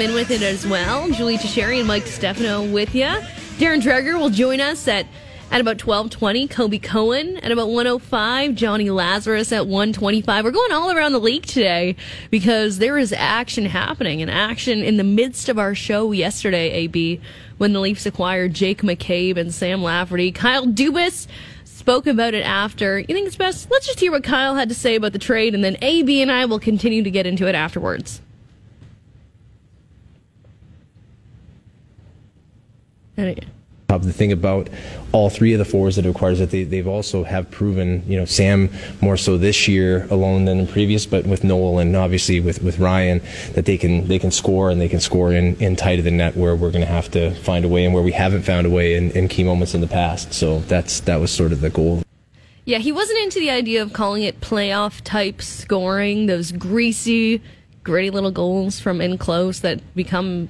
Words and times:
come 0.00 0.08
in 0.08 0.14
with 0.14 0.30
it 0.30 0.40
as 0.40 0.66
well. 0.66 1.10
Julie 1.10 1.36
Teixeira 1.36 1.76
and 1.76 1.86
Mike 1.86 2.06
Stefano 2.06 2.66
with 2.72 2.94
you. 2.94 3.04
Darren 3.58 3.82
Dreger 3.82 4.18
will 4.18 4.30
join 4.30 4.58
us 4.58 4.88
at 4.88 5.04
at 5.50 5.60
about 5.60 5.84
1220 5.84 6.48
Kobe 6.48 6.78
Cohen 6.78 7.36
at 7.38 7.52
about 7.52 7.68
105 7.68 8.54
Johnny 8.54 8.88
Lazarus 8.88 9.52
at 9.52 9.66
125 9.66 10.44
we're 10.44 10.52
going 10.52 10.70
all 10.70 10.92
around 10.92 11.10
the 11.10 11.18
league 11.18 11.44
today 11.44 11.96
because 12.30 12.78
there 12.78 12.96
is 12.96 13.12
action 13.12 13.66
happening 13.66 14.22
and 14.22 14.30
action 14.30 14.78
in 14.78 14.96
the 14.96 15.02
midst 15.02 15.48
of 15.48 15.58
our 15.58 15.74
show 15.74 16.12
yesterday 16.12 16.70
AB 16.70 17.20
when 17.58 17.72
the 17.72 17.80
Leafs 17.80 18.06
acquired 18.06 18.54
Jake 18.54 18.82
McCabe 18.82 19.36
and 19.36 19.52
Sam 19.52 19.82
Lafferty. 19.82 20.30
Kyle 20.30 20.66
Dubas 20.66 21.26
spoke 21.64 22.06
about 22.06 22.32
it 22.32 22.44
after. 22.46 23.00
You 23.00 23.06
think 23.06 23.26
it's 23.26 23.36
best? 23.36 23.70
Let's 23.70 23.86
just 23.86 24.00
hear 24.00 24.12
what 24.12 24.24
Kyle 24.24 24.54
had 24.54 24.68
to 24.68 24.74
say 24.74 24.94
about 24.94 25.12
the 25.12 25.18
trade 25.18 25.54
and 25.54 25.64
then 25.64 25.76
AB 25.82 26.22
and 26.22 26.30
I 26.30 26.46
will 26.46 26.60
continue 26.60 27.02
to 27.02 27.10
get 27.10 27.26
into 27.26 27.48
it 27.48 27.54
afterwards 27.54 28.22
the 33.98 34.12
thing 34.12 34.32
about 34.32 34.68
all 35.12 35.30
three 35.30 35.52
of 35.52 35.58
the 35.58 35.64
fours 35.64 35.96
that 35.96 36.04
it 36.04 36.08
requires 36.08 36.38
that 36.38 36.50
they, 36.50 36.62
they've 36.62 36.86
also 36.86 37.24
have 37.24 37.50
proven, 37.50 38.02
you 38.06 38.16
know, 38.16 38.24
Sam 38.24 38.70
more 39.00 39.16
so 39.16 39.36
this 39.36 39.66
year 39.66 40.06
alone 40.10 40.44
than 40.44 40.60
in 40.60 40.66
previous, 40.66 41.06
but 41.06 41.26
with 41.26 41.42
Noel 41.42 41.78
and 41.78 41.96
obviously 41.96 42.40
with, 42.40 42.62
with 42.62 42.78
Ryan, 42.78 43.20
that 43.54 43.64
they 43.64 43.76
can 43.76 44.06
they 44.06 44.18
can 44.18 44.30
score 44.30 44.70
and 44.70 44.80
they 44.80 44.88
can 44.88 45.00
score 45.00 45.32
in, 45.32 45.56
in 45.56 45.76
tight 45.76 45.98
of 45.98 46.04
the 46.04 46.10
net 46.10 46.36
where 46.36 46.54
we're 46.54 46.70
going 46.70 46.84
to 46.84 46.90
have 46.90 47.10
to 47.12 47.34
find 47.36 47.64
a 47.64 47.68
way 47.68 47.84
and 47.84 47.92
where 47.92 48.02
we 48.02 48.12
haven't 48.12 48.42
found 48.42 48.66
a 48.66 48.70
way 48.70 48.94
in, 48.94 49.10
in 49.12 49.28
key 49.28 49.44
moments 49.44 49.74
in 49.74 49.80
the 49.80 49.88
past. 49.88 50.32
So 50.32 50.60
that's 50.60 51.00
that 51.00 51.20
was 51.20 51.30
sort 51.30 51.52
of 51.52 51.60
the 51.60 51.70
goal. 51.70 52.02
Yeah, 52.64 52.78
he 52.78 52.92
wasn't 52.92 53.18
into 53.20 53.40
the 53.40 53.50
idea 53.50 53.82
of 53.82 53.92
calling 53.92 54.22
it 54.22 54.40
playoff 54.40 55.00
type 55.02 55.42
scoring, 55.42 56.26
those 56.26 56.52
greasy, 56.52 57.42
gritty 57.82 58.10
little 58.10 58.30
goals 58.30 58.78
from 58.78 59.00
in 59.00 59.18
close 59.18 59.60
that 59.60 59.80
become 59.96 60.48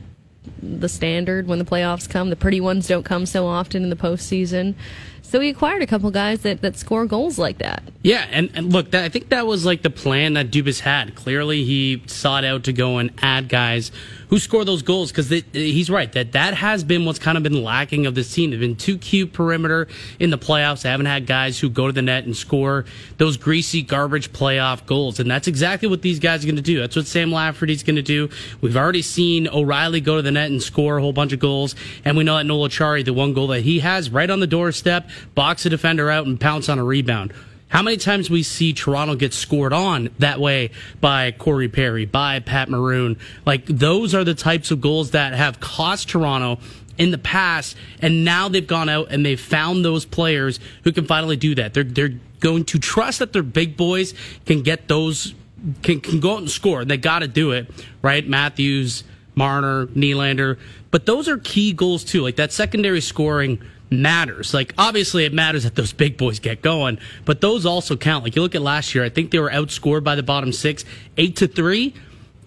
the 0.63 0.89
standard 0.89 1.47
when 1.47 1.59
the 1.59 1.65
playoffs 1.65 2.09
come. 2.09 2.31
The 2.31 2.37
pretty 2.37 2.61
ones 2.61 2.89
don't 2.89 3.05
come 3.05 3.27
so 3.27 3.47
often 3.47 3.83
in 3.83 3.91
the 3.91 3.97
postseason. 3.97 4.75
So 5.23 5.41
he 5.41 5.49
acquired 5.51 5.83
a 5.83 5.87
couple 5.87 6.11
guys 6.11 6.41
that, 6.43 6.61
that 6.63 6.77
score 6.77 7.07
goals 7.07 7.39
like 7.39 7.59
that. 7.59 7.83
Yeah, 8.03 8.27
and, 8.31 8.51
and 8.55 8.73
look, 8.73 8.91
that, 8.93 9.05
I 9.05 9.09
think 9.09 9.29
that 9.29 9.47
was 9.47 9.65
like 9.65 9.83
the 9.83 9.91
plan 9.91 10.35
that 10.35 10.51
Dubas 10.51 10.81
had. 10.81 11.15
Clearly, 11.15 11.65
he 11.65 12.03
sought 12.07 12.45
out 12.45 12.65
to 12.65 12.73
go 12.73 12.99
and 12.99 13.13
add 13.23 13.49
guys 13.49 13.93
who 14.31 14.39
score 14.39 14.65
those 14.65 14.83
goals 14.83 15.11
because 15.11 15.29
he's 15.53 15.91
right 15.91 16.13
that 16.13 16.33
that 16.33 16.55
has 16.55 16.85
been 16.85 17.05
what's 17.05 17.19
kind 17.19 17.37
of 17.37 17.43
been 17.43 17.65
lacking 17.65 18.07
of 18.07 18.15
this 18.15 18.33
team. 18.33 18.51
They've 18.51 18.61
been 18.61 18.77
too 18.77 18.97
cute 18.97 19.33
perimeter 19.33 19.89
in 20.21 20.31
the 20.31 20.39
playoffs. 20.39 20.83
They 20.83 20.89
haven't 20.89 21.07
had 21.07 21.27
guys 21.27 21.59
who 21.59 21.69
go 21.69 21.89
to 21.89 21.93
the 21.93 22.01
net 22.01 22.25
and 22.25 22.37
score 22.37 22.85
those 23.19 23.37
greasy 23.37 23.83
garbage 23.83 24.33
playoff 24.33 24.87
goals, 24.87 25.19
and 25.19 25.29
that's 25.29 25.49
exactly 25.49 25.89
what 25.89 26.03
these 26.03 26.21
guys 26.21 26.45
are 26.45 26.47
going 26.47 26.57
to 26.57 26.63
do. 26.63 26.79
That's 26.81 26.95
what 26.97 27.07
Sam 27.07 27.33
Lafferty's 27.33 27.83
going 27.83 27.97
to 27.97 28.03
do. 28.03 28.31
We've 28.61 28.77
already 28.77 29.03
seen 29.03 29.49
O'Reilly 29.49 30.01
go 30.01 30.17
to 30.17 30.23
the 30.23 30.31
net 30.31 30.51
and 30.51 30.63
score 30.63 30.99
a 30.99 31.03
whole 31.03 31.13
bunch 31.13 31.33
of 31.33 31.41
goals, 31.41 31.75
and 32.05 32.17
we 32.17 32.25
know 32.25 32.37
that 32.37 32.45
Noel 32.45 32.69
Acciari, 32.69 33.05
the 33.05 33.13
one 33.13 33.35
goal 33.35 33.49
that 33.49 33.63
he 33.63 33.81
has 33.81 34.11
right 34.11 34.31
on 34.31 34.39
the 34.39 34.47
doorstep, 34.47 35.10
box 35.35 35.67
a 35.67 35.71
defender 35.71 36.11
out 36.11 36.27
and 36.27 36.41
pounce 36.41 36.69
on 36.69 36.79
a 36.79 36.85
rebound. 36.85 37.33
How 37.69 37.83
many 37.83 37.99
times 37.99 38.29
we 38.29 38.43
see 38.43 38.73
Toronto 38.73 39.15
get 39.15 39.33
scored 39.33 39.73
on 39.73 40.11
that 40.19 40.41
way 40.41 40.71
by 41.01 41.31
Corey 41.31 41.69
Perry, 41.69 42.05
by 42.05 42.41
Pat 42.41 42.69
Maroon? 42.69 43.17
Like 43.47 43.65
those 43.67 44.13
are 44.13 44.25
the 44.25 44.35
types 44.35 44.73
of 44.73 44.81
goals 44.81 45.13
that 45.13 45.35
have 45.35 45.61
cost 45.61 46.09
Toronto 46.09 46.59
in 46.99 47.13
the 47.13 47.19
past, 47.19 47.77
and 48.03 48.25
now 48.25 48.49
they've 48.49 48.67
gone 48.67 48.89
out 48.89 49.13
and 49.13 49.25
they've 49.25 49.41
found 49.41 49.85
those 49.85 50.05
players 50.05 50.59
who 50.83 50.91
can 50.91 51.07
finally 51.07 51.37
do 51.37 51.55
that. 51.55 51.73
They're 51.73 51.85
they're 51.85 52.15
going 52.41 52.65
to 52.67 52.79
trust 52.79 53.21
that 53.21 53.33
their 53.33 53.45
big 53.45 53.77
boys 53.77 54.15
can 54.47 54.63
get 54.63 54.89
those 54.89 55.35
can 55.83 56.01
can 56.01 56.19
go 56.19 56.33
out 56.33 56.39
and 56.39 56.51
score. 56.51 56.85
They 56.85 56.97
got 56.97 57.21
to 57.21 57.29
do 57.29 57.53
it, 57.53 57.71
right? 58.03 58.27
Matthews, 58.27 59.05
Marner, 59.37 59.87
Nylander, 59.87 60.59
but 60.91 61.07
those 61.07 61.29
are 61.29 61.39
key 61.39 61.73
goals 61.73 62.03
too. 62.03 62.23
Like 62.23 62.37
that 62.37 62.53
secondary 62.53 63.01
scoring 63.01 63.63
matters. 63.91 64.55
Like 64.55 64.73
obviously 64.79 65.25
it 65.25 65.33
matters 65.33 65.65
that 65.65 65.75
those 65.75 65.93
big 65.93 66.17
boys 66.17 66.39
get 66.39 66.63
going, 66.63 66.99
but 67.25 67.41
those 67.41 67.67
also 67.67 67.97
count. 67.97 68.25
Like 68.25 68.37
you 68.37 68.43
look 68.43 68.55
at 68.55 68.63
last 68.63 68.95
year, 68.95 69.05
I 69.05 69.09
think 69.09 69.31
they 69.31 69.39
were 69.39 69.51
outscored 69.51 70.05
by 70.05 70.15
the 70.15 70.23
bottom 70.23 70.53
six, 70.53 70.85
eight 71.17 71.37
to 71.37 71.49
three, 71.49 71.95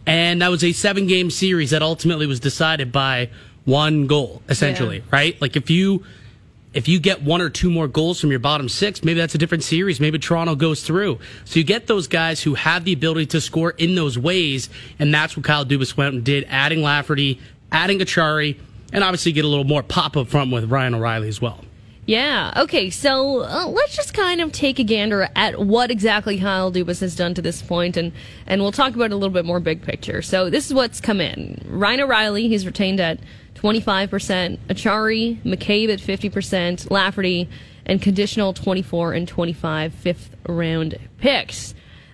and 0.06 0.42
that 0.42 0.50
was 0.50 0.64
a 0.64 0.72
seven 0.72 1.08
game 1.08 1.30
series 1.30 1.72
that 1.72 1.82
ultimately 1.82 2.28
was 2.28 2.40
decided 2.40 2.92
by 2.92 3.30
one 3.66 4.08
goal, 4.08 4.42
essentially, 4.50 4.98
yeah. 4.98 5.04
right? 5.12 5.42
Like 5.42 5.56
if 5.56 5.70
you 5.70 6.04
if 6.74 6.88
you 6.88 7.00
get 7.00 7.22
one 7.22 7.40
or 7.40 7.50
two 7.50 7.70
more 7.70 7.88
goals 7.88 8.20
from 8.20 8.32
your 8.32 8.40
bottom 8.40 8.68
six, 8.68 9.04
maybe 9.04 9.20
that's 9.20 9.36
a 9.36 9.38
different 9.38 9.64
series. 9.64 10.00
Maybe 10.00 10.18
Toronto 10.18 10.56
goes 10.56 10.82
through. 10.82 11.20
So 11.46 11.60
you 11.60 11.64
get 11.64 11.86
those 11.86 12.08
guys 12.08 12.42
who 12.42 12.56
have 12.56 12.84
the 12.84 12.94
ability 12.94 13.28
to 13.28 13.42
score 13.42 13.72
in 13.72 13.94
those 13.94 14.18
ways, 14.18 14.70
and 14.98 15.14
that's 15.14 15.38
what 15.38 15.46
Kyle 15.46 15.66
Dubas 15.66 15.96
went 15.96 16.16
and 16.16 16.24
did, 16.24 16.46
adding 16.50 16.82
Lafferty, 16.82 17.40
adding 17.72 18.00
Acciari, 18.00 18.58
and 18.94 19.04
obviously 19.04 19.34
get 19.34 19.44
a 19.44 19.48
little 19.50 19.66
more 19.66 19.84
pop 19.84 20.16
up 20.16 20.28
front 20.28 20.52
with 20.52 20.72
Ryan 20.72 20.96
O'Reilly 20.96 21.28
as 21.28 21.42
well. 21.42 21.60
Yeah. 22.06 22.54
Okay. 22.58 22.90
So 22.90 23.44
uh, 23.44 23.68
let's 23.68 23.96
just 23.96 24.14
kind 24.14 24.42
of 24.42 24.52
take 24.52 24.78
a 24.78 24.84
gander 24.84 25.30
at 25.36 25.60
what 25.60 25.90
exactly 25.90 26.40
Kyle 26.40 26.72
Dubas 26.72 27.00
has 27.00 27.16
done 27.16 27.34
to 27.34 27.42
this 27.42 27.62
point, 27.62 27.96
and 27.96 28.12
and 28.46 28.62
we'll 28.62 28.74
talk 28.74 28.94
about 28.94 29.06
it 29.06 29.14
a 29.14 29.16
little 29.16 29.34
bit 29.34 29.46
more 29.46 29.60
big 29.60 29.82
picture. 29.82 30.22
So 30.22 30.50
this 30.50 30.68
is 30.68 30.74
what's 30.74 31.00
come 31.00 31.22
in. 31.22 31.62
Ryan 31.66 32.02
O'Reilly, 32.02 32.48
he's 32.50 32.66
retained 32.66 33.00
at 33.00 33.20
twenty 33.56 33.80
five 33.80 34.10
percent. 34.10 34.66
Acciari, 34.68 35.42
McCabe 35.44 35.92
at 35.94 36.02
fifty 36.02 36.30
percent. 36.30 36.92
Lafferty, 36.92 37.50
and 37.86 38.02
conditional 38.02 38.54
twenty 38.54 38.82
four 38.82 39.14
and 39.14 39.26
25 39.28 39.94
fifth 39.94 40.36
round 40.48 40.98
picks. 41.20 41.74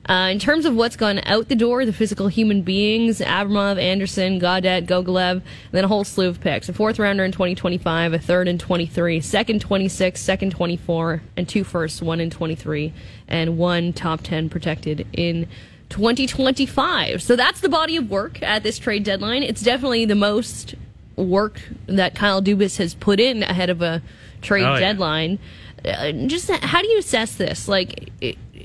Uh, 0.09 0.29
in 0.31 0.39
terms 0.39 0.65
of 0.65 0.75
what's 0.75 0.95
gone 0.95 1.21
out 1.25 1.49
the 1.49 1.55
door, 1.55 1.85
the 1.85 1.93
physical 1.93 2.27
human 2.27 2.63
beings, 2.63 3.19
Abramov, 3.19 3.79
Anderson, 3.79 4.39
Gaudette, 4.39 4.87
Gogolev, 4.87 5.43
then 5.71 5.83
a 5.83 5.87
whole 5.87 6.03
slew 6.03 6.27
of 6.27 6.41
picks. 6.41 6.67
A 6.67 6.73
fourth 6.73 6.97
rounder 6.97 7.23
in 7.23 7.31
2025, 7.31 8.13
a 8.13 8.17
third 8.17 8.47
in 8.47 8.57
23, 8.57 9.21
second 9.21 9.61
26, 9.61 10.19
second 10.19 10.51
24, 10.51 11.21
and 11.37 11.47
two 11.47 11.63
firsts, 11.63 12.01
one 12.01 12.19
in 12.19 12.31
23, 12.31 12.91
and 13.27 13.59
one 13.59 13.93
top 13.93 14.21
10 14.23 14.49
protected 14.49 15.05
in 15.13 15.47
2025. 15.89 17.21
So 17.21 17.35
that's 17.35 17.61
the 17.61 17.69
body 17.69 17.95
of 17.95 18.09
work 18.09 18.41
at 18.41 18.63
this 18.63 18.79
trade 18.79 19.03
deadline. 19.03 19.43
It's 19.43 19.61
definitely 19.61 20.05
the 20.05 20.15
most 20.15 20.73
work 21.17 21.61
that 21.85 22.15
Kyle 22.15 22.41
Dubas 22.41 22.77
has 22.77 22.95
put 22.95 23.19
in 23.19 23.43
ahead 23.43 23.69
of 23.69 23.83
a 23.83 24.01
trade 24.41 24.63
oh, 24.63 24.79
deadline. 24.79 25.37
Yeah. 25.85 26.01
Uh, 26.01 26.11
just 26.27 26.49
how 26.49 26.81
do 26.81 26.87
you 26.87 26.97
assess 26.97 27.35
this? 27.35 27.67
Like, 27.67 28.11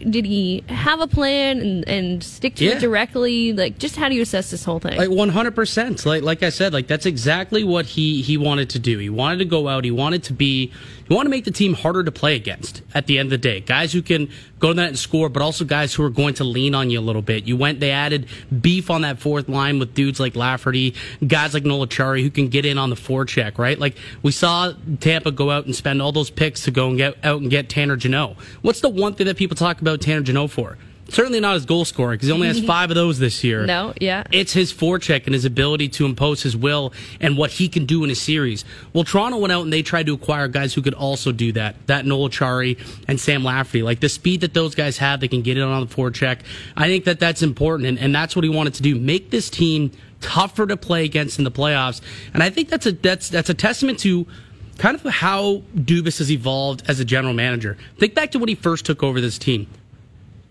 did 0.08 0.24
he 0.24 0.64
have 0.68 1.00
a 1.00 1.06
plan 1.06 1.60
and, 1.60 1.88
and 1.88 2.22
stick 2.22 2.56
to 2.56 2.64
yeah. 2.64 2.72
it 2.72 2.80
directly? 2.80 3.52
Like, 3.52 3.78
just 3.78 3.96
how 3.96 4.08
do 4.08 4.14
you 4.14 4.22
assess 4.22 4.50
this 4.50 4.64
whole 4.64 4.80
thing? 4.80 4.96
Like 4.96 5.10
one 5.10 5.28
hundred 5.28 5.54
percent. 5.54 6.04
Like 6.04 6.22
like 6.22 6.42
I 6.42 6.50
said, 6.50 6.72
like 6.72 6.86
that's 6.86 7.06
exactly 7.06 7.64
what 7.64 7.86
he 7.86 8.22
he 8.22 8.36
wanted 8.36 8.70
to 8.70 8.78
do. 8.78 8.98
He 8.98 9.10
wanted 9.10 9.38
to 9.38 9.44
go 9.44 9.68
out. 9.68 9.84
He 9.84 9.90
wanted 9.90 10.22
to 10.24 10.32
be. 10.32 10.72
He 11.06 11.14
wanted 11.14 11.24
to 11.24 11.30
make 11.30 11.44
the 11.44 11.50
team 11.50 11.74
harder 11.74 12.02
to 12.02 12.12
play 12.12 12.34
against. 12.34 12.82
At 12.94 13.06
the 13.06 13.18
end 13.18 13.26
of 13.26 13.30
the 13.30 13.38
day, 13.38 13.60
guys 13.60 13.92
who 13.92 14.00
can 14.00 14.30
go 14.58 14.68
to 14.68 14.74
that 14.74 14.88
and 14.88 14.98
score, 14.98 15.28
but 15.28 15.42
also 15.42 15.64
guys 15.64 15.92
who 15.92 16.02
are 16.02 16.10
going 16.10 16.34
to 16.34 16.44
lean 16.44 16.74
on 16.74 16.88
you 16.90 16.98
a 16.98 17.02
little 17.02 17.22
bit. 17.22 17.44
You 17.44 17.56
went. 17.56 17.80
They 17.80 17.90
added 17.90 18.26
beef 18.60 18.90
on 18.90 19.02
that 19.02 19.18
fourth 19.18 19.48
line 19.48 19.78
with 19.78 19.94
dudes 19.94 20.18
like 20.18 20.34
Lafferty, 20.34 20.94
guys 21.26 21.52
like 21.52 21.64
Noel 21.64 21.86
Acciari 21.86 22.22
who 22.22 22.30
can 22.30 22.48
get 22.48 22.64
in 22.64 22.78
on 22.78 22.90
the 22.90 22.96
forecheck. 22.96 23.58
Right. 23.58 23.78
Like 23.78 23.96
we 24.22 24.32
saw 24.32 24.72
Tampa 25.00 25.30
go 25.30 25.50
out 25.50 25.66
and 25.66 25.76
spend 25.76 26.00
all 26.00 26.12
those 26.12 26.30
picks 26.30 26.62
to 26.64 26.70
go 26.70 26.88
and 26.88 26.96
get 26.96 27.22
out 27.24 27.42
and 27.42 27.50
get 27.50 27.68
Tanner 27.68 27.96
Jeannot. 27.96 28.36
What's 28.62 28.80
the 28.80 28.88
one 28.88 29.14
thing 29.14 29.26
that 29.26 29.36
people 29.36 29.56
talk 29.56 29.80
about 29.80 30.00
Tanner 30.00 30.22
Jeannot 30.22 30.50
for? 30.50 30.78
Certainly 31.08 31.40
not 31.40 31.54
his 31.54 31.66
goal 31.66 31.84
scoring 31.84 32.16
because 32.16 32.28
he 32.28 32.32
only 32.32 32.48
has 32.48 32.60
five 32.64 32.90
of 32.90 32.94
those 32.94 33.18
this 33.18 33.44
year. 33.44 33.66
No, 33.66 33.92
yeah. 34.00 34.24
It's 34.32 34.52
his 34.52 34.72
forecheck 34.72 35.26
and 35.26 35.34
his 35.34 35.44
ability 35.44 35.88
to 35.90 36.06
impose 36.06 36.42
his 36.42 36.56
will 36.56 36.92
and 37.20 37.36
what 37.36 37.50
he 37.52 37.68
can 37.68 37.84
do 37.86 38.04
in 38.04 38.10
a 38.10 38.14
series. 38.14 38.64
Well, 38.92 39.04
Toronto 39.04 39.38
went 39.38 39.52
out 39.52 39.62
and 39.62 39.72
they 39.72 39.82
tried 39.82 40.06
to 40.06 40.14
acquire 40.14 40.48
guys 40.48 40.74
who 40.74 40.82
could 40.82 40.94
also 40.94 41.30
do 41.32 41.52
that. 41.52 41.86
That 41.86 42.06
Noel 42.06 42.30
Acciari 42.30 42.78
and 43.06 43.20
Sam 43.20 43.44
Lafferty. 43.44 43.82
Like 43.82 44.00
the 44.00 44.08
speed 44.08 44.40
that 44.40 44.54
those 44.54 44.74
guys 44.74 44.98
have, 44.98 45.20
they 45.20 45.28
can 45.28 45.42
get 45.42 45.58
it 45.58 45.62
on 45.62 45.86
the 45.86 45.94
forecheck. 45.94 46.40
I 46.76 46.86
think 46.86 47.04
that 47.04 47.20
that's 47.20 47.42
important 47.42 47.88
and, 47.88 47.98
and 47.98 48.14
that's 48.14 48.34
what 48.34 48.44
he 48.44 48.50
wanted 48.50 48.74
to 48.74 48.82
do. 48.82 48.94
Make 48.96 49.30
this 49.30 49.50
team 49.50 49.90
tougher 50.20 50.66
to 50.66 50.76
play 50.76 51.04
against 51.04 51.38
in 51.38 51.44
the 51.44 51.50
playoffs. 51.50 52.00
And 52.32 52.42
I 52.42 52.48
think 52.48 52.70
that's 52.70 52.86
a 52.86 52.92
that's 52.92 53.28
that's 53.28 53.50
a 53.50 53.54
testament 53.54 53.98
to 54.00 54.26
kind 54.78 54.96
of 54.96 55.02
how 55.02 55.62
Dubas 55.76 56.18
has 56.18 56.32
evolved 56.32 56.82
as 56.88 56.98
a 56.98 57.04
general 57.04 57.34
manager. 57.34 57.76
Think 57.98 58.14
back 58.14 58.32
to 58.32 58.38
when 58.38 58.48
he 58.48 58.54
first 58.54 58.86
took 58.86 59.02
over 59.02 59.20
this 59.20 59.38
team 59.38 59.66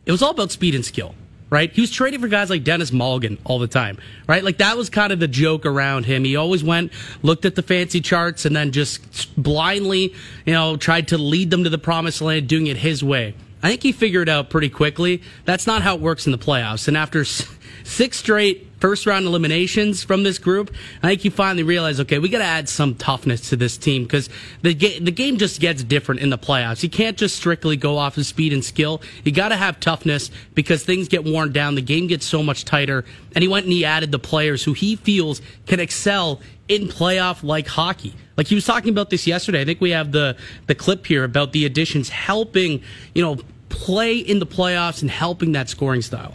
it 0.06 0.12
was 0.12 0.22
all 0.22 0.32
about 0.32 0.52
speed 0.52 0.76
and 0.76 0.86
skill, 0.86 1.16
right? 1.50 1.72
He 1.72 1.82
was 1.82 1.92
trading 1.92 2.20
for 2.20 2.28
guys 2.28 2.50
like 2.50 2.64
Denis 2.64 2.92
Malgin 2.92 3.38
all 3.44 3.60
the 3.60 3.68
time, 3.68 3.98
right? 4.28 4.44
Like 4.44 4.58
that 4.58 4.78
was 4.78 4.90
kind 4.90 5.14
of 5.14 5.20
the 5.20 5.28
joke 5.28 5.66
around 5.66 6.06
him. 6.06 6.24
He 6.24 6.36
always 6.36 6.64
went, 6.64 6.92
looked 7.22 7.46
at 7.46 7.56
the 7.56 7.62
fancy 7.62 8.02
charts, 8.02 8.46
and 8.46 8.56
then 8.56 8.72
just 8.72 9.42
blindly, 9.42 10.14
you 10.46 10.54
know, 10.54 10.78
tried 10.78 11.10
to 11.10 11.18
lead 11.18 11.52
them 11.52 11.64
to 11.64 11.70
the 11.70 11.78
promised 11.78 12.22
land, 12.22 12.48
doing 12.48 12.68
it 12.68 12.78
his 12.78 13.04
way. 13.04 13.36
I 13.62 13.70
think 13.70 13.84
he 13.84 13.94
figured 13.94 14.28
out 14.28 14.50
pretty 14.50 14.70
quickly 14.70 15.22
that's 15.46 15.66
not 15.66 15.82
how 15.84 15.96
it 15.96 16.02
works 16.02 16.26
in 16.26 16.34
the 16.34 16.38
playoffs. 16.38 16.90
And 16.90 16.98
after 16.98 17.24
six 17.24 18.18
straight 18.18 18.73
first 18.84 19.06
round 19.06 19.26
eliminations 19.26 20.04
from 20.04 20.24
this 20.24 20.38
group, 20.38 20.70
I 21.02 21.08
think 21.08 21.24
you 21.24 21.32
finally 21.32 21.64
realize, 21.64 22.02
okay, 22.02 22.20
we 22.20 22.28
got 22.28 22.40
to 22.40 22.44
add 22.44 22.68
some 22.68 22.96
toughness 22.96 23.48
to 23.52 23.56
this 23.56 23.78
team 23.78 24.04
because 24.04 24.28
the 24.62 24.74
ga- 24.74 25.00
the 25.00 25.10
game 25.10 25.38
just 25.38 25.62
gets 25.62 25.86
different 25.86 26.20
in 26.20 26.30
the 26.30 26.38
playoffs. 26.38 26.84
You 26.84 26.90
can't 26.90 27.16
just 27.18 27.38
strictly 27.38 27.78
go 27.78 27.98
off 27.98 28.18
of 28.18 28.26
speed 28.26 28.52
and 28.52 28.62
skill. 28.62 29.02
You 29.24 29.32
got 29.32 29.50
to 29.50 29.56
have 29.56 29.80
toughness 29.80 30.30
because 30.54 30.84
things 30.84 31.08
get 31.08 31.24
worn 31.24 31.54
down. 31.54 31.76
The 31.76 31.82
game 31.82 32.08
gets 32.08 32.26
so 32.26 32.44
much 32.44 32.66
tighter. 32.66 33.06
And 33.34 33.42
he 33.42 33.48
went 33.48 33.64
and 33.64 33.72
he 33.72 33.86
added 33.86 34.12
the 34.12 34.20
players 34.20 34.66
who 34.66 34.74
he 34.74 34.98
feels 34.98 35.42
can 35.66 35.80
excel 35.80 36.42
in 36.68 36.90
playoff 36.90 37.42
like 37.42 37.68
hockey. 37.68 38.14
Like 38.36 38.48
he 38.48 38.56
was 38.56 38.66
talking 38.66 38.90
about 38.90 39.10
this 39.10 39.26
yesterday. 39.26 39.62
I 39.62 39.66
think 39.66 39.80
we 39.80 39.92
have 39.92 40.12
the 40.12 40.36
the 40.68 40.76
clip 40.76 41.06
here 41.06 41.24
about 41.24 41.54
the 41.54 41.66
additions 41.66 42.10
helping, 42.10 42.84
you 43.16 43.24
know, 43.24 43.38
play 43.70 44.18
in 44.18 44.40
the 44.40 44.46
playoffs 44.46 45.02
and 45.02 45.10
helping 45.10 45.54
that 45.54 45.70
scoring 45.70 46.02
style. 46.02 46.34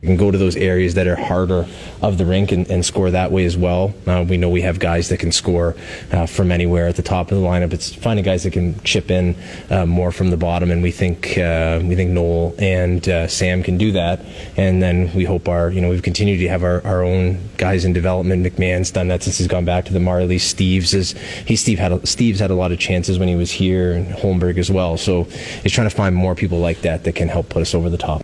Can 0.00 0.16
go 0.16 0.30
to 0.30 0.38
those 0.38 0.54
areas 0.54 0.94
that 0.94 1.08
are 1.08 1.16
harder 1.16 1.66
of 2.02 2.18
the 2.18 2.24
rink 2.24 2.52
and, 2.52 2.70
and 2.70 2.86
score 2.86 3.10
that 3.10 3.32
way 3.32 3.44
as 3.44 3.56
well. 3.56 3.92
Uh, 4.06 4.24
we 4.28 4.36
know 4.36 4.48
we 4.48 4.60
have 4.60 4.78
guys 4.78 5.08
that 5.08 5.18
can 5.18 5.32
score 5.32 5.74
uh, 6.12 6.24
from 6.24 6.52
anywhere 6.52 6.86
at 6.86 6.94
the 6.94 7.02
top 7.02 7.32
of 7.32 7.38
the 7.38 7.44
lineup. 7.44 7.72
It's 7.72 7.92
finding 7.92 8.24
guys 8.24 8.44
that 8.44 8.52
can 8.52 8.78
chip 8.84 9.10
in 9.10 9.34
uh, 9.70 9.86
more 9.86 10.12
from 10.12 10.30
the 10.30 10.36
bottom, 10.36 10.70
and 10.70 10.84
we 10.84 10.92
think 10.92 11.36
uh, 11.36 11.80
we 11.82 11.96
think 11.96 12.10
Noel 12.10 12.54
and 12.60 13.08
uh, 13.08 13.26
Sam 13.26 13.64
can 13.64 13.76
do 13.76 13.90
that. 13.90 14.24
And 14.56 14.80
then 14.80 15.12
we 15.14 15.24
hope 15.24 15.48
our 15.48 15.68
you 15.68 15.80
know 15.80 15.90
we've 15.90 16.00
continued 16.00 16.38
to 16.38 16.48
have 16.48 16.62
our, 16.62 16.80
our 16.86 17.02
own 17.02 17.40
guys 17.56 17.84
in 17.84 17.92
development. 17.92 18.46
McMann's 18.46 18.92
done 18.92 19.08
that 19.08 19.24
since 19.24 19.38
he's 19.38 19.48
gone 19.48 19.64
back 19.64 19.84
to 19.86 19.92
the 19.92 19.98
Marley. 19.98 20.38
Steeves 20.38 20.94
is 20.94 21.18
he 21.44 21.56
Steve 21.56 21.80
had 21.80 21.90
a, 21.90 21.98
Steeves 21.98 22.38
had 22.38 22.52
a 22.52 22.54
lot 22.54 22.70
of 22.70 22.78
chances 22.78 23.18
when 23.18 23.26
he 23.26 23.34
was 23.34 23.50
here, 23.50 23.94
and 23.94 24.06
Holmberg 24.14 24.58
as 24.58 24.70
well. 24.70 24.96
So 24.96 25.24
he's 25.24 25.72
trying 25.72 25.90
to 25.90 25.96
find 25.96 26.14
more 26.14 26.36
people 26.36 26.60
like 26.60 26.82
that 26.82 27.02
that 27.02 27.16
can 27.16 27.26
help 27.26 27.48
put 27.48 27.62
us 27.62 27.74
over 27.74 27.90
the 27.90 27.98
top. 27.98 28.22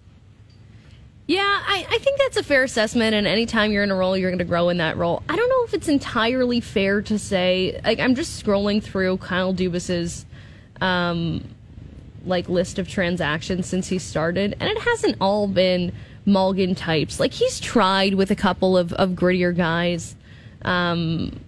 Yeah, 1.27 1.41
I, 1.43 1.87
I 1.89 1.99
think 1.99 2.19
that's 2.19 2.37
a 2.37 2.43
fair 2.43 2.65
assessment. 2.65 3.15
And 3.15 3.27
anytime 3.27 3.73
you're 3.73 3.83
in 3.83 3.91
a 3.91 3.95
role, 3.95 4.17
you're 4.17 4.31
going 4.31 4.39
to 4.41 4.45
grow 4.45 4.69
in 4.69 4.77
that 4.77 4.97
role. 4.99 5.23
I 5.29 5.37
don't 5.37 5.49
know 5.49 5.65
if 5.65 5.73
it's 5.73 5.89
entirely 5.89 6.61
fair 6.61 7.01
to 7.03 7.19
say. 7.19 7.81
Like, 7.83 7.99
I'm 7.99 8.15
just 8.15 8.45
scrolling 8.45 8.83
through 8.83 9.17
Kyle 9.19 9.55
Dubas's 9.55 10.27
um, 10.83 11.43
like 12.27 12.49
list 12.49 12.79
of 12.79 12.89
transactions 12.89 13.67
since 13.67 13.89
he 13.89 13.99
started, 13.99 14.57
and 14.61 14.69
it 14.69 14.79
hasn't 14.79 15.17
all 15.21 15.47
been 15.47 15.93
Malgin 16.27 16.77
types. 16.77 17.21
Like 17.21 17.33
he's 17.33 17.61
tried 17.61 18.15
with 18.15 18.31
a 18.31 18.37
couple 18.37 18.77
of, 18.77 18.93
of 18.95 19.11
grittier 19.11 19.57
guys, 19.57 20.17
um, 20.63 21.39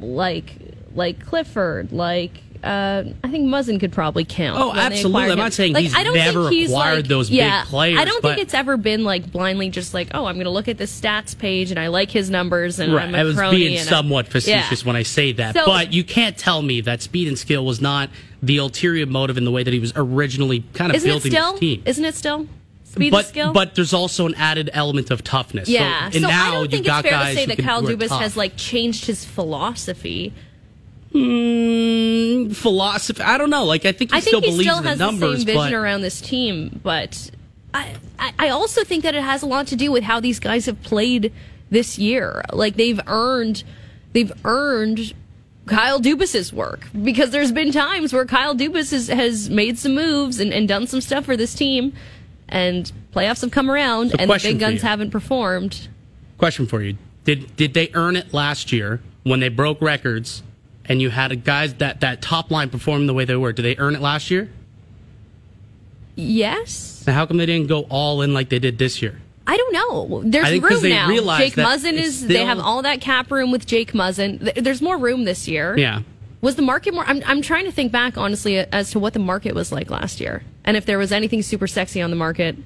like 0.00 0.54
like 0.94 1.24
Clifford, 1.24 1.92
like 1.92 2.40
uh, 2.62 3.04
I 3.24 3.28
think 3.28 3.48
Muzzin 3.48 3.80
could 3.80 3.92
probably 3.92 4.24
count. 4.24 4.58
Oh, 4.58 4.72
absolutely. 4.72 5.32
I'm 5.32 5.38
not 5.38 5.52
saying 5.52 5.72
like, 5.72 5.82
he's 5.82 5.94
I 5.94 6.04
don't 6.04 6.14
never 6.14 6.44
think 6.44 6.52
he's 6.52 6.70
acquired 6.70 6.96
like, 6.96 7.06
those 7.08 7.30
yeah, 7.30 7.62
big 7.62 7.68
players. 7.70 7.98
I 7.98 8.04
don't 8.04 8.22
think 8.22 8.38
it's 8.38 8.54
ever 8.54 8.76
been 8.76 9.04
like 9.04 9.30
blindly 9.30 9.70
just 9.70 9.94
like, 9.94 10.08
oh, 10.14 10.26
I'm 10.26 10.36
going 10.36 10.44
to 10.44 10.50
look 10.50 10.68
at 10.68 10.78
the 10.78 10.84
stats 10.84 11.36
page 11.36 11.70
and 11.70 11.80
I 11.80 11.88
like 11.88 12.10
his 12.10 12.30
numbers 12.30 12.78
and 12.78 12.94
right. 12.94 13.08
I'm 13.08 13.14
a 13.14 13.18
I 13.18 13.24
was 13.24 13.36
being 13.50 13.78
somewhat 13.78 14.28
facetious 14.28 14.82
yeah. 14.82 14.86
when 14.86 14.96
I 14.96 15.02
say 15.02 15.32
that, 15.32 15.54
so, 15.54 15.66
but 15.66 15.92
you 15.92 16.04
can't 16.04 16.38
tell 16.38 16.62
me 16.62 16.80
that 16.82 17.02
speed 17.02 17.28
and 17.28 17.38
skill 17.38 17.64
was 17.64 17.80
not 17.80 18.10
the 18.42 18.58
ulterior 18.58 19.06
motive 19.06 19.36
in 19.38 19.44
the 19.44 19.50
way 19.50 19.62
that 19.62 19.72
he 19.72 19.80
was 19.80 19.92
originally 19.96 20.64
kind 20.74 20.94
of 20.94 21.02
building 21.02 21.32
his 21.32 21.60
team. 21.60 21.82
Isn't 21.84 22.04
it 22.04 22.14
still? 22.14 22.46
Speed 22.84 23.10
but, 23.10 23.26
skill? 23.26 23.52
but 23.54 23.74
there's 23.74 23.94
also 23.94 24.26
an 24.26 24.34
added 24.34 24.68
element 24.74 25.10
of 25.10 25.24
toughness. 25.24 25.68
Yeah. 25.68 26.10
So, 26.10 26.16
and 26.16 26.22
so 26.24 26.28
now 26.28 26.48
I 26.48 26.50
don't 26.52 26.70
think 26.70 26.86
it's 26.86 27.00
fair 27.00 27.18
to 27.18 27.34
say 27.34 27.46
that 27.46 27.58
Kyle 27.58 27.82
Dubas 27.82 28.08
tough. 28.08 28.20
has 28.20 28.36
like 28.36 28.56
changed 28.56 29.06
his 29.06 29.24
philosophy 29.24 30.34
Mm, 31.14 32.54
philosophy. 32.54 33.22
I 33.22 33.38
don't 33.38 33.50
know. 33.50 33.64
Like 33.64 33.84
I 33.84 33.92
think 33.92 34.10
he 34.12 34.16
I 34.16 34.20
still 34.20 34.40
think 34.40 34.44
he 34.44 34.50
believes 34.52 34.70
still 34.70 34.78
in 34.78 34.84
has 34.84 34.98
the 34.98 35.04
numbers, 35.04 35.30
the 35.30 35.36
same 35.38 35.46
vision 35.46 35.72
but 35.72 35.74
around 35.74 36.00
this 36.02 36.20
team, 36.20 36.80
but 36.82 37.30
I, 37.74 37.96
I 38.18 38.32
I 38.38 38.48
also 38.48 38.84
think 38.84 39.02
that 39.04 39.14
it 39.14 39.22
has 39.22 39.42
a 39.42 39.46
lot 39.46 39.66
to 39.68 39.76
do 39.76 39.92
with 39.92 40.04
how 40.04 40.20
these 40.20 40.38
guys 40.40 40.66
have 40.66 40.82
played 40.82 41.32
this 41.70 41.98
year. 41.98 42.42
Like 42.52 42.76
they've 42.76 43.00
earned 43.06 43.62
they've 44.12 44.32
earned 44.44 45.14
Kyle 45.66 46.00
Dubas's 46.00 46.52
work 46.52 46.88
because 47.02 47.30
there's 47.30 47.52
been 47.52 47.72
times 47.72 48.12
where 48.12 48.24
Kyle 48.26 48.54
Dubas 48.54 48.90
has, 48.90 49.08
has 49.08 49.48
made 49.48 49.78
some 49.78 49.94
moves 49.94 50.40
and, 50.40 50.52
and 50.52 50.66
done 50.66 50.86
some 50.86 51.00
stuff 51.00 51.24
for 51.24 51.36
this 51.36 51.54
team, 51.54 51.92
and 52.48 52.90
playoffs 53.14 53.42
have 53.42 53.52
come 53.52 53.70
around, 53.70 54.10
So 54.10 54.16
and 54.18 54.30
the 54.30 54.38
big 54.42 54.58
guns 54.58 54.82
haven't 54.82 55.10
performed. 55.10 55.88
question 56.38 56.66
for 56.66 56.82
you: 56.82 56.96
Did 57.24 57.54
did 57.56 57.74
they 57.74 57.90
earn 57.94 58.16
it 58.16 58.32
last 58.34 58.72
year 58.72 59.00
when 59.22 59.40
they 59.40 59.48
broke 59.48 59.80
records, 59.80 60.42
and 60.86 61.00
you 61.00 61.10
had 61.10 61.32
a 61.32 61.36
guys 61.36 61.74
that 61.74 62.00
that 62.00 62.22
top 62.22 62.50
line 62.50 62.70
perform 62.70 63.06
the 63.06 63.14
way 63.14 63.24
they 63.24 63.36
were? 63.36 63.52
Did 63.52 63.62
they 63.62 63.76
earn 63.76 63.94
it 63.94 64.00
last 64.00 64.30
year? 64.30 64.50
Yes. 66.14 67.04
Now, 67.06 67.14
how 67.14 67.26
come 67.26 67.38
they 67.38 67.46
didn't 67.46 67.68
go 67.68 67.82
all 67.88 68.22
in 68.22 68.34
like 68.34 68.48
they 68.48 68.58
did 68.58 68.78
this 68.78 69.00
year? 69.02 69.18
I 69.46 69.56
don't 69.56 69.72
know. 69.72 70.22
There's 70.24 70.46
I 70.46 70.50
think 70.50 70.64
'cause 70.64 70.82
room 70.82 70.92
now. 70.92 71.08
Jake 71.38 71.54
Muzzin 71.54 71.94
is. 71.94 72.26
they 72.26 72.44
have 72.44 72.60
all 72.60 72.82
that 72.82 73.00
cap 73.00 73.30
room 73.30 73.50
with 73.50 73.66
Jake 73.66 73.92
Muzzin. 73.92 74.54
There's 74.62 74.80
more 74.80 74.96
room 74.98 75.24
this 75.24 75.48
year. 75.48 75.76
Yeah. 75.76 76.02
Was 76.42 76.56
the 76.56 76.62
market 76.62 76.94
more? 76.94 77.04
I'm, 77.04 77.22
I'm 77.26 77.40
trying 77.42 77.64
to 77.66 77.72
think 77.72 77.92
back 77.92 78.16
honestly 78.18 78.58
as 78.58 78.90
to 78.92 78.98
what 78.98 79.12
the 79.14 79.18
market 79.20 79.54
was 79.54 79.70
like 79.72 79.90
last 79.90 80.20
year, 80.20 80.42
and 80.64 80.76
if 80.76 80.86
there 80.86 80.98
was 80.98 81.12
anything 81.12 81.42
super 81.42 81.66
sexy 81.66 82.00
on 82.02 82.10
the 82.10 82.16
market 82.16 82.56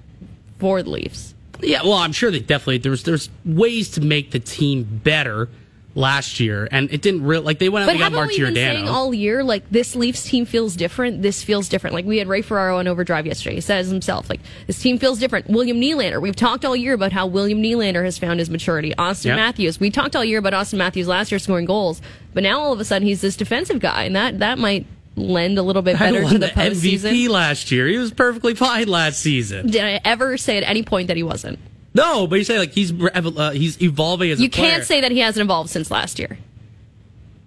for 0.58 0.82
the 0.82 0.90
Leafs. 0.90 1.34
Yeah, 1.62 1.82
well, 1.82 1.94
I'm 1.94 2.12
sure 2.12 2.30
they 2.30 2.40
definitely 2.40 2.78
there's 2.78 3.02
there's 3.04 3.28
ways 3.44 3.90
to 3.92 4.00
make 4.00 4.30
the 4.30 4.38
team 4.38 4.84
better 5.04 5.48
last 5.96 6.38
year, 6.38 6.68
and 6.70 6.92
it 6.92 7.00
didn't 7.02 7.24
really 7.24 7.42
like 7.44 7.58
they 7.58 7.68
went 7.68 7.84
out 7.84 7.86
But 7.86 7.92
and 7.92 8.00
got 8.00 8.12
Mark 8.12 8.28
we 8.28 8.38
been 8.38 8.54
saying 8.54 8.88
all 8.88 9.12
year 9.12 9.42
like 9.42 9.68
this 9.70 9.96
Leafs 9.96 10.22
team 10.22 10.44
feels 10.44 10.76
different? 10.76 11.22
This 11.22 11.42
feels 11.42 11.68
different. 11.68 11.94
Like 11.94 12.04
we 12.04 12.18
had 12.18 12.28
Ray 12.28 12.42
Ferraro 12.42 12.78
on 12.78 12.86
Overdrive 12.86 13.26
yesterday. 13.26 13.56
He 13.56 13.60
says 13.60 13.88
himself 13.88 14.30
like 14.30 14.40
this 14.66 14.80
team 14.80 14.98
feels 14.98 15.18
different. 15.18 15.48
William 15.48 15.80
Nylander. 15.80 16.20
We've 16.20 16.36
talked 16.36 16.64
all 16.64 16.76
year 16.76 16.92
about 16.92 17.12
how 17.12 17.26
William 17.26 17.62
Nylander 17.62 18.04
has 18.04 18.18
found 18.18 18.38
his 18.38 18.50
maturity. 18.50 18.92
Auston 18.98 19.26
Yep. 19.26 19.36
Matthews. 19.36 19.80
We 19.80 19.90
talked 19.90 20.14
all 20.14 20.24
year 20.24 20.38
about 20.38 20.52
Auston 20.52 20.78
Matthews 20.78 21.08
last 21.08 21.32
year 21.32 21.38
scoring 21.38 21.64
goals, 21.64 22.00
but 22.34 22.42
now 22.42 22.60
all 22.60 22.72
of 22.72 22.78
a 22.80 22.84
sudden 22.84 23.08
he's 23.08 23.22
this 23.22 23.36
defensive 23.36 23.80
guy, 23.80 24.04
and 24.04 24.14
that 24.14 24.38
that 24.40 24.58
might 24.58 24.86
lend 25.16 25.56
a 25.58 25.62
little 25.62 25.80
bit 25.82 25.98
better 25.98 26.22
to 26.28 26.34
the 26.34 26.38
the 26.40 26.46
MVP 26.48 26.98
postseason. 27.00 27.28
last 27.30 27.72
year. 27.72 27.86
He 27.88 27.96
was 27.96 28.12
perfectly 28.12 28.54
fine 28.54 28.86
last 28.86 29.18
season. 29.20 29.70
Did 29.70 29.82
I 29.82 30.00
ever 30.04 30.36
say 30.36 30.58
at 30.58 30.62
any 30.62 30.82
point 30.82 31.08
that 31.08 31.16
he 31.16 31.22
wasn't? 31.22 31.58
No, 31.96 32.26
but 32.26 32.36
you 32.36 32.44
say 32.44 32.58
like 32.58 32.72
he's 32.72 32.92
uh, 32.92 33.50
he's 33.52 33.80
evolving 33.82 34.30
as 34.30 34.40
You 34.40 34.48
a 34.48 34.50
player. 34.50 34.66
You 34.66 34.72
can't 34.72 34.84
say 34.84 35.00
that 35.00 35.10
he 35.10 35.20
hasn't 35.20 35.44
evolved 35.44 35.70
since 35.70 35.90
last 35.90 36.18
year. 36.18 36.38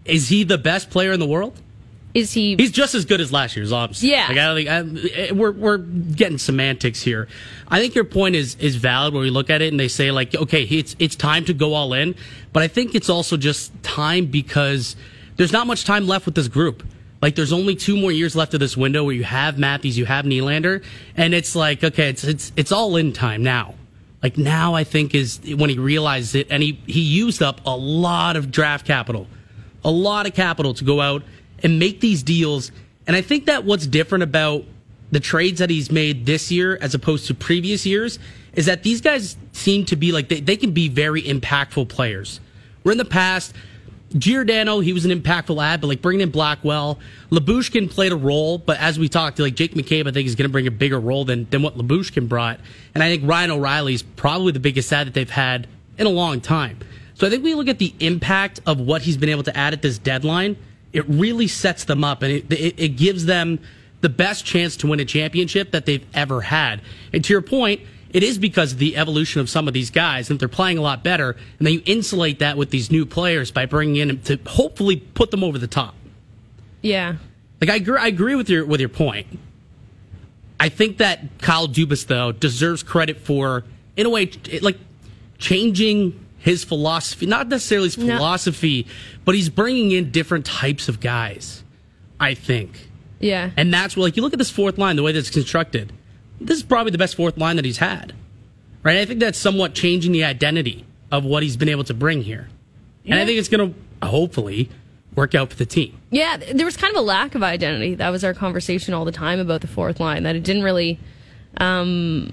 is 0.06 0.30
he 0.30 0.44
the 0.44 0.58
best 0.58 0.90
player 0.90 1.12
in 1.12 1.20
the 1.20 1.28
world? 1.28 1.62
Is 2.16 2.34
he? 2.34 2.56
He's 2.56 2.72
just 2.72 2.96
as 2.96 3.06
good 3.06 3.22
as 3.22 3.32
last 3.32 3.56
year's, 3.56 3.72
obviously. 3.72 4.10
Yeah. 4.10 4.28
like, 4.30 4.68
I 4.68 4.82
don't 4.82 4.98
think 4.98 5.32
I, 5.32 5.32
we're 5.34 5.52
we're 5.52 5.78
getting 5.78 6.40
semantics 6.40 7.04
here. 7.04 7.28
I 7.68 7.80
think 7.80 7.94
your 7.94 8.04
point 8.04 8.36
is 8.36 8.56
is 8.56 8.78
valid 8.78 9.14
when 9.14 9.22
we 9.22 9.30
look 9.30 9.52
at 9.52 9.62
it 9.62 9.68
and 9.72 9.80
they 9.80 9.88
say 9.88 10.10
like, 10.10 10.34
okay, 10.36 10.64
it's 10.64 10.96
it's 10.98 11.16
time 11.16 11.46
to 11.46 11.54
go 11.54 11.76
all 11.76 11.94
in, 11.94 12.16
but 12.52 12.64
I 12.64 12.68
think 12.68 12.96
it's 12.96 13.10
also 13.10 13.38
just 13.38 13.72
time 13.84 14.26
because 14.26 14.96
there's 15.38 15.52
not 15.52 15.68
much 15.68 15.86
time 15.86 16.08
left 16.08 16.26
with 16.26 16.34
this 16.34 16.48
group. 16.48 16.84
Like, 17.22 17.36
there's 17.36 17.54
only 17.54 17.76
two 17.76 17.98
more 17.98 18.12
years 18.14 18.36
left 18.36 18.54
of 18.54 18.62
this 18.62 18.76
window 18.78 19.04
where 19.04 19.14
you 19.14 19.26
have 19.26 19.60
Matthews, 19.60 19.98
you 19.98 20.06
have 20.06 20.26
Nylander, 20.26 20.84
and 21.16 21.34
it's 21.34 21.56
like, 21.56 21.84
okay, 21.84 22.10
it's 22.10 22.24
it's 22.24 22.52
it's 22.56 22.72
all 22.72 22.96
in 22.96 23.14
time 23.14 23.44
now. 23.44 23.76
Like 24.22 24.38
now, 24.38 24.76
I 24.76 24.84
think 24.84 25.16
is 25.16 25.40
when 25.46 25.70
he 25.70 25.78
realized 25.78 26.36
it, 26.36 26.48
and 26.50 26.62
he 26.62 26.80
he 26.86 27.02
used 27.02 27.42
up 27.42 27.62
a 27.66 27.76
lot 27.76 28.36
of 28.36 28.52
draft 28.52 28.86
capital 28.86 29.28
a 29.84 29.92
lot 29.92 30.28
of 30.28 30.34
capital 30.34 30.74
to 30.74 30.84
go 30.84 31.02
out 31.02 31.24
and 31.64 31.80
make 31.80 32.00
these 32.02 32.24
deals. 32.24 32.72
And 33.08 33.16
I 33.16 33.22
think 33.22 33.46
that 33.46 33.64
what's 33.64 33.88
different 33.88 34.24
about 34.24 34.66
the 35.12 35.20
trades 35.20 35.60
that 35.60 35.70
he's 35.70 35.92
made 35.92 36.26
this 36.26 36.52
year 36.52 36.78
as 36.82 36.94
opposed 36.94 37.28
to 37.28 37.34
previous 37.34 37.86
years 37.86 38.20
is 38.54 38.66
that 38.68 38.84
these 38.84 39.02
guys 39.02 39.38
seem 39.54 39.86
to 39.86 39.96
be 39.96 40.12
like 40.12 40.30
they, 40.30 40.40
they 40.40 40.58
can 40.58 40.72
be 40.72 40.88
very 40.88 41.22
impactful 41.24 41.90
players. 41.90 42.40
Where 42.84 42.92
in 42.92 42.98
the 42.98 43.06
past, 43.06 43.54
Giordano, 44.18 44.80
he 44.80 44.92
was 44.92 45.06
an 45.06 45.12
impactful 45.12 45.64
ad, 45.64 45.82
but 45.82 45.88
like 45.88 46.02
bringing 46.02 46.22
in 46.22 46.32
Blackwell, 46.32 47.00
Lyubushkin 47.30 47.92
played 47.92 48.12
a 48.12 48.16
role, 48.16 48.58
but 48.58 48.80
as 48.80 48.98
we 48.98 49.08
talked, 49.08 49.38
to 49.38 49.44
like 49.44 49.56
Jake 49.56 49.76
McCabe, 49.76 50.08
I 50.08 50.12
think 50.12 50.28
is 50.28 50.36
going 50.36 50.50
to 50.50 50.52
bring 50.52 50.66
a 50.66 50.72
bigger 50.72 51.00
role 51.00 51.26
than, 51.26 51.48
than 51.52 51.62
what 51.62 51.78
Lyubushkin 51.78 52.28
brought. 52.28 52.60
And 52.96 53.04
I 53.04 53.10
think 53.10 53.30
Ryan 53.30 53.52
O'Reilly's 53.52 54.02
probably 54.02 54.52
the 54.52 54.60
biggest 54.60 54.92
ad 54.92 55.08
that 55.08 55.14
they've 55.14 55.30
had 55.30 55.68
in 55.98 56.08
a 56.08 56.12
long 56.12 56.42
time. 56.42 56.80
So 57.14 57.28
I 57.28 57.30
think 57.30 57.44
we 57.44 57.54
look 57.54 57.68
at 57.68 57.78
the 57.78 57.94
impact 58.00 58.62
of 58.66 58.80
what 58.80 59.04
he's 59.04 59.18
been 59.18 59.30
able 59.30 59.44
to 59.44 59.56
add 59.56 59.74
at 59.74 59.82
this 59.82 60.00
deadline. 60.00 60.58
It 60.92 61.08
really 61.08 61.48
sets 61.48 61.84
them 61.84 62.04
up 62.04 62.24
and 62.24 62.32
it, 62.32 62.52
it, 62.52 62.80
it 62.80 62.90
gives 62.96 63.26
them 63.26 63.60
the 64.02 64.10
best 64.10 64.46
chance 64.46 64.78
to 64.78 64.88
win 64.88 65.00
a 65.00 65.06
championship 65.06 65.72
that 65.72 65.86
they've 65.86 66.06
ever 66.14 66.42
had. 66.42 66.82
And 67.14 67.24
to 67.26 67.34
your 67.34 67.42
point, 67.42 67.82
it 68.12 68.24
is 68.24 68.38
because 68.38 68.74
of 68.74 68.80
the 68.80 68.98
evolution 68.98 69.40
of 69.42 69.50
some 69.50 69.68
of 69.68 69.74
these 69.74 69.92
guys 69.92 70.30
and 70.30 70.40
they're 70.40 70.48
playing 70.48 70.78
a 70.78 70.82
lot 70.82 71.04
better. 71.04 71.32
And 71.60 71.68
then 71.68 71.74
you 71.76 71.82
insulate 71.86 72.40
that 72.40 72.58
with 72.58 72.70
these 72.72 72.90
new 72.92 73.06
players 73.06 73.52
by 73.52 73.66
bringing 73.66 73.98
in 73.98 74.20
to 74.24 74.40
hopefully 74.48 74.96
put 74.98 75.32
them 75.32 75.44
over 75.44 75.58
the 75.58 75.68
top. 75.68 75.96
yeah. 76.82 77.16
Like 77.62 77.70
I 77.70 77.76
agree, 77.76 77.98
I 77.98 78.08
agree 78.08 78.36
with 78.36 78.50
your 78.50 78.66
with 78.66 78.80
your 78.80 78.88
point. 78.90 79.28
I 80.62 80.70
think 80.70 80.98
that 80.98 81.40
Kyle 81.40 81.68
Dubas 81.68 82.08
though 82.08 82.32
deserves 82.32 82.84
credit 82.84 83.18
for, 83.18 83.66
in 83.98 84.06
a 84.06 84.10
way, 84.10 84.32
like 84.62 84.78
changing 85.38 86.26
his 86.38 86.64
philosophy. 86.64 87.26
Not 87.26 87.48
necessarily 87.50 87.88
his 87.88 87.98
No. 87.98 88.16
philosophy, 88.16 88.88
but 89.26 89.36
he's 89.36 89.50
bringing 89.50 89.92
in 89.92 90.12
different 90.12 90.46
types 90.46 90.88
of 90.90 91.00
guys. 91.02 91.64
I 92.20 92.34
think, 92.34 92.88
Yeah. 93.20 93.52
and 93.58 93.74
that's 93.74 93.96
where 93.96 94.04
like 94.04 94.16
you 94.18 94.22
look 94.24 94.34
at 94.34 94.40
this 94.40 94.50
fourth 94.50 94.78
line, 94.78 94.96
the 94.96 95.04
way 95.04 95.12
that 95.12 95.20
it's 95.20 95.30
constructed. 95.30 95.92
This 96.40 96.58
is 96.58 96.64
probably 96.64 96.92
the 96.92 96.98
best 96.98 97.16
fourth 97.16 97.38
line 97.38 97.56
that 97.58 97.66
he's 97.66 97.78
had. 97.78 98.14
right? 98.84 98.98
I 98.98 99.06
think 99.06 99.20
that's 99.20 99.38
somewhat 99.38 99.74
changing 99.74 100.12
the 100.12 100.24
identity 100.24 100.86
of 101.12 101.26
what 101.26 101.44
he's 101.44 101.58
been 101.58 101.70
able 101.70 101.84
to 101.86 101.94
bring 101.94 102.22
here. 102.22 102.50
And 103.06 103.16
I 103.20 103.26
think 103.26 103.40
it's 103.40 103.50
going 103.50 103.74
to 103.74 104.08
hopefully 104.08 104.70
work 105.16 105.34
out 105.34 105.50
for 105.50 105.56
the 105.56 105.66
team. 105.66 106.00
Yeah, 106.12 106.38
there 106.38 106.66
was 106.66 106.78
kind 106.78 106.96
of 106.96 107.00
a 107.00 107.04
lack 107.06 107.34
of 107.34 107.42
identity. 107.42 107.96
That 107.96 108.10
was 108.10 108.24
our 108.24 108.34
conversation 108.36 108.94
all 108.94 109.04
the 109.04 109.12
time 109.12 109.40
about 109.40 109.62
the 109.62 109.68
fourth 109.68 110.00
line. 110.00 110.24
That 110.24 110.36
it 110.36 110.44
didn't 110.44 110.64
really 110.64 111.00
um, 111.58 112.32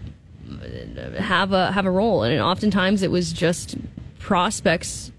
have 1.18 1.52
a 1.52 1.72
have 1.72 1.86
a 1.86 1.90
role, 1.90 2.22
and 2.22 2.40
oftentimes 2.40 3.02
it 3.02 3.10
was 3.10 3.32
just 3.32 3.76
prospects. 4.18 5.10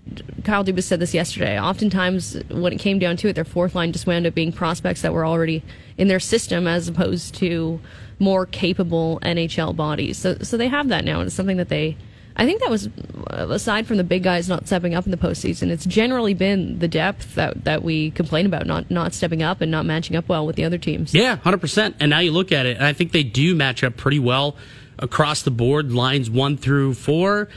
Kyle 0.43 0.63
Dubas 0.63 0.83
said 0.83 0.99
this 0.99 1.13
yesterday. 1.13 1.59
Oftentimes, 1.59 2.41
when 2.49 2.71
it 2.71 2.79
came 2.79 2.99
down 2.99 3.17
to 3.17 3.29
it, 3.29 3.33
their 3.33 3.43
fourth 3.43 3.73
line 3.75 3.91
just 3.91 4.05
wound 4.05 4.27
up 4.27 4.35
being 4.35 4.51
prospects 4.51 5.01
that 5.01 5.13
were 5.13 5.25
already 5.25 5.63
in 5.97 6.07
their 6.07 6.19
system, 6.19 6.67
as 6.67 6.87
opposed 6.87 7.33
to 7.35 7.81
more 8.19 8.45
capable 8.45 9.19
NHL 9.21 9.75
bodies. 9.75 10.17
So, 10.17 10.37
so 10.41 10.57
they 10.57 10.67
have 10.67 10.89
that 10.89 11.05
now, 11.05 11.19
and 11.19 11.27
it's 11.27 11.35
something 11.35 11.57
that 11.57 11.69
they. 11.69 11.97
I 12.39 12.45
think 12.45 12.61
that 12.61 12.69
was 12.69 12.87
uh, 13.31 13.47
aside 13.49 13.87
from 13.87 13.97
the 13.97 14.03
big 14.03 14.21
guys 14.21 14.47
not 14.47 14.67
stepping 14.67 14.93
up 14.93 15.05
in 15.05 15.11
the 15.11 15.17
postseason. 15.17 15.69
It's 15.69 15.85
generally 15.85 16.35
been 16.35 16.77
the 16.77 16.87
depth 16.87 17.33
that 17.33 17.63
that 17.63 17.83
we 17.83 18.11
complain 18.11 18.45
about, 18.45 18.67
not 18.67 18.91
not 18.91 19.13
stepping 19.13 19.41
up 19.41 19.59
and 19.61 19.71
not 19.71 19.85
matching 19.85 20.15
up 20.15 20.29
well 20.29 20.45
with 20.45 20.55
the 20.55 20.63
other 20.63 20.77
teams. 20.77 21.15
Yeah, 21.15 21.37
100%. 21.37 21.95
And 21.99 22.11
now 22.11 22.19
you 22.19 22.31
look 22.31 22.51
at 22.51 22.67
it, 22.67 22.77
and 22.77 22.85
I 22.85 22.93
think 22.93 23.11
they 23.11 23.23
do 23.23 23.55
match 23.55 23.83
up 23.83 23.97
pretty 23.97 24.19
well 24.19 24.55
across 24.99 25.43
the 25.43 25.51
board, 25.51 25.91
lines 25.91 26.29
one 26.29 26.57
through 26.57 26.93
four, 26.95 27.49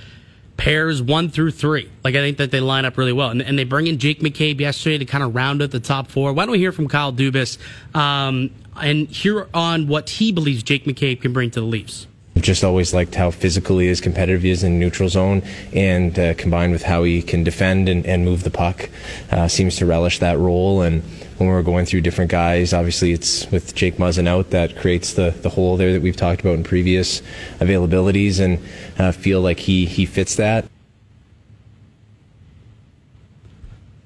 pairs 0.56 1.02
one 1.02 1.28
through 1.28 1.50
three. 1.52 1.90
Like, 2.04 2.14
I 2.14 2.18
think 2.18 2.38
that 2.38 2.50
they 2.50 2.60
line 2.60 2.84
up 2.84 2.98
really 2.98 3.12
well. 3.12 3.30
And, 3.30 3.42
and 3.42 3.58
they 3.58 3.64
bring 3.64 3.86
in 3.86 3.98
Jake 3.98 4.20
McCabe 4.20 4.60
yesterday 4.60 4.98
to 4.98 5.04
kind 5.04 5.24
of 5.24 5.34
round 5.34 5.62
out 5.62 5.70
the 5.70 5.80
top 5.80 6.08
four. 6.08 6.32
Why 6.32 6.44
don't 6.44 6.52
we 6.52 6.58
hear 6.58 6.72
from 6.72 6.88
Kyle 6.88 7.12
Dubas 7.12 7.58
um, 7.94 8.50
and 8.80 9.08
hear 9.08 9.48
on 9.54 9.86
what 9.88 10.10
he 10.10 10.32
believes 10.32 10.62
Jake 10.62 10.84
McCabe 10.84 11.20
can 11.20 11.32
bring 11.32 11.50
to 11.52 11.60
the 11.60 11.66
Leafs? 11.66 12.06
just 12.40 12.64
always 12.64 12.94
liked 12.94 13.14
how 13.14 13.30
physical 13.30 13.78
he 13.78 13.88
is, 13.88 14.00
competitive 14.00 14.42
he 14.42 14.50
is 14.50 14.64
in 14.64 14.78
neutral 14.78 15.08
zone, 15.08 15.42
and 15.72 16.18
uh, 16.18 16.34
combined 16.34 16.72
with 16.72 16.82
how 16.82 17.02
he 17.02 17.22
can 17.22 17.44
defend 17.44 17.88
and, 17.88 18.06
and 18.06 18.24
move 18.24 18.42
the 18.42 18.50
puck, 18.50 18.88
uh, 19.30 19.48
seems 19.48 19.76
to 19.76 19.86
relish 19.86 20.18
that 20.18 20.38
role. 20.38 20.82
And 20.82 21.02
when 21.38 21.48
we're 21.48 21.62
going 21.62 21.86
through 21.86 22.02
different 22.02 22.30
guys, 22.30 22.72
obviously 22.72 23.12
it's 23.12 23.50
with 23.50 23.74
Jake 23.74 23.96
Muzzin 23.96 24.26
out 24.26 24.50
that 24.50 24.76
creates 24.76 25.14
the, 25.14 25.30
the 25.42 25.48
hole 25.48 25.76
there 25.76 25.92
that 25.92 26.02
we've 26.02 26.16
talked 26.16 26.40
about 26.40 26.54
in 26.54 26.64
previous 26.64 27.22
availabilities, 27.58 28.40
and 28.40 28.58
uh, 28.98 29.12
feel 29.12 29.40
like 29.40 29.58
he 29.58 29.86
he 29.86 30.06
fits 30.06 30.36
that. 30.36 30.64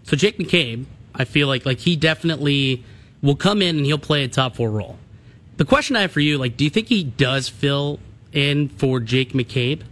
So 0.05 0.17
Jake 0.17 0.39
McCabe, 0.39 0.85
I 1.15 1.25
feel 1.25 1.49
like 1.49 1.65
like 1.65 1.79
he 1.81 1.97
definitely 1.97 2.85
will 3.25 3.35
come 3.37 3.61
in 3.63 3.77
and 3.79 3.85
he'll 3.87 3.99
play 3.99 4.23
a 4.23 4.29
top 4.29 4.55
four 4.55 4.71
role. 4.71 4.97
The 5.57 5.65
question 5.65 5.97
I 5.97 6.03
have 6.03 6.13
for 6.13 6.21
you, 6.21 6.39
like, 6.39 6.57
do 6.57 6.63
you 6.65 6.71
think 6.71 6.87
he 6.89 7.03
does 7.03 7.49
fill 7.49 7.99
in 8.33 8.69
for 8.69 9.01
Jake 9.01 9.33
McCabe? 9.33 9.83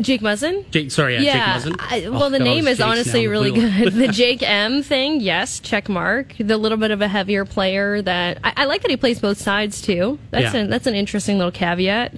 Jake 0.00 0.22
Muzzin. 0.22 0.68
Jake, 0.70 0.90
sorry, 0.90 1.16
yeah, 1.16 1.20
Yeah, 1.20 1.58
Jake 1.60 1.72
Muzzin. 1.74 1.76
I, 1.78 2.04
Oh, 2.06 2.12
well, 2.12 2.30
the 2.30 2.38
name 2.38 2.66
is 2.66 2.78
Jake's 2.78 2.88
honestly 2.90 3.26
really 3.28 3.52
good. 3.52 3.92
the 3.92 4.08
Jake 4.12 4.42
M 4.42 4.82
thing, 4.82 5.20
yes, 5.20 5.60
check 5.60 5.88
mark. 5.90 6.34
The 6.38 6.56
little 6.56 6.78
bit 6.78 6.90
of 6.90 7.02
a 7.02 7.08
heavier 7.08 7.44
player 7.44 8.00
that 8.00 8.38
I, 8.42 8.52
I 8.56 8.64
like 8.64 8.80
that 8.82 8.90
he 8.90 8.96
plays 8.96 9.20
both 9.20 9.38
sides 9.38 9.82
too. 9.82 10.18
That's 10.30 10.54
Yeah. 10.54 10.60
an 10.62 10.70
that's 10.70 10.86
an 10.86 10.94
interesting 10.94 11.36
little 11.36 11.52
caveat. 11.52 12.14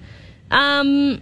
Um, 0.53 1.21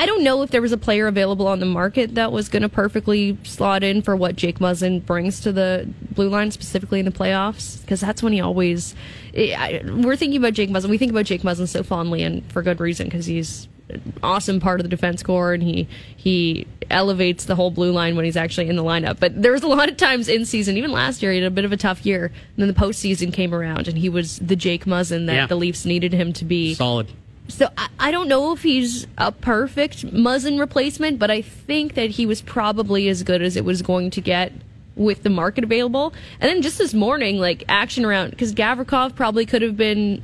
I 0.00 0.06
don't 0.06 0.22
know 0.22 0.42
if 0.42 0.50
there 0.50 0.62
was 0.62 0.70
a 0.70 0.76
player 0.78 1.08
available 1.08 1.48
on 1.48 1.58
the 1.58 1.66
market 1.66 2.14
that 2.14 2.30
was 2.30 2.48
going 2.48 2.62
to 2.62 2.68
perfectly 2.68 3.36
slot 3.42 3.82
in 3.82 4.00
for 4.00 4.14
what 4.14 4.36
Jake 4.36 4.60
Muzzin 4.60 5.04
brings 5.04 5.40
to 5.40 5.50
the 5.50 5.88
blue 6.12 6.28
line, 6.28 6.52
specifically 6.52 7.00
in 7.00 7.04
the 7.04 7.10
playoffs, 7.10 7.80
because 7.80 8.00
that's 8.00 8.22
when 8.22 8.32
he 8.32 8.40
always. 8.40 8.94
I, 9.36 9.82
we're 9.84 10.14
thinking 10.14 10.38
about 10.38 10.52
Jake 10.52 10.70
Muzzin. 10.70 10.88
We 10.88 10.98
think 10.98 11.10
about 11.10 11.24
Jake 11.24 11.42
Muzzin 11.42 11.66
so 11.66 11.82
fondly, 11.82 12.22
and 12.22 12.44
for 12.52 12.62
good 12.62 12.78
reason, 12.78 13.08
because 13.08 13.26
he's 13.26 13.66
an 13.88 14.12
awesome 14.22 14.60
part 14.60 14.78
of 14.78 14.84
the 14.84 14.88
defense 14.88 15.24
core, 15.24 15.52
and 15.52 15.64
he 15.64 15.88
he 16.16 16.68
elevates 16.90 17.46
the 17.46 17.56
whole 17.56 17.72
blue 17.72 17.90
line 17.90 18.14
when 18.14 18.24
he's 18.24 18.36
actually 18.36 18.68
in 18.68 18.76
the 18.76 18.84
lineup. 18.84 19.18
But 19.18 19.42
there 19.42 19.50
was 19.50 19.64
a 19.64 19.68
lot 19.68 19.88
of 19.88 19.96
times 19.96 20.28
in 20.28 20.44
season, 20.44 20.76
even 20.76 20.92
last 20.92 21.24
year, 21.24 21.32
he 21.32 21.38
had 21.38 21.46
a 21.46 21.50
bit 21.50 21.64
of 21.64 21.72
a 21.72 21.76
tough 21.76 22.06
year. 22.06 22.26
And 22.26 22.34
then 22.56 22.68
the 22.68 22.72
postseason 22.74 23.32
came 23.32 23.52
around, 23.52 23.88
and 23.88 23.98
he 23.98 24.08
was 24.08 24.38
the 24.38 24.54
Jake 24.54 24.84
Muzzin 24.84 25.26
that 25.26 25.34
Yeah. 25.34 25.46
the 25.46 25.56
Leafs 25.56 25.84
needed 25.84 26.12
him 26.12 26.32
to 26.34 26.44
be. 26.44 26.74
Solid. 26.74 27.08
So 27.48 27.68
I, 27.76 27.88
I 27.98 28.10
don't 28.10 28.28
know 28.28 28.52
if 28.52 28.62
he's 28.62 29.06
a 29.16 29.32
perfect 29.32 30.06
Muzzin 30.06 30.58
replacement, 30.60 31.18
but 31.18 31.30
I 31.30 31.42
think 31.42 31.94
that 31.94 32.10
he 32.10 32.26
was 32.26 32.42
probably 32.42 33.08
as 33.08 33.22
good 33.22 33.42
as 33.42 33.56
it 33.56 33.64
was 33.64 33.82
going 33.82 34.10
to 34.10 34.20
get 34.20 34.52
with 34.96 35.22
the 35.22 35.30
market 35.30 35.64
available. 35.64 36.12
And 36.40 36.50
then 36.50 36.62
just 36.62 36.78
this 36.78 36.92
morning, 36.92 37.38
like 37.38 37.64
action 37.68 38.04
around 38.04 38.30
because 38.30 38.52
Gavrikov 38.54 39.14
probably 39.14 39.46
could 39.46 39.62
have 39.62 39.76
been 39.76 40.22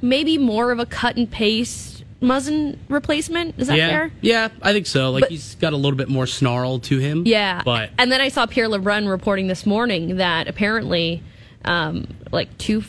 maybe 0.00 0.38
more 0.38 0.70
of 0.70 0.78
a 0.78 0.86
cut 0.86 1.16
and 1.16 1.30
paste 1.30 2.04
Muzzin 2.20 2.78
replacement. 2.88 3.54
Is 3.58 3.68
that 3.68 3.76
yeah, 3.76 3.88
fair? 3.90 4.12
yeah, 4.20 4.48
I 4.62 4.72
think 4.72 4.86
so. 4.86 5.10
Like 5.10 5.22
But- 5.22 5.30
he's 5.30 5.56
got 5.56 5.72
a 5.72 5.76
little 5.76 5.96
bit 5.96 6.08
more 6.08 6.26
snarl 6.26 6.78
to 6.80 6.98
him. 6.98 7.24
Yeah. 7.26 7.62
but 7.64 7.90
and 7.98 8.12
then 8.12 8.20
I 8.20 8.28
saw 8.28 8.46
Pierre 8.46 8.68
LeBrun 8.68 9.08
reporting 9.08 9.48
this 9.48 9.66
morning 9.66 10.16
that 10.16 10.48
apparently, 10.48 11.22
um, 11.64 12.06
like 12.30 12.56
two 12.58 12.82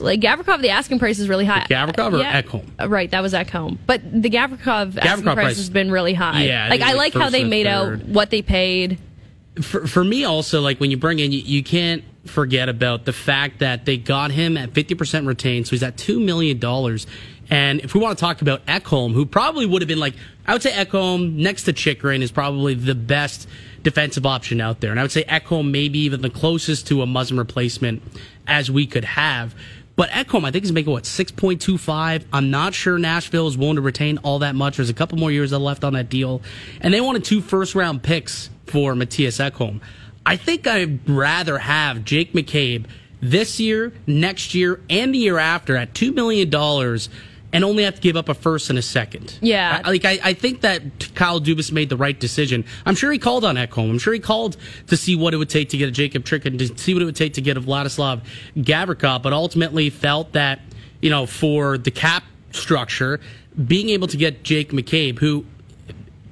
like 0.00 0.20
Gavrikov, 0.20 0.62
the 0.62 0.70
asking 0.70 0.98
price 0.98 1.18
is 1.18 1.28
really 1.28 1.44
high. 1.44 1.66
Gavrikov 1.68 2.14
or 2.14 2.18
Yeah. 2.18 2.40
Ekholm? 2.42 2.66
Uh, 2.80 2.88
Right, 2.88 3.10
that 3.10 3.22
was 3.22 3.32
Ekholm. 3.32 3.78
But 3.86 4.00
the 4.22 4.30
Gavrikov, 4.30 4.96
asking 4.98 5.24
Gavrikov 5.24 5.34
price, 5.34 5.34
price- 5.34 5.56
has 5.56 5.70
been 5.70 5.90
really 5.90 6.14
high. 6.14 6.44
Yeah, 6.44 6.68
like 6.70 6.80
I 6.82 6.92
like 6.94 7.12
how 7.14 7.28
they 7.30 7.44
made 7.44 7.66
out 7.66 8.04
what 8.06 8.30
they 8.30 8.42
paid. 8.42 8.98
for, 9.60 9.86
for 9.86 10.02
me 10.02 10.24
also 10.24 10.60
like 10.62 10.80
when 10.80 10.90
you 10.90 10.96
bring 10.96 11.18
in 11.18 11.30
you, 11.32 11.40
you 11.40 11.62
can't 11.62 12.02
forget 12.24 12.68
about 12.70 13.04
the 13.04 13.12
fact 13.12 13.58
that 13.58 13.84
they 13.84 13.96
got 13.98 14.30
him 14.30 14.56
at 14.56 14.72
50% 14.72 15.26
retained 15.26 15.66
so 15.66 15.72
he's 15.72 15.82
at 15.82 15.96
$2 15.98 16.24
million 16.24 16.58
and 17.50 17.80
if 17.80 17.92
we 17.94 18.00
want 18.00 18.16
to 18.16 18.20
talk 18.20 18.40
about 18.40 18.64
Ekholm 18.64 19.12
who 19.12 19.26
probably 19.26 19.66
would 19.66 19.82
have 19.82 19.88
been 19.88 19.98
like 19.98 20.14
I 20.46 20.54
would 20.54 20.62
say 20.62 20.70
Ekholm 20.72 21.34
next 21.34 21.64
to 21.64 21.72
Chychrun 21.74 22.22
is 22.22 22.32
probably 22.32 22.72
the 22.74 22.94
best 22.94 23.46
defensive 23.82 24.24
option 24.24 24.58
out 24.60 24.80
there 24.80 24.90
and 24.90 24.98
I 24.98 25.02
would 25.02 25.12
say 25.12 25.24
Ekholm 25.24 25.70
maybe 25.70 25.98
even 25.98 26.22
the 26.22 26.30
closest 26.30 26.86
to 26.86 27.02
a 27.02 27.06
Muzzin 27.06 27.36
replacement 27.36 28.02
as 28.46 28.70
we 28.70 28.86
could 28.86 29.04
have 29.04 29.54
but 29.94 30.10
Ekholm, 30.10 30.44
I 30.44 30.50
think, 30.50 30.64
is 30.64 30.72
making 30.72 30.92
what 30.92 31.06
six 31.06 31.30
point 31.30 31.60
two 31.60 31.76
five. 31.76 32.24
I'm 32.32 32.50
not 32.50 32.74
sure 32.74 32.98
Nashville 32.98 33.46
is 33.46 33.58
willing 33.58 33.76
to 33.76 33.82
retain 33.82 34.18
all 34.18 34.38
that 34.40 34.54
much. 34.54 34.76
There's 34.76 34.90
a 34.90 34.94
couple 34.94 35.18
more 35.18 35.30
years 35.30 35.52
left 35.52 35.84
on 35.84 35.92
that 35.92 36.08
deal, 36.08 36.42
and 36.80 36.94
they 36.94 37.00
wanted 37.00 37.24
two 37.24 37.40
first 37.40 37.74
round 37.74 38.02
picks 38.02 38.50
for 38.66 38.94
Mattias 38.94 39.38
Ekholm. 39.38 39.80
I 40.24 40.36
think 40.36 40.66
I'd 40.66 41.08
rather 41.08 41.58
have 41.58 42.04
Jake 42.04 42.32
McCabe 42.32 42.86
this 43.20 43.60
year, 43.60 43.92
next 44.06 44.54
year, 44.54 44.80
and 44.88 45.14
the 45.14 45.18
year 45.18 45.38
after 45.38 45.76
at 45.76 45.94
two 45.94 46.12
million 46.12 46.48
dollars, 46.48 47.08
and 47.52 47.64
only 47.64 47.84
have 47.84 47.96
to 47.96 48.00
give 48.00 48.16
up 48.16 48.28
a 48.28 48.34
first 48.34 48.70
and 48.70 48.78
a 48.78 48.82
second. 48.82 49.38
Yeah. 49.42 49.80
I- 49.84 49.90
like 49.90 50.04
I, 50.04 50.18
I 50.22 50.32
think 50.34 50.62
that 50.62 50.82
Kyle 51.14 51.40
Dubas 51.40 51.70
made 51.72 51.88
the 51.90 51.96
right 51.96 52.18
decision. 52.18 52.64
I'm 52.86 52.94
sure 52.94 53.12
he 53.12 53.18
called 53.18 53.44
on 53.44 53.56
Ekholm. 53.56 53.90
I'm 53.90 53.98
sure 53.98 54.14
he 54.14 54.20
called 54.20 54.56
to 54.86 54.96
see 54.96 55.16
what 55.16 55.34
it 55.34 55.36
would 55.36 55.50
take 55.50 55.68
to 55.70 55.76
get 55.76 55.88
a 55.88 55.92
Jacob 55.92 56.24
Trick 56.24 56.46
and 56.46 56.58
to 56.58 56.78
see 56.78 56.94
what 56.94 57.02
it 57.02 57.06
would 57.06 57.16
take 57.16 57.34
to 57.34 57.40
get 57.42 57.56
a 57.56 57.60
Vladislav 57.60 58.22
Gavrikov, 58.56 59.22
but 59.22 59.32
ultimately 59.32 59.90
felt 59.90 60.32
that 60.32 60.60
you 61.00 61.10
know 61.10 61.26
for 61.26 61.76
the 61.78 61.90
cap 61.90 62.24
structure, 62.52 63.20
being 63.66 63.88
able 63.90 64.06
to 64.08 64.16
get 64.16 64.42
Jake 64.42 64.72
McCabe, 64.72 65.18
who 65.18 65.44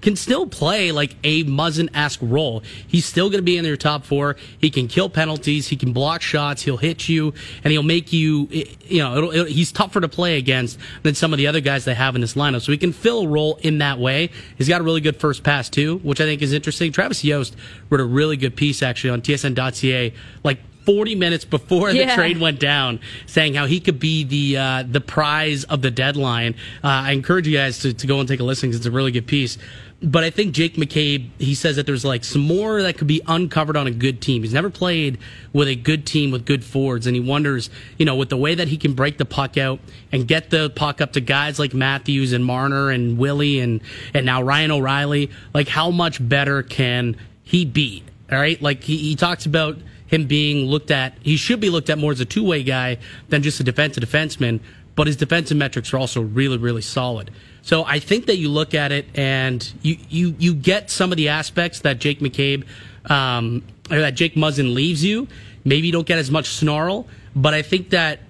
can 0.00 0.16
still 0.16 0.46
play 0.46 0.92
like 0.92 1.16
a 1.24 1.44
Muzzin-esque 1.44 2.20
role. 2.22 2.62
He's 2.86 3.04
still 3.04 3.28
going 3.28 3.38
to 3.38 3.44
be 3.44 3.56
in 3.56 3.64
their 3.64 3.76
top 3.76 4.04
four. 4.04 4.36
He 4.58 4.70
can 4.70 4.88
kill 4.88 5.08
penalties. 5.08 5.68
He 5.68 5.76
can 5.76 5.92
block 5.92 6.22
shots. 6.22 6.62
He'll 6.62 6.76
hit 6.76 7.08
you, 7.08 7.34
and 7.64 7.72
he'll 7.72 7.82
make 7.82 8.12
you. 8.12 8.48
You 8.50 8.98
know, 8.98 9.16
it'll, 9.16 9.30
it'll, 9.30 9.46
he's 9.46 9.72
tougher 9.72 10.00
to 10.00 10.08
play 10.08 10.38
against 10.38 10.78
than 11.02 11.14
some 11.14 11.32
of 11.32 11.38
the 11.38 11.46
other 11.46 11.60
guys 11.60 11.84
they 11.84 11.94
have 11.94 12.14
in 12.14 12.20
this 12.20 12.34
lineup. 12.34 12.62
So 12.62 12.72
he 12.72 12.78
can 12.78 12.92
fill 12.92 13.22
a 13.22 13.28
role 13.28 13.58
in 13.62 13.78
that 13.78 13.98
way. 13.98 14.30
He's 14.56 14.68
got 14.68 14.80
a 14.80 14.84
really 14.84 15.00
good 15.00 15.16
first 15.16 15.42
pass 15.42 15.68
too, 15.68 15.98
which 15.98 16.20
I 16.20 16.24
think 16.24 16.42
is 16.42 16.52
interesting. 16.52 16.92
Travis 16.92 17.24
Yost 17.24 17.56
wrote 17.88 18.00
a 18.00 18.04
really 18.04 18.36
good 18.36 18.56
piece 18.56 18.82
actually 18.82 19.10
on 19.10 19.22
TSN.ca, 19.22 20.14
like 20.44 20.58
40 20.86 21.14
minutes 21.14 21.44
before 21.44 21.92
the 21.92 22.06
trade 22.06 22.38
went 22.38 22.58
down, 22.58 23.00
saying 23.26 23.54
how 23.54 23.66
he 23.66 23.80
could 23.80 23.98
be 23.98 24.24
the 24.24 24.56
uh, 24.56 24.84
the 24.88 25.00
prize 25.00 25.64
of 25.64 25.82
the 25.82 25.90
deadline. 25.90 26.54
Uh, 26.82 26.88
I 26.88 27.12
encourage 27.12 27.46
you 27.46 27.56
guys 27.56 27.80
to, 27.80 27.92
to 27.92 28.06
go 28.06 28.18
and 28.20 28.28
take 28.28 28.40
a 28.40 28.44
listen 28.44 28.70
because 28.70 28.78
it's 28.78 28.86
a 28.86 28.90
really 28.90 29.12
good 29.12 29.26
piece. 29.26 29.58
But 30.02 30.24
I 30.24 30.30
think 30.30 30.54
Jake 30.54 30.76
McCabe, 30.76 31.28
he 31.38 31.54
says 31.54 31.76
that 31.76 31.84
there's 31.84 32.06
like 32.06 32.24
some 32.24 32.40
more 32.40 32.80
that 32.82 32.96
could 32.96 33.06
be 33.06 33.20
uncovered 33.26 33.76
on 33.76 33.86
a 33.86 33.90
good 33.90 34.22
team. 34.22 34.42
He's 34.42 34.54
never 34.54 34.70
played 34.70 35.18
with 35.52 35.68
a 35.68 35.74
good 35.74 36.06
team 36.06 36.30
with 36.30 36.46
good 36.46 36.64
forwards, 36.64 37.06
and 37.06 37.14
he 37.14 37.20
wonders, 37.20 37.68
you 37.98 38.06
know, 38.06 38.16
with 38.16 38.30
the 38.30 38.36
way 38.38 38.54
that 38.54 38.68
he 38.68 38.78
can 38.78 38.94
break 38.94 39.18
the 39.18 39.26
puck 39.26 39.58
out 39.58 39.78
and 40.10 40.26
get 40.26 40.48
the 40.48 40.70
puck 40.70 41.02
up 41.02 41.12
to 41.12 41.20
guys 41.20 41.58
like 41.58 41.74
Matthews 41.74 42.32
and 42.32 42.42
Marner 42.42 42.88
and 42.88 43.18
Willie 43.18 43.60
and 43.60 43.82
and 44.14 44.24
now 44.24 44.42
Ryan 44.42 44.70
O'Reilly, 44.70 45.30
like 45.52 45.68
how 45.68 45.90
much 45.90 46.26
better 46.26 46.62
can 46.62 47.16
he 47.42 47.66
be? 47.66 48.02
All 48.32 48.38
right, 48.38 48.60
like 48.62 48.82
he, 48.82 48.96
he 48.96 49.16
talks 49.16 49.44
about 49.44 49.76
him 50.06 50.26
being 50.26 50.66
looked 50.66 50.90
at. 50.90 51.14
He 51.20 51.36
should 51.36 51.60
be 51.60 51.68
looked 51.68 51.90
at 51.90 51.98
more 51.98 52.12
as 52.12 52.20
a 52.20 52.24
two 52.24 52.44
way 52.44 52.62
guy 52.62 52.98
than 53.28 53.42
just 53.42 53.60
a 53.60 53.64
defensive 53.64 54.02
defenseman. 54.02 54.60
But 54.96 55.06
his 55.06 55.16
defensive 55.16 55.56
metrics 55.56 55.92
are 55.92 55.98
also 55.98 56.20
really, 56.20 56.58
really 56.58 56.82
solid. 56.82 57.30
So 57.62 57.84
I 57.84 57.98
think 57.98 58.26
that 58.26 58.36
you 58.36 58.48
look 58.48 58.74
at 58.74 58.92
it 58.92 59.06
and 59.14 59.72
you 59.82 59.96
you 60.08 60.34
you 60.38 60.54
get 60.54 60.90
some 60.90 61.12
of 61.12 61.16
the 61.16 61.28
aspects 61.28 61.80
that 61.80 61.98
Jake 61.98 62.20
McCabe 62.20 62.64
um, 63.10 63.62
or 63.90 64.00
that 64.00 64.14
Jake 64.14 64.34
Muzzin 64.34 64.74
leaves 64.74 65.04
you. 65.04 65.28
Maybe 65.64 65.86
you 65.86 65.92
don't 65.92 66.06
get 66.06 66.18
as 66.18 66.30
much 66.30 66.48
snarl, 66.48 67.06
but 67.36 67.52
I 67.54 67.62
think 67.62 67.90
that 67.90 68.20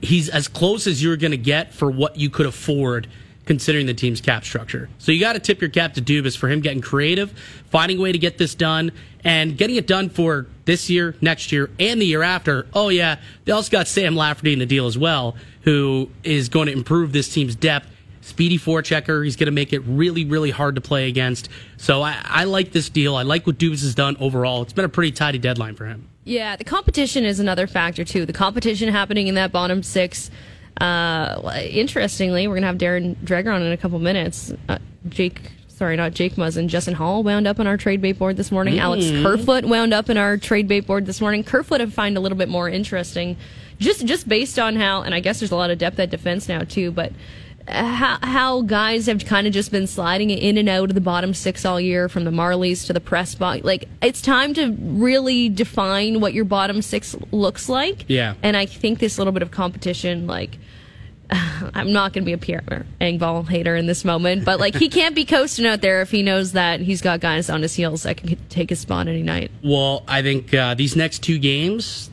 he's 0.00 0.28
as 0.28 0.48
close 0.48 0.86
as 0.86 1.02
you're 1.02 1.16
going 1.16 1.30
to 1.30 1.36
get 1.36 1.72
for 1.72 1.90
what 1.90 2.16
you 2.16 2.28
could 2.28 2.46
afford 2.46 3.08
considering 3.44 3.86
the 3.86 3.94
team's 3.94 4.20
cap 4.20 4.44
structure. 4.44 4.88
So 4.98 5.10
you 5.10 5.20
got 5.20 5.32
to 5.32 5.40
tip 5.40 5.60
your 5.60 5.70
cap 5.70 5.94
to 5.94 6.02
Dubas 6.02 6.36
for 6.36 6.48
him 6.48 6.60
getting 6.60 6.80
creative, 6.80 7.32
finding 7.70 7.98
a 7.98 8.00
way 8.00 8.12
to 8.12 8.18
get 8.18 8.38
this 8.38 8.54
done, 8.54 8.92
and 9.24 9.56
getting 9.56 9.76
it 9.76 9.86
done 9.86 10.10
for 10.10 10.46
this 10.64 10.88
year, 10.88 11.16
next 11.20 11.50
year, 11.52 11.70
and 11.78 12.00
the 12.00 12.06
year 12.06 12.22
after. 12.22 12.66
Oh, 12.72 12.88
yeah, 12.88 13.16
they 13.44 13.52
also 13.52 13.70
got 13.70 13.88
Sam 13.88 14.14
Lafferty 14.14 14.52
in 14.52 14.58
the 14.58 14.66
deal 14.66 14.86
as 14.86 14.96
well, 14.96 15.36
who 15.62 16.10
is 16.22 16.48
going 16.48 16.66
to 16.66 16.72
improve 16.72 17.12
this 17.12 17.32
team's 17.32 17.54
depth. 17.54 17.88
Speedy 18.22 18.56
forechecker. 18.56 19.24
He's 19.24 19.36
going 19.36 19.46
to 19.46 19.52
make 19.52 19.72
it 19.72 19.80
really, 19.80 20.24
really 20.24 20.50
hard 20.50 20.76
to 20.76 20.80
play 20.80 21.08
against. 21.08 21.48
So 21.76 22.02
I, 22.02 22.20
I 22.24 22.44
like 22.44 22.72
this 22.72 22.88
deal. 22.88 23.16
I 23.16 23.22
like 23.22 23.46
what 23.46 23.58
Dubas 23.58 23.82
has 23.82 23.94
done 23.94 24.16
overall. 24.20 24.62
It's 24.62 24.72
been 24.72 24.84
a 24.84 24.88
pretty 24.88 25.12
tidy 25.12 25.38
deadline 25.38 25.74
for 25.74 25.86
him. 25.86 26.08
Yeah, 26.24 26.54
the 26.54 26.64
competition 26.64 27.24
is 27.24 27.40
another 27.40 27.66
factor 27.66 28.04
too. 28.04 28.24
The 28.24 28.32
competition 28.32 28.88
happening 28.88 29.26
in 29.26 29.34
that 29.34 29.50
bottom 29.50 29.82
six. 29.82 30.30
Uh, 30.80 31.60
interestingly, 31.68 32.46
we're 32.46 32.54
gonna 32.54 32.68
have 32.68 32.78
Darren 32.78 33.16
Dreger 33.16 33.52
on 33.52 33.62
in 33.62 33.72
a 33.72 33.76
couple 33.76 33.98
minutes. 33.98 34.52
Uh, 34.68 34.78
Jake, 35.08 35.50
sorry, 35.66 35.96
not 35.96 36.12
Jake 36.12 36.36
Muzzin. 36.36 36.68
Justin 36.68 36.94
Holl 36.94 37.24
wound 37.24 37.48
up 37.48 37.58
on 37.58 37.66
our 37.66 37.76
trade 37.76 38.00
bait 38.00 38.12
board 38.12 38.36
this 38.36 38.52
morning. 38.52 38.74
Mm. 38.74 38.80
Alex 38.80 39.10
Kerfoot 39.10 39.64
wound 39.64 39.92
up 39.92 40.08
in 40.08 40.16
our 40.16 40.36
trade 40.36 40.68
bait 40.68 40.86
board 40.86 41.06
this 41.06 41.20
morning. 41.20 41.42
Kerfoot 41.42 41.80
I 41.80 41.86
find 41.86 42.16
a 42.16 42.20
little 42.20 42.38
bit 42.38 42.48
more 42.48 42.68
interesting, 42.68 43.36
just 43.78 44.06
just 44.06 44.28
based 44.28 44.58
on 44.60 44.76
how, 44.76 45.02
and 45.02 45.14
I 45.14 45.20
guess 45.20 45.40
there's 45.40 45.50
a 45.50 45.56
lot 45.56 45.70
of 45.70 45.78
depth 45.78 45.98
at 45.98 46.10
defense 46.10 46.48
now 46.48 46.60
too, 46.60 46.92
but 46.92 47.12
how, 47.68 48.18
how 48.22 48.62
guys 48.62 49.06
have 49.06 49.24
kind 49.24 49.46
of 49.46 49.52
just 49.52 49.70
been 49.70 49.86
sliding 49.86 50.30
in 50.30 50.58
and 50.58 50.68
out 50.68 50.90
of 50.90 50.94
the 50.94 51.00
bottom 51.00 51.34
six 51.34 51.64
all 51.64 51.80
year 51.80 52.08
from 52.08 52.24
the 52.24 52.30
Marlies 52.30 52.86
to 52.86 52.92
the 52.92 53.00
press 53.00 53.34
box. 53.34 53.64
Like, 53.64 53.88
it's 54.00 54.20
time 54.20 54.54
to 54.54 54.72
really 54.78 55.48
define 55.48 56.20
what 56.20 56.34
your 56.34 56.44
bottom 56.44 56.82
six 56.82 57.14
looks 57.30 57.68
like. 57.68 58.04
Yeah. 58.08 58.34
And 58.42 58.56
I 58.56 58.66
think 58.66 58.98
this 58.98 59.18
little 59.18 59.32
bit 59.32 59.42
of 59.42 59.50
competition, 59.50 60.26
like, 60.26 60.58
I'm 61.30 61.92
not 61.92 62.12
going 62.12 62.24
to 62.24 62.26
be 62.26 62.32
a 62.32 62.38
Pierre 62.38 62.86
Engvall 63.00 63.48
hater 63.48 63.76
in 63.76 63.86
this 63.86 64.04
moment, 64.04 64.44
but 64.44 64.60
like 64.60 64.74
he 64.74 64.88
can't 64.88 65.14
be 65.14 65.24
coasting 65.24 65.66
out 65.66 65.80
there 65.80 66.02
if 66.02 66.10
he 66.10 66.22
knows 66.22 66.52
that 66.52 66.80
he's 66.80 67.00
got 67.00 67.20
guys 67.20 67.48
on 67.48 67.62
his 67.62 67.74
heels 67.74 68.02
that 68.02 68.18
can 68.18 68.36
take 68.48 68.70
his 68.70 68.80
spot 68.80 69.08
any 69.08 69.22
night. 69.22 69.50
Well, 69.62 70.04
I 70.06 70.22
think 70.22 70.52
uh, 70.52 70.74
these 70.74 70.96
next 70.96 71.20
two 71.20 71.38
games, 71.38 72.10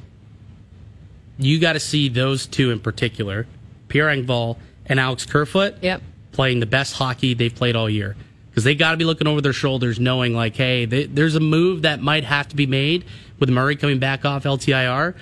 you 1.38 1.60
got 1.60 1.74
to 1.74 1.80
see 1.80 2.10
those 2.10 2.46
two 2.46 2.72
in 2.72 2.80
particular, 2.80 3.48
Pierre 3.88 4.08
Engvall 4.08 4.58
and 4.90 5.00
Alex 5.00 5.26
Kerfoot 5.26 5.76
yep. 5.82 6.02
playing 6.32 6.60
the 6.60 6.66
best 6.66 6.94
hockey 6.94 7.34
they've 7.34 7.54
played 7.54 7.76
all 7.76 7.90
year. 7.90 8.18
Because 8.50 8.64
they 8.64 8.76
got 8.76 8.92
to 8.92 8.98
be 8.98 9.06
looking 9.06 9.28
over 9.28 9.40
their 9.40 9.54
shoulders, 9.54 10.00
knowing 10.00 10.34
like, 10.34 10.56
hey, 10.56 10.86
they, 10.86 11.06
there's 11.06 11.36
a 11.36 11.40
move 11.40 11.84
that 11.84 12.02
might 12.02 12.24
have 12.24 12.50
to 12.50 12.56
be 12.56 12.66
made 12.66 13.06
with 13.40 13.50
Murray 13.50 13.76
coming 13.76 14.00
back 14.00 14.26
off 14.26 14.44
LTIR, 14.44 15.16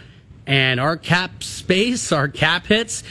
and 0.48 0.80
our 0.80 0.98
cap 0.98 1.44
space, 1.44 2.12
our 2.12 2.30
cap 2.30 2.66
hits, 2.66 3.04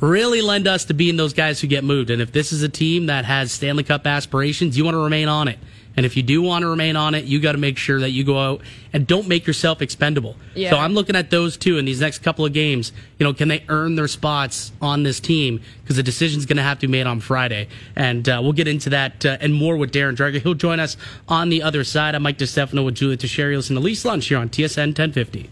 really 0.00 0.40
lend 0.40 0.66
us 0.66 0.86
to 0.86 0.94
being 0.94 1.16
those 1.16 1.34
guys 1.34 1.60
who 1.60 1.66
get 1.66 1.84
moved. 1.84 2.10
And 2.10 2.22
if 2.22 2.32
this 2.32 2.50
is 2.50 2.62
a 2.62 2.68
team 2.68 3.06
that 3.06 3.24
has 3.24 3.52
Stanley 3.52 3.84
Cup 3.84 4.06
aspirations, 4.06 4.76
you 4.76 4.84
want 4.84 4.94
to 4.94 5.02
remain 5.02 5.28
on 5.28 5.48
it. 5.48 5.58
And 5.98 6.06
if 6.06 6.16
you 6.16 6.22
do 6.22 6.40
want 6.40 6.62
to 6.62 6.68
remain 6.68 6.94
on 6.94 7.16
it, 7.16 7.24
you 7.24 7.40
got 7.40 7.52
to 7.52 7.58
make 7.58 7.76
sure 7.76 7.98
that 7.98 8.10
you 8.10 8.22
go 8.22 8.38
out 8.38 8.60
and 8.92 9.04
don't 9.04 9.26
make 9.26 9.48
yourself 9.48 9.82
expendable. 9.82 10.36
Yeah. 10.54 10.70
So 10.70 10.76
I'm 10.76 10.94
looking 10.94 11.16
at 11.16 11.30
those 11.30 11.56
two 11.56 11.76
in 11.76 11.86
these 11.86 12.00
next 12.00 12.18
couple 12.18 12.46
of 12.46 12.52
games. 12.52 12.92
You 13.18 13.24
know, 13.24 13.34
can 13.34 13.48
they 13.48 13.64
earn 13.68 13.96
their 13.96 14.06
spots 14.06 14.70
on 14.80 15.02
this 15.02 15.18
team? 15.18 15.60
Because 15.82 15.96
the 15.96 16.04
decision's 16.04 16.46
going 16.46 16.58
to 16.58 16.62
have 16.62 16.78
to 16.78 16.86
be 16.86 16.92
made 16.92 17.08
on 17.08 17.18
Friday. 17.18 17.66
And 17.96 18.28
uh, 18.28 18.38
we'll 18.40 18.52
get 18.52 18.68
into 18.68 18.90
that 18.90 19.26
uh, 19.26 19.38
and 19.40 19.52
more 19.52 19.76
with 19.76 19.92
Darren 19.92 20.14
Dreger. 20.14 20.40
He'll 20.40 20.54
join 20.54 20.78
us 20.78 20.96
on 21.26 21.48
the 21.48 21.64
other 21.64 21.82
side. 21.82 22.14
I'm 22.14 22.22
Mike 22.22 22.38
DeStefano 22.38 22.84
with 22.84 22.94
Julia 22.94 23.16
Teixeira. 23.16 23.56
Listen 23.56 23.74
to 23.74 23.82
Leafs 23.82 24.04
Lunch 24.04 24.26
here 24.26 24.38
on 24.38 24.50
TSN 24.50 24.96
1050. 24.96 25.50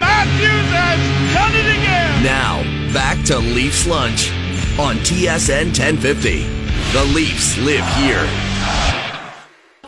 Matthews 0.00 0.72
has 0.72 1.34
done 1.34 1.54
it 1.54 1.70
again. 1.70 2.24
Now, 2.24 2.64
back 2.92 3.24
to 3.26 3.38
Leafs 3.38 3.86
Lunch 3.86 4.32
on 4.76 4.96
TSN 5.04 5.66
1050. 5.66 6.42
The 6.92 7.04
Leafs 7.14 7.56
live 7.58 7.86
here. 7.94 8.43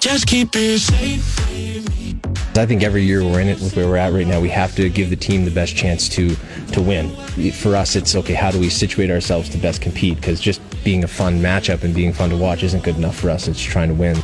Just 0.07 0.29
keep 0.29 0.55
it 0.55 0.79
safe. 0.79 2.57
I 2.57 2.64
think 2.64 2.85
every 2.85 3.03
year 3.03 3.25
we're 3.25 3.40
in 3.40 3.49
it 3.49 3.59
with 3.59 3.75
where 3.75 3.88
we're 3.88 3.97
at 3.97 4.12
right 4.12 4.25
now, 4.25 4.38
we 4.38 4.49
have 4.51 4.73
to 4.77 4.88
give 4.88 5.11
the 5.11 5.16
team 5.16 5.45
the 5.45 5.51
best 5.51 5.75
chance 5.75 6.09
to 6.11 6.37
to 6.75 6.81
win. 6.81 7.11
For 7.51 7.75
us, 7.75 7.97
it's 7.97 8.14
okay. 8.14 8.35
How 8.35 8.53
do 8.53 8.61
we 8.61 8.69
situate 8.69 9.11
ourselves 9.11 9.49
to 9.49 9.59
best 9.59 9.83
compete? 9.83 10.14
Because 10.14 10.38
just 10.40 10.61
being 10.85 11.03
a 11.03 11.09
fun 11.09 11.40
matchup 11.40 11.83
and 11.83 11.92
being 11.92 12.12
fun 12.12 12.31
to 12.31 12.37
watch 12.37 12.62
isn't 12.62 12.85
good 12.85 12.95
enough 12.95 13.19
for 13.19 13.31
us. 13.31 13.49
It's 13.49 13.61
trying 13.61 13.88
to 13.88 13.95
win. 13.95 14.16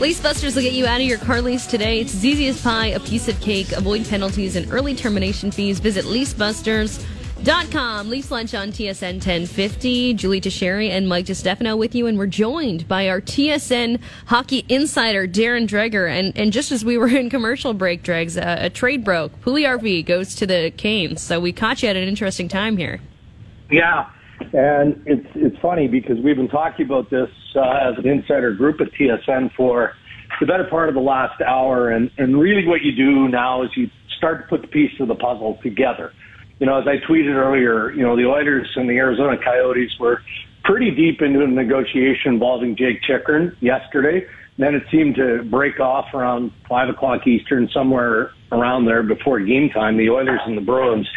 Lease 0.00 0.20
Busters 0.20 0.56
will 0.56 0.62
get 0.62 0.72
you 0.72 0.86
out 0.86 1.00
of 1.00 1.06
your 1.06 1.18
car 1.18 1.40
lease 1.40 1.68
today. 1.68 2.00
It's 2.00 2.12
as 2.12 2.24
easy 2.24 2.48
as 2.48 2.60
pie, 2.60 2.86
a 2.86 2.98
piece 2.98 3.28
of 3.28 3.40
cake. 3.40 3.70
Avoid 3.70 4.08
penalties 4.08 4.56
and 4.56 4.70
early 4.72 4.96
termination 4.96 5.52
fees. 5.52 5.78
Visit 5.78 6.04
leasebusters.com. 7.40 8.08
Leafs 8.08 8.30
lunch 8.30 8.54
on 8.54 8.70
TSN 8.70 9.14
1050. 9.14 10.14
Julie 10.14 10.40
Teixeira 10.40 10.84
and 10.84 11.08
Mike 11.08 11.26
DeStefano 11.26 11.76
with 11.76 11.94
you, 11.94 12.06
and 12.06 12.18
we're 12.18 12.26
joined 12.26 12.86
by 12.88 13.08
our 13.08 13.20
TSN 13.20 14.00
hockey 14.26 14.64
insider, 14.68 15.26
Darren 15.26 15.66
Dreger. 15.66 16.10
And, 16.10 16.36
and 16.36 16.52
just 16.52 16.72
as 16.72 16.84
we 16.84 16.98
were 16.98 17.08
in 17.16 17.30
commercial 17.30 17.74
break, 17.74 18.02
Dregs, 18.02 18.36
uh, 18.36 18.56
a 18.60 18.70
trade 18.70 19.04
broke. 19.04 19.40
Puljujarvi 19.40 20.04
goes 20.04 20.34
to 20.36 20.46
the 20.46 20.72
Canes. 20.76 21.20
So 21.22 21.40
we 21.40 21.52
caught 21.52 21.82
you 21.82 21.88
at 21.88 21.96
an 21.96 22.06
interesting 22.06 22.48
time 22.48 22.76
here. 22.76 23.00
Yeah. 23.70 24.10
And 24.52 25.02
it's 25.04 25.26
it's 25.34 25.56
funny 25.58 25.86
because 25.86 26.16
we've 26.24 26.36
been 26.36 26.48
talking 26.48 26.86
about 26.86 27.10
this 27.10 27.28
uh, 27.54 27.90
as 27.90 27.98
an 27.98 28.08
insider 28.08 28.54
group 28.54 28.80
at 28.80 28.90
TSN 28.92 29.54
for 29.54 29.92
the 30.40 30.46
better 30.46 30.64
part 30.64 30.88
of 30.88 30.94
the 30.94 31.00
last 31.02 31.42
hour, 31.42 31.90
and 31.90 32.10
and 32.16 32.40
really 32.40 32.66
what 32.66 32.80
you 32.80 32.92
do 32.92 33.28
now 33.28 33.62
is 33.62 33.70
you 33.76 33.90
start 34.16 34.42
to 34.42 34.48
put 34.48 34.62
the 34.62 34.68
pieces 34.68 34.98
of 34.98 35.08
the 35.08 35.14
puzzle 35.14 35.58
together. 35.62 36.12
You 36.60 36.66
know, 36.66 36.78
as 36.78 36.86
I 36.86 36.98
tweeted 37.10 37.34
earlier, 37.34 37.90
you 37.90 38.02
know 38.02 38.16
the 38.16 38.26
Oilers 38.26 38.70
and 38.76 38.88
the 38.88 38.96
Arizona 38.98 39.36
Coyotes 39.42 39.90
were 39.98 40.22
pretty 40.62 40.92
deep 40.92 41.20
into 41.20 41.42
a 41.42 41.46
negotiation 41.48 42.34
involving 42.34 42.76
Jake 42.76 43.02
Chychrun 43.02 43.56
yesterday. 43.60 44.26
Then 44.58 44.74
it 44.74 44.84
seemed 44.90 45.16
to 45.16 45.42
break 45.42 45.80
off 45.80 46.14
around 46.14 46.52
five 46.68 46.88
o'clock 46.88 47.26
Eastern, 47.26 47.68
somewhere 47.72 48.30
around 48.52 48.84
there 48.84 49.02
before 49.02 49.40
game 49.40 49.70
time. 49.70 49.96
The 49.96 50.10
Oilers 50.10 50.40
and 50.46 50.56
the 50.56 50.62
Bruins 50.62 51.08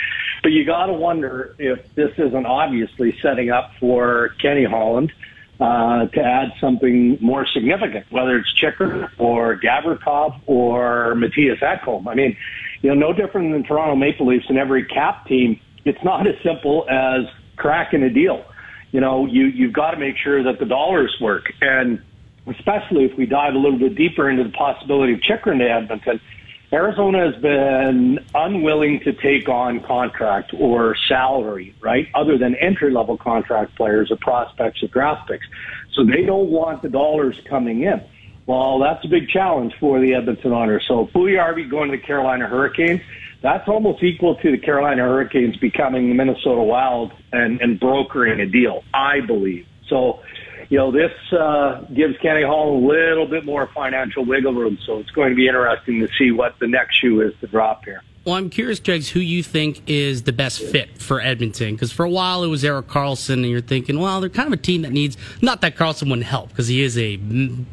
but 0.43 0.51
you 0.51 0.65
got 0.65 0.88
to 0.88 0.93
wonder 0.93 1.56
if 1.58 1.79
this 1.95 2.12
isn't 2.17 2.45
obviously 2.45 3.17
setting 3.21 3.49
up 3.49 3.71
for 3.79 4.36
Kenny 4.41 4.65
Holland 4.65 5.12
uh, 5.60 6.08
to 6.08 6.19
add 6.19 6.51
something 6.60 7.17
more 7.21 7.47
significant, 7.47 8.06
whether 8.12 8.38
it's 8.38 8.53
Chychrun 8.60 9.08
or 9.17 9.58
Gavrikov 9.58 10.41
or 10.45 11.15
Mattias 11.15 11.62
Ekholm. 11.62 12.08
I 12.08 12.15
mean, 12.15 12.36
you 12.84 12.93
know, 12.93 13.08
no 13.08 13.13
different 13.13 13.52
than 13.52 13.63
Toronto 13.63 13.96
Maple 13.96 14.28
Leafs 14.28 14.46
in 14.50 14.58
every 14.58 14.86
cap 14.86 15.26
team. 15.26 15.60
It's 15.86 16.04
not 16.04 16.28
as 16.28 16.36
simple 16.43 16.86
as 16.88 17.26
cracking 17.56 18.04
a 18.04 18.10
deal. 18.10 18.46
You 18.91 19.02
know, 19.02 19.26
you 19.26 19.46
you've 19.46 19.74
got 19.74 19.91
to 19.91 19.98
make 19.98 20.17
sure 20.17 20.43
that 20.43 20.60
the 20.60 20.65
dollars 20.65 21.15
work, 21.19 21.52
and 21.62 22.00
especially 22.46 23.06
if 23.06 23.17
we 23.17 23.26
dive 23.26 23.56
a 23.56 23.58
little 23.58 23.80
bit 23.80 23.96
deeper 23.96 24.30
into 24.30 24.43
the 24.43 24.52
possibility 24.52 25.13
of 25.13 25.22
Chychrun 25.22 25.58
to 25.58 25.67
Edmonton 25.67 26.22
Arizona 26.74 27.32
has 27.32 27.39
been 27.39 28.17
unwilling 28.34 29.00
to 29.02 29.13
take 29.13 29.48
on 29.48 29.80
contract 29.82 30.56
or 30.58 30.96
salary, 31.08 31.76
right? 31.82 32.08
Other 32.15 32.39
than 32.39 32.56
entry 32.56 32.91
level 32.91 33.15
contract 33.15 33.76
players 33.76 34.10
or 34.10 34.17
prospects 34.17 34.82
or 34.82 34.88
draft 34.88 35.30
picks. 35.30 35.46
So 35.93 36.04
they 36.04 36.24
don't 36.24 36.50
want 36.50 36.82
the 36.82 36.89
dollars 36.89 37.39
coming 37.48 37.84
in. 37.84 38.04
Well, 38.45 38.79
that's 38.79 39.03
a 39.06 39.08
big 39.08 39.29
challenge 39.29 39.73
for 39.79 39.99
the 39.99 40.13
Edmonton 40.15 40.51
Oilers. 40.51 40.84
So 40.88 41.08
Puljujarvi 41.08 41.69
going 41.69 41.91
to 41.91 41.97
the 41.97 42.03
Carolina 42.03 42.47
Hurricanes, 42.47 43.01
that's 43.41 43.67
almost 43.67 44.03
equal 44.03 44.36
to 44.36 44.51
the 44.51 44.58
Carolina 44.58 45.03
Hurricanes 45.03 45.58
becoming 45.58 46.10
the 46.10 46.15
Minnesota 46.15 46.62
Wild 46.62 47.13
and, 47.32 47.62
and 47.62 47.79
brokering 47.79 48.39
a 48.39 48.45
deal, 48.45 48.84
I 48.93 49.21
believe. 49.21 49.65
So 49.88 50.21
you 50.69 50.77
know, 50.77 50.91
this 50.91 51.12
uh, 51.32 51.82
gives 51.93 52.17
Kenny 52.21 52.43
Hall 52.43 52.77
a 52.77 52.84
little 52.88 53.27
bit 53.27 53.45
more 53.45 53.69
financial 53.75 54.25
wiggle 54.25 54.53
room. 54.53 54.77
So 54.86 54.99
it's 54.99 55.12
going 55.12 55.29
to 55.29 55.36
be 55.36 55.47
interesting 55.47 55.99
to 55.99 56.08
see 56.17 56.32
what 56.32 56.56
the 56.60 56.67
next 56.67 56.95
shoe 56.99 57.21
is 57.21 57.34
to 57.41 57.47
drop 57.47 57.86
here. 57.86 58.01
Well, 58.25 58.36
I'm 58.36 58.49
curious, 58.49 58.79
Dregs, 58.79 59.09
who 59.09 59.19
you 59.19 59.43
think 59.43 59.81
is 59.86 60.23
the 60.23 60.31
best 60.31 60.62
fit 60.62 61.01
for 61.01 61.19
Edmonton? 61.19 61.75
Because 61.75 61.91
for 61.91 62.05
a 62.05 62.09
while 62.09 62.45
it 62.45 62.47
was 62.47 62.63
Erik 62.63 62.88
Karlsson, 62.88 63.33
and 63.33 63.49
you're 63.49 63.59
thinking, 63.59 63.99
well, 63.99 64.21
they're 64.21 64.29
kind 64.29 64.47
of 64.47 64.53
a 64.53 64.62
team 64.62 64.83
that 64.83 64.93
needs 64.93 65.17
not 65.41 65.59
that 65.59 65.75
Karlsson 65.75 66.03
wouldn't 66.03 66.27
help 66.27 66.47
because 66.47 66.69
he 66.69 66.81
is 66.81 66.97
a 66.97 67.17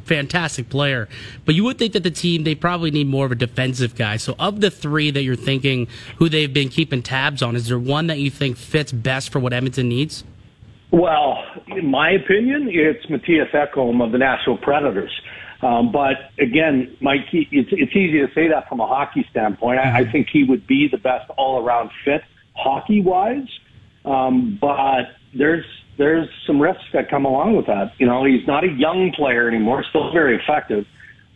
fantastic 0.06 0.68
player, 0.68 1.08
but 1.44 1.54
you 1.54 1.62
would 1.62 1.78
think 1.78 1.92
that 1.92 2.02
the 2.02 2.10
team 2.10 2.42
they 2.42 2.56
probably 2.56 2.90
need 2.90 3.06
more 3.06 3.26
of 3.26 3.30
a 3.30 3.36
defensive 3.36 3.94
guy. 3.94 4.16
So, 4.16 4.34
of 4.40 4.60
the 4.60 4.72
three 4.72 5.12
that 5.12 5.22
you're 5.22 5.36
thinking 5.36 5.86
who 6.16 6.28
they've 6.28 6.52
been 6.52 6.68
keeping 6.68 7.00
tabs 7.00 7.42
on, 7.42 7.54
is 7.54 7.68
there 7.68 7.78
one 7.78 8.08
that 8.08 8.18
you 8.18 8.28
think 8.28 8.56
fits 8.56 8.90
best 8.90 9.30
for 9.30 9.38
what 9.38 9.52
Edmonton 9.52 9.88
needs? 9.88 10.24
Well, 10.90 11.44
in 11.68 11.88
my 11.88 12.10
opinion, 12.10 12.68
it's 12.72 13.06
Mattias 13.06 13.52
Ekholm 13.52 14.04
of 14.04 14.10
the 14.10 14.18
Nashville 14.18 14.58
Predators. 14.58 15.12
Um, 15.62 15.92
but 15.92 16.30
again, 16.38 16.96
Mike, 17.00 17.26
it's, 17.32 17.68
it's 17.72 17.92
easy 17.94 18.18
to 18.20 18.28
say 18.34 18.48
that 18.48 18.68
from 18.68 18.80
a 18.80 18.86
hockey 18.86 19.26
standpoint. 19.30 19.78
I, 19.78 20.00
I 20.00 20.10
think 20.10 20.28
he 20.32 20.44
would 20.44 20.66
be 20.66 20.88
the 20.90 20.96
best 20.98 21.30
all-around 21.36 21.90
fit 22.04 22.22
hockey-wise. 22.56 23.48
Um, 24.04 24.58
but 24.60 25.04
there's 25.36 25.64
there's 25.98 26.28
some 26.46 26.60
risks 26.60 26.84
that 26.94 27.10
come 27.10 27.26
along 27.26 27.56
with 27.56 27.66
that. 27.66 27.92
You 27.98 28.06
know, 28.06 28.24
he's 28.24 28.46
not 28.46 28.64
a 28.64 28.68
young 28.68 29.12
player 29.14 29.46
anymore, 29.48 29.84
still 29.90 30.10
very 30.12 30.36
effective. 30.42 30.86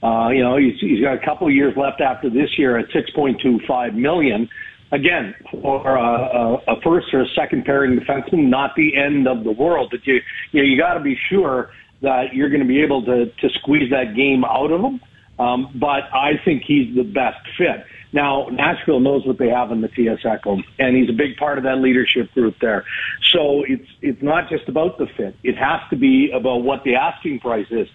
Uh, 0.03 0.31
you 0.31 0.43
know, 0.43 0.57
he's, 0.57 0.81
he's 0.81 1.03
got 1.03 1.15
a 1.15 1.25
couple 1.25 1.47
of 1.47 1.53
years 1.53 1.75
left 1.77 2.01
after 2.01 2.31
this 2.31 2.49
year 2.57 2.79
at 2.79 2.89
6.25 2.89 3.95
million. 3.95 4.49
again, 4.93 5.35
for 5.51 5.97
a, 5.97 6.57
a 6.67 6.81
first 6.83 7.09
or 7.13 7.23
a 7.23 7.29
second 7.37 7.65
pairing 7.65 7.99
defenseman, 7.99 8.49
not 8.49 8.75
the 8.77 8.97
end 8.97 9.29
of 9.29 9.45
the 9.45 9.53
world. 9.53 9.89
But 9.91 10.07
you, 10.07 10.21
you 10.53 10.63
know, 10.63 10.69
you 10.69 10.79
got 10.79 10.95
to 10.95 11.01
be 11.01 11.17
sure 11.29 11.71
that 12.05 12.35
you're 12.35 12.49
going 12.49 12.63
to 12.63 12.69
be 12.69 12.83
able 12.83 13.05
to 13.05 13.27
to 13.27 13.49
squeeze 13.61 13.91
that 13.91 14.15
game 14.15 14.45
out 14.45 14.71
of 14.71 14.81
him. 14.81 15.01
Um, 15.39 15.71
but 15.75 16.05
I 16.13 16.41
think 16.45 16.63
he's 16.63 16.95
the 16.95 17.03
best 17.03 17.39
fit. 17.59 17.85
Now, 18.13 18.47
Nashville 18.53 19.01
knows 19.01 19.27
what 19.27 19.39
they 19.39 19.49
have 19.49 19.73
in 19.73 19.81
Mattias 19.81 20.23
Ekholm, 20.23 20.63
and 20.79 20.97
he's 20.97 21.11
a 21.11 21.13
big 21.13 21.37
part 21.37 21.59
of 21.59 21.65
that 21.65 21.79
leadership 21.79 22.33
group 22.33 22.55
there. 22.61 22.85
So 23.33 23.65
it's 23.67 23.89
it's 24.01 24.23
not 24.23 24.49
just 24.49 24.69
about 24.69 24.99
the 24.99 25.07
fit; 25.17 25.35
it 25.43 25.57
has 25.57 25.81
to 25.91 25.97
be 25.97 26.31
about 26.31 26.63
what 26.63 26.85
the 26.85 26.95
asking 26.95 27.41
price 27.41 27.67
is 27.71 27.89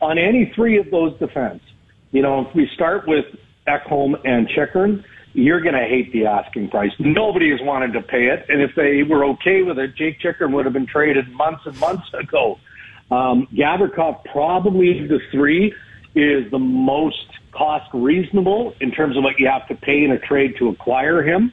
on 0.00 0.18
any 0.18 0.50
three 0.54 0.78
of 0.78 0.90
those 0.90 1.18
defense. 1.18 1.62
You 2.12 2.22
know, 2.22 2.46
if 2.46 2.54
we 2.54 2.66
start 2.74 3.06
with 3.06 3.26
Ekholm 3.68 4.18
and 4.24 4.48
Chychrun, 4.48 5.04
you're 5.34 5.60
going 5.60 5.74
to 5.74 5.84
hate 5.84 6.10
the 6.12 6.24
asking 6.24 6.70
price. 6.70 6.92
Nobody 6.98 7.50
has 7.50 7.60
wanted 7.60 7.92
to 7.92 8.00
pay 8.00 8.28
it, 8.28 8.46
and 8.48 8.62
if 8.62 8.74
they 8.74 9.02
were 9.02 9.26
okay 9.26 9.62
with 9.62 9.78
it, 9.78 9.94
Jake 9.94 10.18
Chychrun 10.20 10.52
would 10.52 10.64
have 10.64 10.72
been 10.72 10.86
traded 10.86 11.30
months 11.32 11.66
and 11.66 11.78
months 11.78 12.08
ago. 12.14 12.58
Um, 13.10 13.46
Gavrikov 13.54 14.24
probably 14.24 15.06
the 15.06 15.20
three 15.30 15.74
is 16.14 16.50
the 16.50 16.58
most 16.58 17.26
cost 17.52 17.88
reasonable 17.92 18.74
in 18.80 18.90
terms 18.90 19.16
of 19.16 19.22
what 19.22 19.38
you 19.38 19.48
have 19.48 19.66
to 19.68 19.74
pay 19.74 20.02
in 20.02 20.10
a 20.10 20.18
trade 20.18 20.54
to 20.58 20.68
acquire 20.68 21.22
him. 21.22 21.52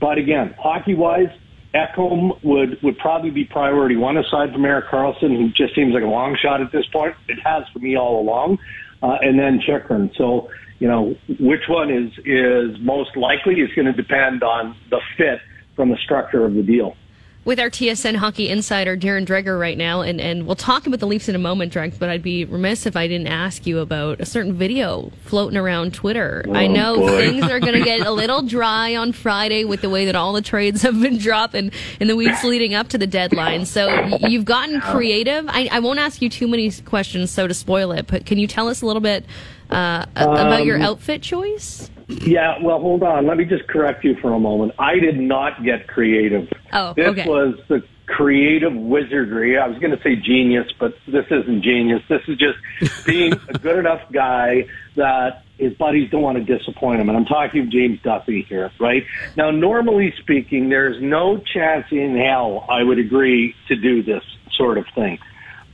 But 0.00 0.18
again, 0.18 0.54
hockey 0.58 0.94
wise, 0.94 1.28
Ekholm 1.74 2.42
would, 2.44 2.82
would 2.82 2.98
probably 2.98 3.30
be 3.30 3.44
priority 3.44 3.96
one 3.96 4.16
aside 4.16 4.52
from 4.52 4.64
Erik 4.64 4.86
Karlsson, 4.86 5.36
who 5.36 5.50
just 5.50 5.74
seems 5.74 5.92
like 5.92 6.04
a 6.04 6.06
long 6.06 6.36
shot 6.40 6.60
at 6.60 6.72
this 6.72 6.86
point. 6.92 7.14
It 7.28 7.38
has 7.44 7.64
for 7.72 7.80
me 7.80 7.96
all 7.96 8.20
along. 8.20 8.58
Uh, 9.02 9.18
and 9.20 9.38
then 9.38 9.60
Chychrun. 9.60 10.12
So, 10.16 10.48
you 10.78 10.88
know, 10.88 11.14
which 11.40 11.68
one 11.68 11.90
is, 11.90 12.12
is 12.24 12.80
most 12.80 13.16
likely 13.16 13.60
is 13.60 13.70
going 13.74 13.86
to 13.86 13.92
depend 13.92 14.42
on 14.42 14.76
the 14.90 15.00
fit 15.18 15.40
from 15.76 15.90
the 15.90 15.96
structure 15.98 16.44
of 16.44 16.54
the 16.54 16.62
deal 16.62 16.96
with 17.44 17.60
our 17.60 17.68
TSN 17.68 18.16
hockey 18.16 18.48
insider 18.48 18.96
Darren 18.96 19.26
Dreger 19.26 19.58
right 19.58 19.76
now, 19.76 20.00
and, 20.00 20.20
and 20.20 20.46
we'll 20.46 20.56
talk 20.56 20.86
about 20.86 21.00
the 21.00 21.06
Leafs 21.06 21.28
in 21.28 21.34
a 21.34 21.38
moment, 21.38 21.72
Dreg, 21.72 21.98
but 21.98 22.08
I'd 22.08 22.22
be 22.22 22.44
remiss 22.44 22.86
if 22.86 22.96
I 22.96 23.06
didn't 23.06 23.26
ask 23.26 23.66
you 23.66 23.80
about 23.80 24.20
a 24.20 24.26
certain 24.26 24.54
video 24.54 25.12
floating 25.24 25.58
around 25.58 25.92
Twitter. 25.92 26.44
Oh, 26.48 26.54
I 26.54 26.66
know 26.66 26.96
boy. 26.96 27.18
things 27.18 27.44
are 27.44 27.60
going 27.60 27.74
to 27.74 27.84
get 27.84 28.06
a 28.06 28.10
little 28.12 28.42
dry 28.42 28.96
on 28.96 29.12
Friday 29.12 29.64
with 29.64 29.82
the 29.82 29.90
way 29.90 30.06
that 30.06 30.14
all 30.14 30.32
the 30.32 30.42
trades 30.42 30.82
have 30.82 31.00
been 31.00 31.18
dropping 31.18 31.72
in 32.00 32.08
the 32.08 32.16
weeks 32.16 32.42
leading 32.44 32.74
up 32.74 32.88
to 32.88 32.98
the 32.98 33.06
deadline. 33.06 33.66
So 33.66 33.88
you've 34.28 34.44
gotten 34.46 34.80
creative. 34.80 35.46
I, 35.48 35.68
I 35.70 35.80
won't 35.80 35.98
ask 35.98 36.22
you 36.22 36.30
too 36.30 36.48
many 36.48 36.70
questions, 36.70 37.30
so 37.30 37.46
to 37.46 37.54
spoil 37.54 37.92
it, 37.92 38.06
but 38.06 38.24
can 38.24 38.38
you 38.38 38.46
tell 38.46 38.68
us 38.68 38.80
a 38.80 38.86
little 38.86 39.02
bit 39.02 39.24
uh, 39.70 40.06
about 40.16 40.64
your 40.64 40.76
um, 40.76 40.82
outfit 40.82 41.22
choice? 41.22 41.90
Yeah, 42.08 42.62
well, 42.62 42.80
hold 42.80 43.02
on. 43.02 43.26
Let 43.26 43.36
me 43.36 43.44
just 43.44 43.66
correct 43.66 44.04
you 44.04 44.14
for 44.16 44.32
a 44.32 44.38
moment. 44.38 44.72
I 44.78 44.98
did 44.98 45.18
not 45.18 45.64
get 45.64 45.86
creative. 45.86 46.48
Oh, 46.72 46.92
this 46.94 47.08
okay. 47.08 47.28
was 47.28 47.58
the 47.68 47.82
creative 48.06 48.74
wizardry. 48.74 49.56
I 49.58 49.66
was 49.66 49.78
going 49.78 49.96
to 49.96 50.02
say 50.02 50.16
genius, 50.16 50.70
but 50.78 50.94
this 51.06 51.26
isn't 51.30 51.62
genius. 51.62 52.02
This 52.08 52.20
is 52.28 52.36
just 52.38 52.58
being 53.06 53.32
a 53.32 53.58
good 53.58 53.78
enough 53.78 54.02
guy 54.12 54.66
that 54.96 55.44
his 55.58 55.72
buddies 55.74 56.10
don't 56.10 56.22
want 56.22 56.44
to 56.44 56.44
disappoint 56.44 57.00
him. 57.00 57.08
And 57.08 57.16
I'm 57.16 57.24
talking 57.24 57.70
James 57.70 58.00
Duffy 58.02 58.42
here, 58.42 58.70
right? 58.78 59.04
Now, 59.36 59.50
normally 59.50 60.12
speaking, 60.18 60.68
there's 60.68 61.00
no 61.00 61.38
chance 61.38 61.86
in 61.90 62.16
hell 62.16 62.66
I 62.68 62.82
would 62.82 62.98
agree 62.98 63.54
to 63.68 63.76
do 63.76 64.02
this 64.02 64.22
sort 64.52 64.78
of 64.78 64.86
thing. 64.94 65.18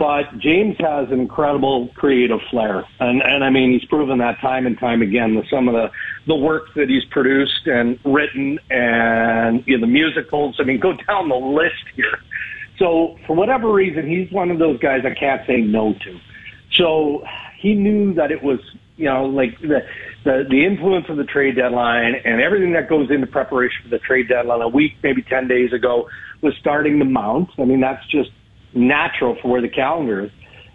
But 0.00 0.38
James 0.38 0.76
has 0.78 1.08
an 1.10 1.20
incredible 1.20 1.88
creative 1.94 2.40
flair, 2.50 2.86
and 3.00 3.20
and 3.20 3.44
I 3.44 3.50
mean 3.50 3.70
he's 3.70 3.84
proven 3.84 4.16
that 4.16 4.40
time 4.40 4.66
and 4.66 4.78
time 4.78 5.02
again 5.02 5.34
with 5.34 5.44
some 5.50 5.68
of 5.68 5.74
the 5.74 5.90
the 6.26 6.34
work 6.34 6.72
that 6.74 6.88
he's 6.88 7.04
produced 7.10 7.66
and 7.66 7.98
written, 8.02 8.58
and 8.70 9.62
you 9.66 9.76
know, 9.76 9.82
the 9.82 9.92
musicals. 9.92 10.56
I 10.58 10.62
mean, 10.62 10.80
go 10.80 10.94
down 11.06 11.28
the 11.28 11.34
list 11.34 11.84
here. 11.94 12.18
So 12.78 13.18
for 13.26 13.36
whatever 13.36 13.70
reason, 13.70 14.08
he's 14.08 14.32
one 14.32 14.50
of 14.50 14.58
those 14.58 14.78
guys 14.78 15.00
I 15.04 15.12
can't 15.12 15.46
say 15.46 15.58
no 15.58 15.92
to. 15.92 16.18
So 16.72 17.22
he 17.58 17.74
knew 17.74 18.14
that 18.14 18.32
it 18.32 18.42
was 18.42 18.58
you 18.96 19.04
know 19.04 19.26
like 19.26 19.60
the 19.60 19.80
the 20.24 20.46
the 20.48 20.64
influence 20.64 21.10
of 21.10 21.18
the 21.18 21.24
trade 21.24 21.56
deadline 21.56 22.14
and 22.24 22.40
everything 22.40 22.72
that 22.72 22.88
goes 22.88 23.10
into 23.10 23.26
preparation 23.26 23.82
for 23.82 23.90
the 23.90 23.98
trade 23.98 24.28
deadline 24.30 24.62
a 24.62 24.68
week, 24.68 24.92
maybe 25.02 25.20
ten 25.20 25.46
days 25.46 25.74
ago, 25.74 26.08
was 26.40 26.54
starting 26.58 26.98
to 27.00 27.04
mount. 27.04 27.50
I 27.58 27.66
mean, 27.66 27.80
that's 27.80 28.06
just 28.06 28.30
natural 28.74 29.37
for 29.40 29.48
where 29.48 29.61
the 29.61 29.68
calendar 29.68 30.24
is. 30.24 30.30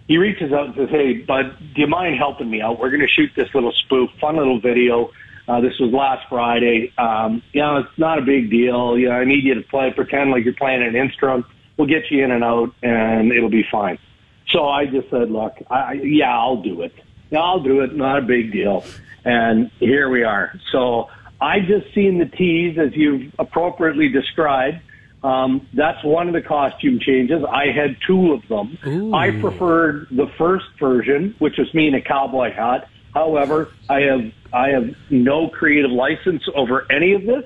He 0.08 0.18
reaches 0.18 0.54
out 0.54 0.68
and 0.68 0.76
says, 0.76 0.90
"Hey, 0.90 1.14
bud, 1.14 1.58
do 1.74 1.82
you 1.82 1.88
mind 1.88 2.18
helping 2.18 2.50
me 2.50 2.62
out? 2.62 2.80
We're 2.80 2.90
going 2.90 3.02
to 3.02 3.08
shoot 3.08 3.32
this 3.36 3.50
little 3.56 3.72
spoof, 3.72 4.10
fun 4.22 4.38
little 4.38 4.60
video. 4.60 5.12
Uh, 5.48 5.62
this 5.62 5.74
was 5.80 5.92
last 5.92 6.28
Friday. 6.30 6.92
Um, 6.98 7.42
you 7.54 7.62
know, 7.62 7.78
it's 7.78 7.98
not 7.98 8.20
a 8.20 8.22
big 8.22 8.50
deal. 8.50 8.98
You 8.98 9.10
know, 9.10 9.16
I 9.16 9.26
need 9.26 9.44
you 9.44 9.56
to 9.56 9.62
play, 9.62 9.92
pretend 9.96 10.32
like 10.32 10.44
you're 10.44 10.54
playing 10.54 10.84
an 10.84 10.96
instrument. 10.96 11.46
We'll 11.78 11.88
get 11.88 12.10
you 12.10 12.24
in 12.24 12.32
and 12.32 12.44
out, 12.44 12.74
and 12.84 13.32
it'll 13.32 13.50
be 13.50 13.66
fine." 13.72 13.98
So 14.50 14.68
I 14.68 14.86
just 14.86 15.10
said, 15.10 15.32
"Look, 15.32 15.54
I, 15.70 15.94
yeah, 15.94 16.38
I'll 16.38 16.62
do 16.62 16.82
it. 16.82 16.94
Yeah, 17.32 17.40
I'll 17.40 17.64
do 17.64 17.82
it. 17.82 17.96
Not 17.96 18.20
a 18.20 18.22
big 18.22 18.52
deal." 18.52 18.84
And 19.24 19.72
here 19.80 20.08
we 20.10 20.24
are. 20.24 20.54
So 20.72 21.10
I 21.42 21.60
just 21.60 21.94
seen 21.96 22.20
the 22.20 22.26
tease 22.26 22.78
as 22.78 22.96
you've 22.96 23.34
appropriately 23.40 24.10
described. 24.10 24.78
Um, 25.26 25.68
that's 25.74 26.04
one 26.04 26.28
of 26.28 26.36
the 26.36 26.42
costume 26.42 27.00
changes. 27.00 27.44
I 27.44 27.72
had 27.76 27.98
two 28.06 28.34
of 28.34 28.48
them. 28.48 28.78
Ooh. 28.86 29.12
I 29.12 29.32
preferred 29.32 30.08
the 30.12 30.28
first 30.38 30.66
version, 30.80 31.34
which 31.40 31.58
was 31.58 31.74
me 31.74 31.88
in 31.88 31.96
a 31.96 32.02
cowboy 32.02 32.54
hat. 32.54 32.88
However, 33.12 33.70
I 33.90 34.02
have 34.02 34.32
I 34.54 34.70
have 34.70 34.96
no 35.10 35.50
creative 35.50 35.90
license 35.90 36.44
over 36.54 36.86
any 36.92 37.14
of 37.14 37.26
this. 37.26 37.44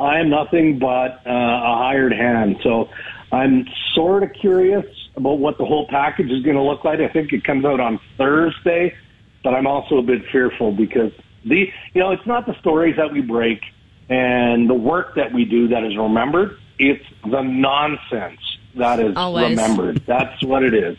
I 0.00 0.18
am 0.20 0.30
nothing 0.30 0.78
but 0.78 1.20
uh, 1.26 1.30
a 1.30 1.76
hired 1.76 2.14
hand. 2.14 2.56
So 2.62 2.88
I'm 3.32 3.66
sort 3.94 4.22
of 4.22 4.32
curious 4.32 4.86
about 5.14 5.40
what 5.40 5.58
the 5.58 5.66
whole 5.66 5.86
package 5.88 6.30
is 6.30 6.42
going 6.42 6.56
to 6.56 6.62
look 6.62 6.84
like. 6.84 7.00
I 7.00 7.08
think 7.08 7.34
it 7.34 7.44
comes 7.44 7.66
out 7.66 7.80
on 7.80 8.00
Thursday, 8.16 8.96
but 9.44 9.52
I'm 9.52 9.66
also 9.66 9.98
a 9.98 10.02
bit 10.02 10.22
fearful 10.32 10.72
because 10.72 11.12
the 11.44 11.70
you 11.92 12.00
know 12.00 12.12
it's 12.12 12.26
not 12.26 12.46
the 12.46 12.58
stories 12.60 12.96
that 12.96 13.12
we 13.12 13.20
break 13.20 13.60
and 14.08 14.70
the 14.70 14.74
work 14.74 15.16
that 15.16 15.34
we 15.34 15.44
do 15.44 15.68
that 15.68 15.84
is 15.84 15.94
remembered 15.94 16.56
it's 16.78 17.04
the 17.24 17.42
nonsense 17.42 18.40
that 18.74 19.00
is 19.00 19.16
always. 19.16 19.50
remembered. 19.50 20.02
That's 20.06 20.42
what 20.42 20.62
it 20.62 20.74
is. 20.74 20.96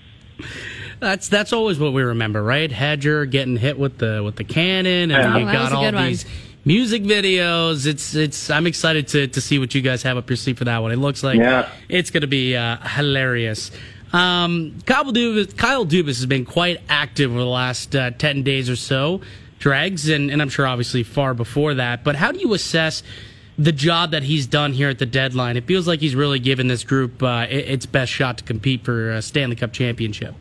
That's 0.99 1.29
that's 1.29 1.53
always 1.53 1.79
what 1.79 1.93
we 1.93 2.03
remember, 2.03 2.43
right? 2.43 2.71
Hedger 2.71 3.25
getting 3.25 3.57
hit 3.57 3.79
with 3.79 3.97
the 3.97 4.21
with 4.23 4.35
the 4.35 4.43
cannon, 4.43 5.11
and 5.11 5.11
yeah. 5.11 5.37
you 5.37 5.47
oh, 5.47 5.51
got 5.51 5.71
all 5.71 5.91
these 5.91 6.25
music 6.65 7.03
videos. 7.03 7.87
It's 7.87 8.15
it's. 8.15 8.49
I'm 8.49 8.67
excited 8.67 9.07
to 9.09 9.27
to 9.27 9.41
see 9.41 9.59
what 9.59 9.73
you 9.73 9.81
guys 9.81 10.03
have 10.03 10.17
up 10.17 10.29
your 10.29 10.37
sleeve 10.37 10.57
for 10.57 10.65
that 10.65 10.79
one. 10.79 10.91
It 10.91 10.97
looks 10.97 11.23
like 11.23 11.37
yeah. 11.37 11.69
it's 11.87 12.11
going 12.11 12.21
to 12.21 12.27
be 12.27 12.55
uh, 12.55 12.77
hilarious. 12.77 13.71
Um, 14.11 14.79
Kyle 14.85 15.05
Dubas, 15.05 15.55
Kyle 15.55 15.85
Dubas 15.85 16.07
has 16.07 16.25
been 16.25 16.45
quite 16.45 16.81
active 16.89 17.31
over 17.31 17.39
the 17.39 17.45
last 17.45 17.95
uh, 17.95 18.11
ten 18.11 18.43
days 18.43 18.69
or 18.69 18.75
so. 18.75 19.21
Dregs, 19.59 20.07
and, 20.07 20.31
and 20.31 20.41
I'm 20.41 20.47
sure 20.47 20.65
obviously 20.65 21.03
far 21.03 21.33
before 21.33 21.73
that. 21.73 22.05
But 22.05 22.15
how 22.15 22.31
do 22.31 22.39
you 22.39 22.53
assess 22.53 23.03
the 23.59 23.71
job 23.73 24.11
that 24.11 24.23
he's 24.23 24.47
done 24.47 24.71
here 24.71 24.89
at 24.89 24.99
the 24.99 25.05
deadline. 25.05 25.57
It 25.57 25.65
feels 25.65 25.85
like 25.85 25.99
he's 25.99 26.15
really 26.15 26.39
given 26.39 26.67
this 26.67 26.85
group 26.85 27.21
uh, 27.21 27.45
its 27.49 27.85
best 27.85 28.11
shot 28.11 28.37
to 28.37 28.43
compete 28.43 28.85
for 28.85 29.11
a 29.11 29.21
Stanley 29.21 29.57
Cup 29.57 29.73
championship. 29.73 30.33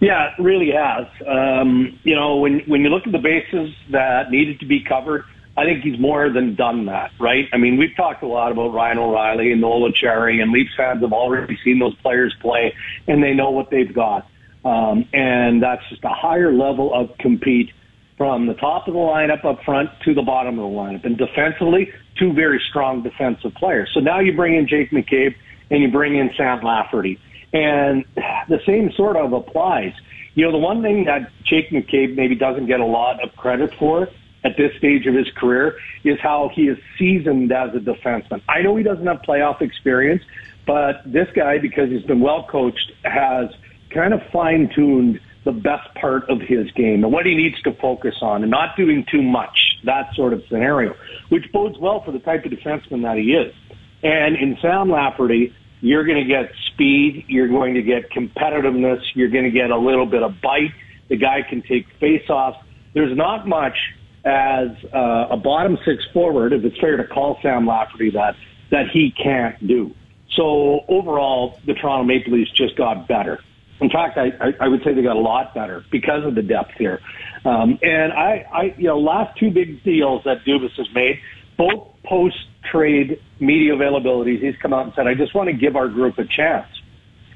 Yeah, 0.00 0.32
it 0.32 0.42
really 0.42 0.70
has. 0.70 1.06
Um, 1.26 1.98
you 2.04 2.14
know, 2.14 2.36
when 2.36 2.60
when 2.60 2.82
you 2.82 2.88
look 2.88 3.06
at 3.06 3.12
the 3.12 3.18
bases 3.18 3.74
that 3.90 4.30
needed 4.30 4.60
to 4.60 4.66
be 4.66 4.82
covered, 4.82 5.24
I 5.56 5.64
think 5.64 5.82
he's 5.82 5.98
more 5.98 6.30
than 6.30 6.54
done 6.54 6.86
that, 6.86 7.10
right? 7.18 7.48
I 7.52 7.58
mean, 7.58 7.76
we've 7.76 7.94
talked 7.96 8.22
a 8.22 8.26
lot 8.26 8.50
about 8.50 8.72
Ryan 8.72 8.98
O'Reilly 8.98 9.52
and 9.52 9.60
Noel 9.60 9.90
Acciari, 9.90 10.40
and 10.40 10.50
Leafs 10.52 10.70
fans 10.76 11.02
have 11.02 11.12
already 11.12 11.58
seen 11.64 11.80
those 11.80 11.96
players 11.96 12.34
play, 12.40 12.74
and 13.06 13.22
they 13.22 13.34
know 13.34 13.50
what 13.50 13.70
they've 13.70 13.92
got. 13.92 14.26
Um, 14.64 15.06
and 15.12 15.62
that's 15.62 15.82
just 15.90 16.04
a 16.04 16.10
higher 16.10 16.52
level 16.52 16.94
of 16.94 17.16
compete 17.18 17.72
from 18.18 18.46
the 18.46 18.54
top 18.54 18.88
of 18.88 18.94
the 18.94 19.00
lineup 19.00 19.44
up 19.44 19.62
front 19.64 19.88
to 20.04 20.12
the 20.12 20.22
bottom 20.22 20.58
of 20.58 20.70
the 20.70 20.76
lineup. 20.76 21.04
And 21.04 21.16
defensively, 21.16 21.90
two 22.18 22.32
very 22.32 22.60
strong 22.68 23.02
defensive 23.02 23.54
players. 23.54 23.88
So 23.94 24.00
now 24.00 24.18
you 24.18 24.34
bring 24.34 24.56
in 24.56 24.66
Jake 24.68 24.90
McCabe 24.90 25.36
and 25.70 25.80
you 25.80 25.90
bring 25.90 26.16
in 26.16 26.30
Sam 26.36 26.60
Lafferty. 26.60 27.18
And 27.52 28.04
the 28.48 28.60
same 28.66 28.92
sort 28.92 29.16
of 29.16 29.32
applies. 29.32 29.92
You 30.34 30.44
know, 30.44 30.52
the 30.52 30.58
one 30.58 30.82
thing 30.82 31.04
that 31.04 31.30
Jake 31.44 31.70
McCabe 31.70 32.16
maybe 32.16 32.34
doesn't 32.34 32.66
get 32.66 32.80
a 32.80 32.84
lot 32.84 33.22
of 33.22 33.34
credit 33.36 33.72
for 33.78 34.08
at 34.44 34.56
this 34.56 34.76
stage 34.78 35.06
of 35.06 35.14
his 35.14 35.28
career 35.36 35.78
is 36.04 36.18
how 36.20 36.50
he 36.54 36.68
is 36.68 36.78
seasoned 36.98 37.52
as 37.52 37.74
a 37.74 37.78
defenseman. 37.78 38.42
I 38.48 38.62
know 38.62 38.76
he 38.76 38.82
doesn't 38.82 39.06
have 39.06 39.22
playoff 39.22 39.60
experience, 39.60 40.22
but 40.66 41.02
this 41.06 41.28
guy, 41.34 41.58
because 41.58 41.90
he's 41.90 42.02
been 42.02 42.20
well 42.20 42.44
coached, 42.44 42.92
has 43.04 43.48
kind 43.90 44.12
of 44.12 44.20
fine 44.32 44.70
tuned 44.74 45.20
the 45.48 45.52
best 45.52 45.88
part 45.94 46.28
of 46.28 46.42
his 46.42 46.70
game 46.72 47.02
and 47.02 47.10
what 47.10 47.24
he 47.24 47.34
needs 47.34 47.58
to 47.62 47.72
focus 47.80 48.16
on 48.20 48.42
and 48.42 48.50
not 48.50 48.76
doing 48.76 49.02
too 49.10 49.22
much, 49.22 49.78
that 49.84 50.14
sort 50.14 50.34
of 50.34 50.42
scenario, 50.46 50.94
which 51.30 51.50
bodes 51.54 51.78
well 51.78 52.02
for 52.04 52.12
the 52.12 52.18
type 52.18 52.44
of 52.44 52.52
defenseman 52.52 53.00
that 53.02 53.16
he 53.16 53.32
is. 53.32 53.54
And 54.02 54.36
in 54.36 54.58
Sam 54.60 54.90
Lafferty, 54.90 55.54
you're 55.80 56.04
going 56.04 56.22
to 56.22 56.28
get 56.28 56.52
speed, 56.70 57.24
you're 57.28 57.48
going 57.48 57.72
to 57.74 57.82
get 57.82 58.10
competitiveness, 58.10 59.00
you're 59.14 59.30
going 59.30 59.44
to 59.44 59.50
get 59.50 59.70
a 59.70 59.78
little 59.78 60.04
bit 60.04 60.22
of 60.22 60.38
bite. 60.42 60.74
The 61.08 61.16
guy 61.16 61.40
can 61.48 61.62
take 61.62 61.86
face-offs. 61.98 62.58
There's 62.92 63.16
not 63.16 63.48
much 63.48 63.78
as 64.26 64.68
uh, 64.92 65.28
a 65.30 65.36
bottom 65.38 65.78
six 65.86 66.04
forward, 66.12 66.52
if 66.52 66.62
it's 66.62 66.78
fair 66.78 66.98
to 66.98 67.06
call 67.06 67.38
Sam 67.40 67.66
Lafferty 67.66 68.10
that, 68.10 68.36
that 68.70 68.90
he 68.92 69.14
can't 69.16 69.66
do. 69.66 69.94
So 70.36 70.80
overall, 70.88 71.58
the 71.64 71.72
Toronto 71.72 72.04
Maple 72.04 72.34
Leafs 72.34 72.50
just 72.50 72.76
got 72.76 73.08
better. 73.08 73.40
In 73.80 73.90
fact, 73.90 74.18
I, 74.18 74.28
I, 74.44 74.66
I 74.66 74.68
would 74.68 74.80
say 74.84 74.94
they 74.94 75.02
got 75.02 75.16
a 75.16 75.20
lot 75.20 75.54
better 75.54 75.84
because 75.92 76.24
of 76.26 76.34
the 76.34 76.42
depth 76.42 76.72
here. 76.78 77.00
Um, 77.44 77.78
and 77.82 78.12
I, 78.12 78.44
I, 78.52 78.62
you 78.76 78.88
know, 78.88 78.98
last 78.98 79.38
two 79.38 79.50
big 79.50 79.82
deals 79.84 80.22
that 80.24 80.38
Dubas 80.46 80.76
has 80.76 80.88
made, 80.94 81.16
both 81.56 81.88
post 82.04 82.36
trade 82.70 83.20
media 83.40 83.74
availabilities, 83.74 84.40
he's 84.42 84.54
come 84.60 84.72
out 84.72 84.84
and 84.84 84.92
said, 84.96 85.06
I 85.06 85.14
just 85.14 85.34
want 85.34 85.48
to 85.48 85.56
give 85.56 85.76
our 85.76 85.88
group 85.88 86.18
a 86.18 86.24
chance. 86.24 86.66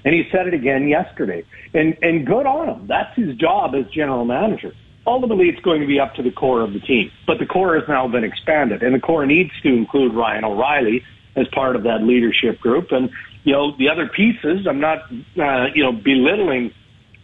And 0.04 0.12
he 0.12 0.24
said 0.32 0.48
it 0.48 0.54
again 0.54 0.88
yesterday. 0.88 1.44
And, 1.74 1.96
and 2.02 2.26
good 2.26 2.46
on 2.46 2.68
him. 2.68 2.88
That's 2.88 3.14
his 3.16 3.36
job 3.36 3.72
as 3.78 3.90
general 3.92 4.24
manager. 4.24 4.72
Ultimately, 5.06 5.46
it's 5.46 5.60
going 5.60 5.80
to 5.80 5.86
be 5.86 5.98
up 5.98 6.14
to 6.14 6.22
the 6.22 6.30
core 6.30 6.62
of 6.62 6.72
the 6.72 6.80
team. 6.80 7.10
But 7.26 7.38
the 7.38 7.46
core 7.46 7.74
has 7.78 7.88
now 7.88 8.08
been 8.08 8.24
expanded, 8.24 8.82
and 8.82 8.94
the 8.94 9.00
core 9.00 9.26
needs 9.26 9.50
to 9.62 9.68
include 9.68 10.14
Ryan 10.14 10.44
O'Reilly 10.44 11.02
as 11.36 11.46
part 11.54 11.76
of 11.76 11.82
that 11.84 12.02
leadership 12.02 12.60
group. 12.60 12.88
And, 12.90 13.10
you 13.44 13.52
know, 13.52 13.76
the 13.76 13.88
other 13.88 14.08
pieces, 14.08 14.66
I'm 14.68 14.80
not, 14.80 14.98
uh, 15.38 15.66
you 15.74 15.82
know, 15.82 15.92
belittling 15.92 16.72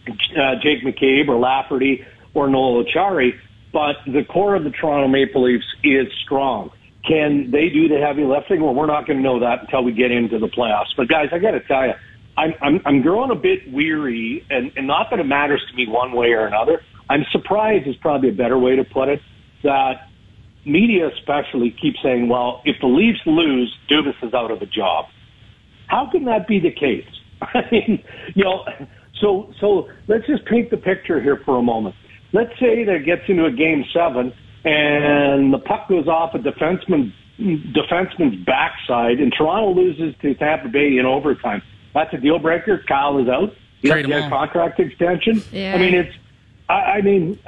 uh, 0.09 0.55
Jake 0.63 0.83
McCabe 0.85 1.29
or 1.29 1.39
Lafferty 1.39 2.05
or 2.35 2.49
Noel 2.49 2.85
Acciari, 2.85 3.31
but 3.73 3.97
the 4.07 4.25
core 4.25 4.55
of 4.55 4.65
the 4.65 4.71
Toronto 4.71 5.09
Maple 5.09 5.45
Leafs 5.45 5.65
is 5.85 6.07
strong. 6.25 6.71
Can 7.07 7.51
they 7.51 7.69
do 7.69 7.89
the 7.89 7.99
heavy 7.99 8.25
lifting? 8.25 8.63
Well, 8.63 8.75
we're 8.75 8.87
not 8.87 9.07
going 9.07 9.19
to 9.19 9.23
know 9.23 9.41
that 9.41 9.61
until 9.63 9.85
we 9.85 9.93
get 9.93 10.11
into 10.11 10.39
the 10.39 10.49
playoffs. 10.49 10.95
But 10.97 11.09
guys, 11.09 11.29
I 11.33 11.39
got 11.39 11.53
to 11.53 11.61
tell 11.61 11.87
you, 11.87 11.93
I'm, 12.37 12.55
I'm, 12.61 12.81
I'm 12.85 13.03
growing 13.03 13.31
a 13.31 13.41
bit 13.41 13.73
weary, 13.73 14.45
and, 14.51 14.73
and 14.77 14.87
not 14.87 15.09
that 15.11 15.19
it 15.19 15.27
matters 15.27 15.63
to 15.71 15.77
me 15.77 15.87
one 15.89 16.13
way 16.13 16.29
or 16.29 16.47
another. 16.47 16.83
I'm 17.09 17.25
surprised 17.33 17.87
is 17.87 17.97
probably 17.97 18.31
a 18.31 18.35
better 18.35 18.59
way 18.59 18.77
to 18.77 18.85
put 18.85 19.09
it 19.09 19.21
that 19.63 20.09
media 20.65 21.09
especially 21.09 21.71
keeps 21.71 21.99
saying, 22.03 22.29
well, 22.29 22.63
if 22.65 22.77
the 22.81 22.87
Leafs 22.87 23.21
lose, 23.27 23.75
Dubas 23.91 24.15
is 24.23 24.35
out 24.35 24.51
of 24.51 24.61
a 24.63 24.67
job. 24.67 25.07
How 25.89 26.09
can 26.11 26.25
that 26.25 26.47
be 26.47 26.61
the 26.61 26.71
case? 26.71 27.09
I 27.43 27.63
mean, 27.71 28.05
you 28.35 28.45
know, 28.45 28.65
so 29.21 29.53
so 29.61 29.89
let's 30.07 30.27
just 30.27 30.45
paint 30.47 30.71
the 30.71 30.77
picture 30.77 31.21
here 31.21 31.41
for 31.45 31.59
a 31.59 31.63
moment. 31.63 31.95
Let's 32.33 32.53
say 32.61 32.85
that 32.85 32.95
it 32.95 33.05
gets 33.07 33.23
into 33.29 33.47
a 33.47 33.53
game 33.53 33.85
seven 33.93 34.33
and 34.65 35.53
the 35.53 35.59
puck 35.59 35.89
goes 35.89 36.09
off 36.09 36.35
a 36.35 36.39
defenseman 36.39 37.13
defenseman's 37.41 38.45
backside 38.45 39.19
and 39.21 39.33
Toronto 39.37 39.73
loses 39.73 40.15
to 40.23 40.35
Tampa 40.35 40.69
Bay 40.69 40.99
in 40.99 41.07
overtime. 41.07 41.63
That's 41.95 42.13
a 42.13 42.19
deal 42.19 42.39
breaker. 42.39 42.83
Kyle 42.87 43.19
is 43.19 43.29
out. 43.29 43.55
You 43.81 43.93
have 43.93 44.03
to 44.03 44.09
get 44.09 44.27
a 44.27 44.29
contract 44.29 44.81
extension. 44.81 45.43
Yeah. 45.53 45.75
I 45.75 45.79
mean, 45.79 45.95
it's. 45.95 46.15
I, 46.69 46.75
I 46.75 47.01
mean, 47.01 47.39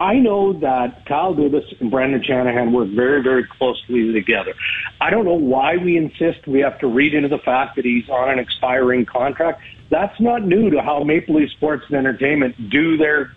I 0.00 0.14
know 0.14 0.52
that 0.60 1.06
Kyle 1.06 1.34
Dubas 1.34 1.80
and 1.80 1.90
Brendan 1.90 2.22
Shanahan 2.22 2.72
work 2.72 2.88
very, 2.90 3.20
very 3.22 3.44
closely 3.44 4.12
together. 4.12 4.54
I 5.00 5.10
don't 5.10 5.24
know 5.24 5.34
why 5.34 5.76
we 5.76 5.96
insist 5.96 6.46
we 6.46 6.60
have 6.60 6.78
to 6.80 6.86
read 6.86 7.14
into 7.14 7.28
the 7.28 7.38
fact 7.38 7.74
that 7.76 7.84
he's 7.84 8.08
on 8.08 8.30
an 8.30 8.38
expiring 8.38 9.06
contract. 9.06 9.60
That's 9.90 10.18
not 10.20 10.44
new 10.44 10.70
to 10.70 10.82
how 10.82 11.02
Maple 11.02 11.36
Leaf 11.36 11.50
Sports 11.50 11.84
and 11.88 11.96
Entertainment 11.96 12.70
do 12.70 12.96
their 12.96 13.32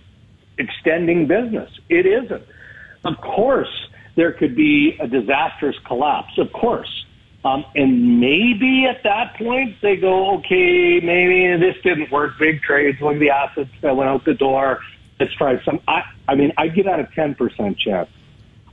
extending 0.59 1.27
business. 1.27 1.71
It 1.89 2.05
isn't. 2.05 2.43
Of 3.05 3.17
course, 3.21 3.87
there 4.15 4.31
could 4.31 4.55
be 4.55 4.97
a 4.99 5.07
disastrous 5.07 5.75
collapse. 5.87 6.37
Of 6.37 6.53
course. 6.53 7.05
Um, 7.43 7.65
and 7.73 8.19
maybe 8.19 8.85
at 8.87 9.01
that 9.03 9.35
point 9.35 9.77
they 9.81 9.95
go, 9.95 10.37
okay, 10.37 10.99
maybe 11.01 11.57
this 11.59 11.75
didn't 11.83 12.11
work. 12.11 12.33
Big 12.37 12.61
trades. 12.61 12.99
Look 13.01 13.15
at 13.15 13.19
the 13.19 13.31
assets 13.31 13.71
that 13.81 13.95
went 13.95 14.11
out 14.11 14.25
the 14.25 14.35
door. 14.35 14.79
Let's 15.21 15.33
try 15.35 15.63
some. 15.63 15.79
I, 15.87 16.01
I 16.27 16.33
mean, 16.33 16.51
I 16.57 16.67
give 16.67 16.85
that 16.85 16.99
a 16.99 17.07
ten 17.13 17.35
percent 17.35 17.77
chance. 17.77 18.09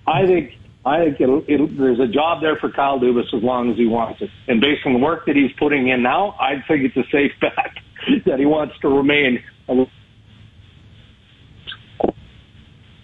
I 0.07 0.25
think 0.25 0.57
I 0.87 1.05
think 1.05 1.21
it'll, 1.21 1.45
it'll, 1.47 1.67
there's 1.67 2.01
a 2.01 2.07
job 2.07 2.41
there 2.41 2.57
for 2.57 2.71
Kyle 2.71 2.99
Dubas 2.99 3.35
as 3.35 3.43
long 3.43 3.71
as 3.71 3.77
he 3.77 3.87
wants 3.87 4.23
it. 4.23 4.31
And 4.47 4.59
based 4.59 4.87
on 4.87 4.95
the 4.95 4.99
work 4.99 5.27
that 5.27 5.37
he's 5.37 5.53
putting 5.59 5.89
in 5.89 6.03
now, 6.03 6.35
I 6.41 6.65
think 6.67 6.85
it's 6.85 6.97
a 6.97 7.05
safe 7.13 7.33
bet 7.41 8.25
that 8.25 8.39
he 8.39 8.47
wants 8.47 8.79
to 8.81 8.89
remain 8.89 9.45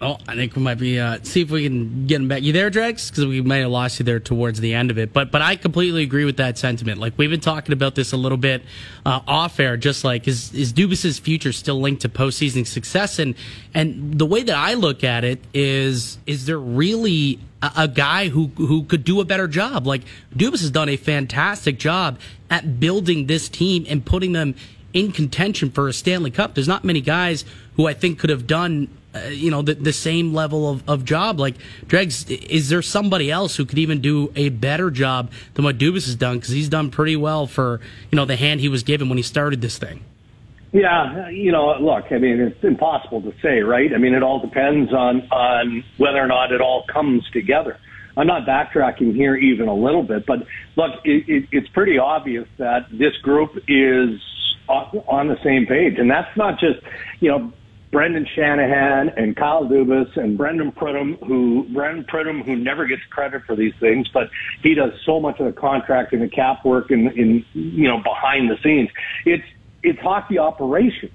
Oh, 0.01 0.17
I 0.27 0.35
think 0.35 0.57
we 0.57 0.61
might 0.61 0.77
be 0.77 0.99
uh, 0.99 1.19
see 1.23 1.41
if 1.41 1.49
we 1.49 1.63
can 1.63 2.05
get 2.05 2.19
him 2.19 2.27
back. 2.27 2.43
You 2.43 2.51
there, 2.51 2.69
Dregs? 2.69 3.09
Because 3.09 3.25
we 3.27 3.39
may 3.39 3.61
have 3.61 3.71
lost 3.71 3.97
you 3.97 4.03
there 4.03 4.19
towards 4.19 4.59
the 4.59 4.73
end 4.73 4.91
of 4.91 4.97
it. 4.97 5.13
But 5.13 5.31
but 5.31 5.41
I 5.41 5.55
completely 5.55 6.03
agree 6.03 6.25
with 6.25 6.35
that 6.37 6.57
sentiment. 6.57 6.99
Like 6.99 7.13
we've 7.15 7.29
been 7.29 7.39
talking 7.39 7.71
about 7.71 7.95
this 7.95 8.11
a 8.11 8.17
little 8.17 8.37
bit 8.37 8.63
uh, 9.05 9.21
off 9.25 9.57
air. 9.57 9.77
Just 9.77 10.03
like 10.03 10.27
is 10.27 10.53
is 10.53 10.73
Dubas's 10.73 11.17
future 11.17 11.53
still 11.53 11.79
linked 11.79 12.01
to 12.01 12.09
postseason 12.09 12.67
success? 12.67 13.19
And 13.19 13.35
and 13.73 14.19
the 14.19 14.25
way 14.25 14.43
that 14.43 14.57
I 14.57 14.73
look 14.73 15.05
at 15.05 15.23
it 15.23 15.41
is 15.53 16.17
is 16.25 16.45
there 16.45 16.59
really 16.59 17.39
a, 17.61 17.71
a 17.77 17.87
guy 17.87 18.27
who 18.27 18.47
who 18.57 18.83
could 18.83 19.05
do 19.05 19.21
a 19.21 19.25
better 19.25 19.47
job? 19.47 19.87
Like 19.87 20.01
Dubas 20.35 20.59
has 20.59 20.71
done 20.71 20.89
a 20.89 20.97
fantastic 20.97 21.79
job 21.79 22.19
at 22.49 22.81
building 22.81 23.27
this 23.27 23.47
team 23.47 23.85
and 23.87 24.05
putting 24.05 24.33
them 24.33 24.55
in 24.91 25.13
contention 25.13 25.71
for 25.71 25.87
a 25.87 25.93
Stanley 25.93 26.31
Cup. 26.31 26.53
There's 26.53 26.67
not 26.67 26.83
many 26.83 26.99
guys 26.99 27.45
who 27.77 27.87
I 27.87 27.93
think 27.93 28.19
could 28.19 28.29
have 28.29 28.45
done 28.45 28.89
uh, 29.15 29.29
you 29.29 29.49
know, 29.49 29.61
the, 29.61 29.75
the 29.75 29.93
same 29.93 30.33
level 30.33 30.69
of, 30.69 30.83
of 30.89 31.05
job. 31.05 31.39
Like, 31.39 31.55
Dregs, 31.87 32.29
is 32.29 32.69
there 32.69 32.81
somebody 32.81 33.31
else 33.31 33.55
who 33.55 33.65
could 33.65 33.79
even 33.79 34.01
do 34.01 34.31
a 34.35 34.49
better 34.49 34.91
job 34.91 35.31
than 35.53 35.63
what 35.65 35.77
Dubas 35.77 36.05
has 36.05 36.15
done? 36.15 36.37
Because 36.37 36.51
he's 36.51 36.69
done 36.69 36.91
pretty 36.91 37.15
well 37.15 37.47
for, 37.47 37.79
you 38.11 38.15
know, 38.15 38.25
the 38.25 38.35
hand 38.35 38.59
he 38.59 38.69
was 38.69 38.83
given 38.83 39.09
when 39.09 39.17
he 39.17 39.23
started 39.23 39.61
this 39.61 39.77
thing. 39.77 40.03
Yeah, 40.71 41.29
you 41.29 41.53
know, 41.53 41.77
look, 41.79 42.11
I 42.11 42.17
mean, 42.17 42.41
it's 42.41 42.61
impossible 42.61 43.21
to 43.21 43.33
say, 43.41 43.61
right? 43.61 43.93
I 43.93 43.97
mean, 43.97 44.13
it 44.13 44.23
all 44.23 44.39
depends 44.39 44.91
on, 44.91 45.21
on 45.31 45.85
whether 45.97 46.17
or 46.17 46.27
not 46.27 46.51
it 46.51 46.59
all 46.59 46.83
comes 46.91 47.23
together. 47.31 47.77
I'm 48.17 48.27
not 48.27 48.45
backtracking 48.45 49.15
here 49.15 49.35
even 49.35 49.67
a 49.69 49.73
little 49.73 50.03
bit, 50.03 50.25
but 50.25 50.39
look, 50.75 50.91
it, 51.05 51.29
it, 51.29 51.49
it's 51.51 51.69
pretty 51.69 51.97
obvious 51.97 52.47
that 52.57 52.87
this 52.91 53.15
group 53.21 53.57
is 53.67 54.19
on 54.67 55.27
the 55.27 55.37
same 55.43 55.65
page. 55.65 55.97
And 55.97 56.09
that's 56.09 56.35
not 56.35 56.59
just, 56.59 56.79
you 57.19 57.29
know, 57.29 57.53
Brendan 57.95 58.27
Shanahan 58.35 59.07
and 59.15 59.37
Kyle 59.37 59.63
Dubas 59.63 60.17
and 60.17 60.37
Brandon 60.37 60.69
Pridham, 60.69 61.17
who 61.25 61.65
Brandon 61.73 62.03
Pridham, 62.03 62.43
who 62.43 62.57
never 62.57 62.85
gets 62.85 63.01
credit 63.09 63.43
for 63.47 63.55
these 63.55 63.71
things, 63.79 64.09
but 64.13 64.27
he 64.61 64.73
does 64.73 64.91
so 65.05 65.21
much 65.21 65.39
of 65.39 65.45
the 65.45 65.53
contract 65.53 66.11
and 66.11 66.21
the 66.21 66.27
cap 66.27 66.65
work 66.65 66.91
in, 66.91 67.07
in 67.15 67.45
you 67.53 67.87
know 67.87 67.99
behind 68.03 68.49
the 68.49 68.57
scenes. 68.61 68.89
It's 69.25 69.45
it's 69.81 69.97
hockey 69.99 70.37
operations, 70.37 71.13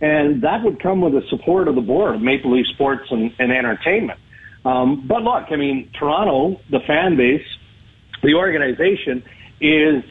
and 0.00 0.44
that 0.44 0.62
would 0.62 0.80
come 0.80 1.00
with 1.00 1.14
the 1.14 1.22
support 1.30 1.66
of 1.66 1.74
the 1.74 1.80
board 1.80 2.14
of 2.14 2.22
Maple 2.22 2.56
Leaf 2.56 2.66
Sports 2.74 3.08
and, 3.10 3.32
and 3.40 3.50
Entertainment. 3.50 4.20
Um, 4.64 5.08
but 5.08 5.22
look, 5.22 5.46
I 5.50 5.56
mean, 5.56 5.90
Toronto, 5.98 6.60
the 6.70 6.78
fan 6.86 7.16
base, 7.16 7.42
the 8.22 8.34
organization 8.34 9.24
is 9.60 10.04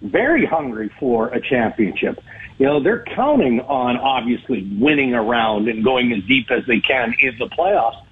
very 0.00 0.46
hungry 0.46 0.90
for 0.98 1.28
a 1.28 1.40
championship. 1.46 2.18
You 2.58 2.66
know, 2.66 2.82
they're 2.82 3.04
counting 3.14 3.60
on 3.60 3.96
obviously 3.96 4.68
winning 4.80 5.14
a 5.14 5.22
round 5.22 5.68
and 5.68 5.84
going 5.84 6.12
as 6.12 6.24
deep 6.24 6.50
as 6.50 6.64
they 6.66 6.80
can 6.80 7.14
in 7.20 7.36
the 7.38 7.46
playoffs. 7.46 8.02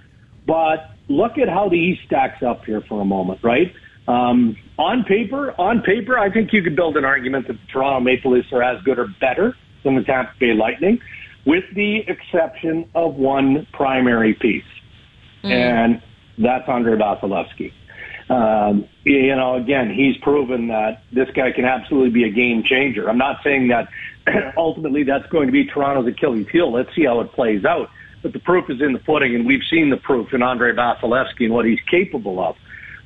But 0.46 0.90
look 1.08 1.38
at 1.38 1.48
how 1.48 1.68
the 1.68 1.78
East 1.78 2.02
stacks 2.06 2.42
up 2.42 2.64
here 2.64 2.82
for 2.82 3.00
a 3.00 3.04
moment, 3.04 3.40
right? 3.42 3.74
Um, 4.06 4.56
on 4.78 5.04
paper, 5.04 5.58
on 5.58 5.80
paper, 5.80 6.18
I 6.18 6.30
think 6.30 6.52
you 6.52 6.62
could 6.62 6.76
build 6.76 6.96
an 6.96 7.04
argument 7.04 7.46
that 7.46 7.54
the 7.54 7.66
Toronto 7.72 8.00
Maple 8.00 8.32
Leafs 8.32 8.52
are 8.52 8.62
as 8.62 8.82
good 8.82 8.98
or 8.98 9.08
better 9.20 9.56
than 9.82 9.94
the 9.94 10.02
Tampa 10.02 10.32
Bay 10.38 10.52
Lightning, 10.52 11.00
with 11.46 11.64
the 11.74 12.00
exception 12.06 12.88
of 12.94 13.14
one 13.14 13.66
primary 13.72 14.34
piece, 14.34 14.64
mm. 15.42 15.50
and 15.50 16.02
that's 16.36 16.68
Andrei 16.68 16.96
Vasilevskiy. 16.96 17.72
Um, 18.28 18.88
you 19.04 19.36
know, 19.36 19.56
again, 19.56 19.92
he's 19.92 20.16
proven 20.18 20.68
that 20.68 21.02
this 21.12 21.28
guy 21.34 21.52
can 21.52 21.66
absolutely 21.66 22.10
be 22.10 22.24
a 22.24 22.30
game 22.30 22.62
changer. 22.64 23.08
I'm 23.08 23.18
not 23.18 23.42
saying 23.44 23.68
that 23.68 23.88
ultimately 24.56 25.02
that's 25.02 25.26
going 25.26 25.46
to 25.46 25.52
be 25.52 25.64
Toronto's 25.64 26.06
Achilles 26.06 26.46
heel. 26.50 26.72
Let's 26.72 26.94
see 26.94 27.04
how 27.04 27.20
it 27.20 27.32
plays 27.32 27.64
out. 27.64 27.90
But 28.22 28.32
the 28.32 28.38
proof 28.38 28.70
is 28.70 28.80
in 28.80 28.94
the 28.94 28.98
pudding, 28.98 29.34
and 29.34 29.46
we've 29.46 29.62
seen 29.70 29.90
the 29.90 29.98
proof 29.98 30.32
in 30.32 30.42
Andrei 30.42 30.72
Vasilevskiy 30.72 31.44
and 31.44 31.52
what 31.52 31.66
he's 31.66 31.80
capable 31.90 32.42
of. 32.42 32.56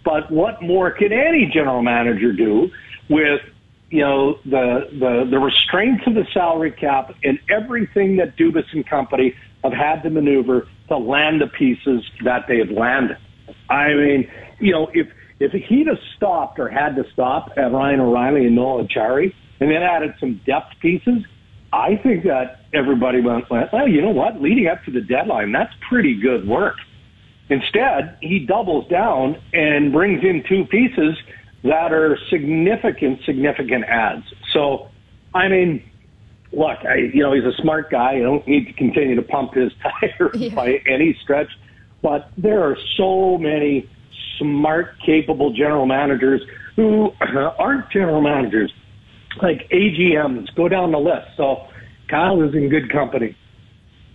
But 0.05 0.31
what 0.31 0.63
more 0.63 0.91
can 0.91 1.13
any 1.13 1.51
general 1.53 1.83
manager 1.83 2.33
do 2.33 2.71
with 3.09 3.41
you 3.91 4.01
know 4.01 4.39
the 4.45 4.89
the 4.93 5.27
the 5.31 5.39
restraints 5.39 6.07
of 6.07 6.15
the 6.15 6.27
salary 6.33 6.71
cap 6.71 7.15
and 7.25 7.39
everything 7.51 8.17
that 8.19 8.37
Dubas 8.37 8.73
and 8.73 8.87
company 8.87 9.35
have 9.65 9.73
had 9.73 10.03
to 10.03 10.11
maneuver 10.11 10.69
to 10.89 10.97
land 10.97 11.41
the 11.41 11.49
pieces 11.49 12.05
that 12.25 12.47
they 12.47 12.59
have 12.59 12.71
landed? 12.71 13.17
I 13.69 13.89
mean, 13.95 14.31
you 14.61 14.73
know, 14.73 14.89
if 14.95 15.09
if 15.41 15.53
he'd 15.53 15.89
have 15.89 15.99
stopped 16.17 16.59
or 16.59 16.69
had 16.69 16.97
to 16.97 17.05
stop 17.13 17.53
at 17.57 17.73
Ryan 17.73 18.01
O'Reilly 18.01 18.47
and 18.47 18.55
Noel 18.55 18.87
Acciari, 18.87 19.35
and 19.61 19.71
then 19.71 19.83
added 19.83 20.15
some 20.21 20.41
depth 20.47 20.75
pieces, 20.81 21.25
I 21.73 21.97
think 22.03 22.25
that 22.25 22.67
everybody 22.73 23.21
went, 23.21 23.51
well, 23.51 23.89
you 23.89 24.01
know 24.01 24.11
what? 24.11 24.41
Leading 24.41 24.69
up 24.69 24.85
to 24.85 24.91
the 24.91 25.01
deadline, 25.01 25.53
that's 25.53 25.73
pretty 25.89 26.19
good 26.21 26.47
work. 26.47 26.77
Instead, 27.51 28.19
he 28.21 28.41
doubles 28.47 28.89
down 28.89 29.41
and 29.53 29.93
brings 29.93 30.23
in 30.23 30.45
two 30.49 30.65
pieces 30.67 31.17
that 31.65 31.93
are 31.93 32.19
significant, 32.31 33.21
significant 33.25 33.85
ads. 33.85 34.25
So, 34.53 34.89
I 35.35 35.49
mean, 35.49 35.83
look, 36.53 36.79
I, 36.89 36.97
you 37.13 37.23
know, 37.23 37.33
he's 37.33 37.45
a 37.45 37.57
smart 37.61 37.91
guy. 37.91 38.17
I 38.17 38.21
don't 38.21 38.47
need 38.47 38.67
to 38.67 38.73
continue 38.75 39.17
to 39.17 39.23
pump 39.23 39.55
his 39.55 39.73
tires 39.83 40.37
yeah. 40.37 40.55
by 40.55 40.81
any 40.87 41.19
stretch 41.23 41.49
but 42.03 42.31
there 42.37 42.63
are 42.63 42.77
so 42.97 43.39
many 43.39 43.89
smart, 44.39 44.95
capable 45.05 45.53
general 45.53 45.87
managers 45.87 46.41
who 46.77 47.11
aren't 47.59 47.91
general 47.91 48.21
managers, 48.21 48.73
like 49.43 49.69
AGMs. 49.71 50.55
Go 50.55 50.69
down 50.69 50.93
the 50.93 50.99
list. 50.99 51.29
So 51.37 51.67
Kyle 52.09 52.43
is 52.43 52.55
in 52.55 52.69
good 52.69 52.91
company. 52.91 53.37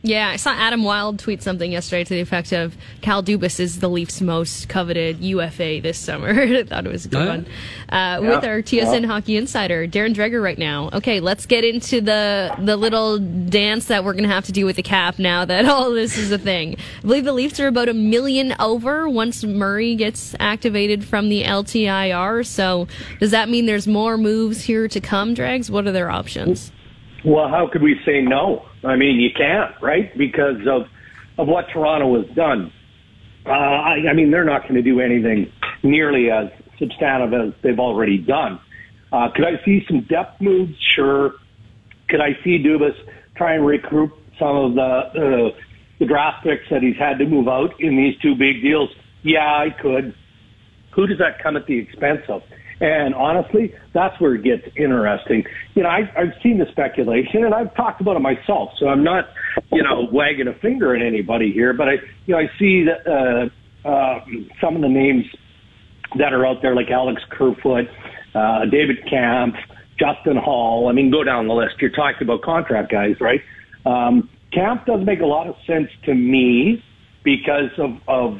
Yeah, 0.05 0.27
I 0.27 0.35
saw 0.35 0.51
Adam 0.51 0.83
Wylde 0.83 1.17
tweet 1.17 1.41
something 1.41 1.71
yesterday 1.71 2.03
to 2.03 2.13
the 2.13 2.19
effect 2.19 2.51
of 2.51 2.75
Kyle 3.01 3.23
Dubas 3.23 3.57
is 3.61 3.79
the 3.79 3.87
Leafs' 3.89 4.19
most 4.19 4.67
coveted 4.67 5.21
UFA 5.21 5.79
this 5.81 5.97
summer. 5.97 6.27
I 6.41 6.63
thought 6.63 6.85
it 6.85 6.91
was 6.91 7.05
a 7.05 7.07
good 7.07 7.21
Oh, 7.21 7.23
yeah. 7.23 7.29
one. 7.29 7.45
Uh, 7.87 8.19
With 8.21 8.43
our 8.43 8.61
TSN 8.61 9.05
Hockey 9.05 9.37
Insider, 9.37 9.87
Darren 9.87 10.13
Dreger, 10.13 10.43
right 10.43 10.57
now. 10.57 10.89
Okay, 10.91 11.21
let's 11.21 11.45
get 11.45 11.63
into 11.63 12.01
the 12.01 12.53
the 12.59 12.75
little 12.75 13.17
dance 13.17 13.85
that 13.85 14.03
we're 14.03 14.11
going 14.11 14.27
to 14.27 14.29
have 14.35 14.43
to 14.47 14.51
do 14.51 14.65
with 14.65 14.75
the 14.75 14.83
cap 14.83 15.19
now 15.19 15.45
that 15.45 15.63
all 15.69 15.91
this 15.91 16.17
is 16.17 16.33
a 16.33 16.37
thing. 16.37 16.75
I 16.99 17.01
believe 17.03 17.23
the 17.23 17.31
Leafs 17.31 17.61
are 17.61 17.67
about 17.67 17.87
a 17.87 17.93
million 17.93 18.55
over 18.59 19.07
once 19.07 19.45
Murray 19.45 19.95
gets 19.95 20.35
activated 20.37 21.05
from 21.05 21.29
the 21.29 21.43
LTIR. 21.43 22.45
So 22.45 22.89
does 23.21 23.31
that 23.31 23.47
mean 23.47 23.67
there's 23.67 23.87
more 23.87 24.17
moves 24.17 24.63
here 24.63 24.89
to 24.89 24.99
come, 24.99 25.33
Dregs? 25.33 25.71
What 25.71 25.87
are 25.87 25.93
their 25.93 26.09
options? 26.11 26.73
Well, 27.25 27.47
how 27.47 27.69
could 27.71 27.81
we 27.81 27.99
say 28.05 28.21
no? 28.21 28.65
I 28.83 28.95
mean, 28.95 29.19
you 29.19 29.29
can't, 29.35 29.73
right? 29.81 30.15
Because 30.17 30.67
of 30.67 30.87
of 31.37 31.47
what 31.47 31.65
Toronto 31.73 32.21
has 32.21 32.35
done. 32.35 32.71
Uh, 33.45 33.49
I, 33.49 33.97
I 34.09 34.13
mean, 34.13 34.29
they're 34.29 34.45
not 34.45 34.63
going 34.63 34.75
to 34.75 34.81
do 34.81 34.99
anything 34.99 35.51
nearly 35.81 36.29
as 36.29 36.49
substantive 36.77 37.33
as 37.33 37.53
they've 37.61 37.79
already 37.79 38.17
done. 38.17 38.59
Uh, 39.11 39.29
could 39.33 39.45
I 39.45 39.63
see 39.65 39.83
some 39.87 40.01
depth 40.01 40.41
moves? 40.41 40.73
Sure. 40.95 41.33
Could 42.09 42.21
I 42.21 42.37
see 42.43 42.61
Dubas 42.61 42.95
try 43.35 43.55
and 43.55 43.65
recruit 43.65 44.11
some 44.37 44.55
of 44.55 44.75
the 44.75 44.81
uh, 44.81 45.59
the 45.99 46.05
draft 46.05 46.43
picks 46.43 46.69
that 46.69 46.81
he's 46.81 46.97
had 46.97 47.19
to 47.19 47.25
move 47.25 47.47
out 47.47 47.79
in 47.79 47.95
these 47.95 48.17
two 48.21 48.35
big 48.35 48.61
deals? 48.61 48.89
Yeah, 49.23 49.45
I 49.45 49.69
could. 49.69 50.13
Who 50.91 51.07
does 51.07 51.17
that 51.19 51.41
come 51.41 51.55
at 51.55 51.65
the 51.65 51.77
expense 51.77 52.21
of? 52.27 52.43
And 52.79 53.13
honestly, 53.15 53.73
that's 53.93 54.19
where 54.19 54.35
it 54.35 54.43
gets 54.43 54.63
interesting. 54.75 55.43
You 55.75 55.83
know, 55.83 55.89
I, 55.89 56.01
I've 56.17 56.33
seen 56.41 56.57
the 56.57 56.65
speculation 56.71 57.45
and 57.45 57.53
I've 57.53 57.73
talked 57.75 58.01
about 58.01 58.15
it 58.15 58.19
myself, 58.19 58.71
so 58.79 58.87
I'm 58.87 59.03
not, 59.03 59.25
you 59.71 59.83
know, 59.83 60.07
wagging 60.11 60.47
a 60.47 60.53
finger 60.59 60.95
at 60.95 61.01
anybody 61.01 61.51
here, 61.51 61.73
but 61.73 61.87
I, 61.87 61.93
you 62.25 62.33
know, 62.35 62.39
I 62.39 62.47
see 62.59 62.85
that, 62.85 63.07
uh, 63.07 63.87
uh, 63.87 64.19
some 64.61 64.75
of 64.75 64.81
the 64.81 64.89
names 64.89 65.25
that 66.17 66.33
are 66.33 66.45
out 66.45 66.61
there 66.61 66.75
like 66.75 66.89
Alex 66.89 67.21
Kerfoot, 67.29 67.85
uh, 68.35 68.65
David 68.71 68.97
Kämpf, 69.11 69.57
Justin 69.99 70.37
Holl. 70.37 70.87
I 70.89 70.93
mean, 70.93 71.11
go 71.11 71.23
down 71.23 71.47
the 71.47 71.53
list. 71.53 71.75
You're 71.79 71.91
talking 71.91 72.21
about 72.21 72.41
contract 72.41 72.91
guys, 72.91 73.15
right? 73.19 73.41
Um, 73.85 74.29
Kämpf 74.53 74.85
does 74.85 75.05
make 75.05 75.19
a 75.19 75.25
lot 75.25 75.47
of 75.47 75.55
sense 75.67 75.89
to 76.05 76.13
me 76.13 76.83
because 77.23 77.71
of, 77.77 77.91
of 78.07 78.37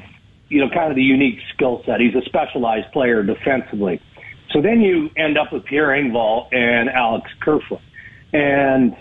you 0.50 0.62
know, 0.62 0.70
kind 0.74 0.92
of 0.92 0.96
the 0.96 1.02
unique 1.02 1.40
skill 1.54 1.82
set. 1.86 2.00
He's 2.00 2.16
a 2.16 2.26
specialized 2.26 2.92
player 2.92 3.24
defensively. 3.24 4.02
So 4.54 4.62
then 4.62 4.82
you 4.82 5.10
end 5.18 5.38
up 5.38 5.52
with 5.52 5.66
Pierre 5.66 5.90
Engvall 5.90 6.48
and 6.54 6.90
Alex 6.90 7.30
Kerfoot. 7.42 7.82
And, 8.32 8.96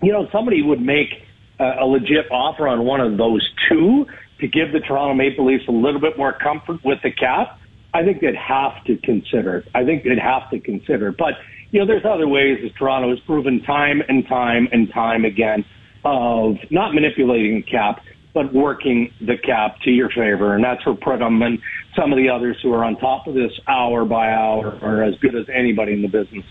you 0.00 0.12
know, 0.12 0.28
somebody 0.30 0.62
would 0.62 0.80
make 0.80 1.10
a, 1.58 1.80
a 1.80 1.84
legit 1.84 2.30
offer 2.30 2.68
on 2.68 2.84
one 2.84 3.00
of 3.00 3.18
those 3.18 3.48
two 3.68 4.06
to 4.40 4.46
give 4.46 4.72
the 4.72 4.78
Toronto 4.80 5.14
Maple 5.14 5.44
Leafs 5.44 5.66
a 5.68 5.72
little 5.72 6.00
bit 6.00 6.16
more 6.16 6.32
comfort 6.32 6.84
with 6.84 6.98
the 7.02 7.10
cap. 7.10 7.58
I 7.92 8.04
think 8.04 8.20
they'd 8.20 8.36
have 8.36 8.84
to 8.84 8.96
consider 8.98 9.58
it. 9.58 9.68
I 9.74 9.84
think 9.84 10.04
they'd 10.04 10.18
have 10.18 10.48
to 10.50 10.60
consider 10.60 11.08
it. 11.08 11.16
But, 11.18 11.34
you 11.72 11.80
know, 11.80 11.86
there's 11.86 12.04
other 12.04 12.28
ways 12.28 12.60
as 12.64 12.70
Toronto 12.78 13.10
has 13.10 13.18
proven 13.20 13.62
time 13.62 14.02
and 14.08 14.26
time 14.28 14.68
and 14.70 14.92
time 14.92 15.24
again 15.24 15.64
of 16.04 16.56
not 16.70 16.94
manipulating 16.94 17.56
the 17.56 17.62
cap, 17.62 18.00
but 18.34 18.52
working 18.52 19.12
the 19.20 19.36
cap 19.36 19.80
to 19.82 19.90
your 19.90 20.10
favor. 20.10 20.54
And 20.54 20.62
that's 20.62 20.84
where 20.86 20.94
Pridham 20.94 21.44
and 21.44 21.58
some 21.96 22.12
of 22.12 22.18
the 22.18 22.28
others 22.28 22.56
who 22.62 22.72
are 22.72 22.84
on 22.84 22.96
top 22.96 23.26
of 23.26 23.34
this 23.34 23.52
hour 23.66 24.04
by 24.04 24.30
hour 24.30 24.78
are 24.82 25.02
as 25.02 25.14
good 25.16 25.34
as 25.34 25.46
anybody 25.52 25.92
in 25.92 26.02
the 26.02 26.08
business. 26.08 26.44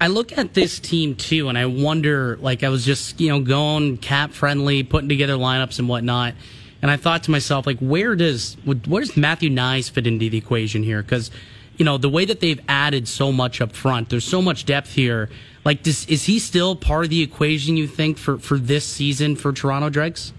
I 0.00 0.06
look 0.06 0.36
at 0.36 0.54
this 0.54 0.78
team 0.78 1.16
too, 1.16 1.48
and 1.48 1.58
I 1.58 1.66
wonder. 1.66 2.36
Like 2.36 2.62
I 2.62 2.68
was 2.68 2.84
just 2.84 3.20
you 3.20 3.28
know 3.28 3.40
going 3.40 3.96
cap 3.96 4.32
friendly, 4.32 4.84
putting 4.84 5.08
together 5.08 5.34
lineups 5.34 5.80
and 5.80 5.88
whatnot, 5.88 6.34
and 6.80 6.90
I 6.90 6.96
thought 6.96 7.24
to 7.24 7.30
myself, 7.30 7.66
like, 7.66 7.78
where 7.80 8.14
does 8.14 8.56
where 8.64 9.00
does 9.00 9.16
Matthew 9.16 9.50
Knies 9.50 9.90
fit 9.90 10.06
into 10.06 10.30
the 10.30 10.38
equation 10.38 10.82
here? 10.82 11.02
Because 11.02 11.30
you 11.76 11.84
know 11.84 11.98
the 11.98 12.08
way 12.08 12.24
that 12.24 12.40
they've 12.40 12.60
added 12.68 13.08
so 13.08 13.32
much 13.32 13.60
up 13.60 13.72
front, 13.72 14.10
there's 14.10 14.24
so 14.24 14.40
much 14.40 14.64
depth 14.64 14.94
here. 14.94 15.30
Like, 15.64 15.82
does, 15.82 16.06
is 16.06 16.24
he 16.24 16.38
still 16.38 16.76
part 16.76 17.04
of 17.04 17.10
the 17.10 17.22
equation? 17.22 17.76
You 17.76 17.88
think 17.88 18.18
for 18.18 18.38
for 18.38 18.58
this 18.58 18.84
season 18.84 19.34
for 19.34 19.52
Toronto 19.52 19.90
Dregs? 19.90 20.32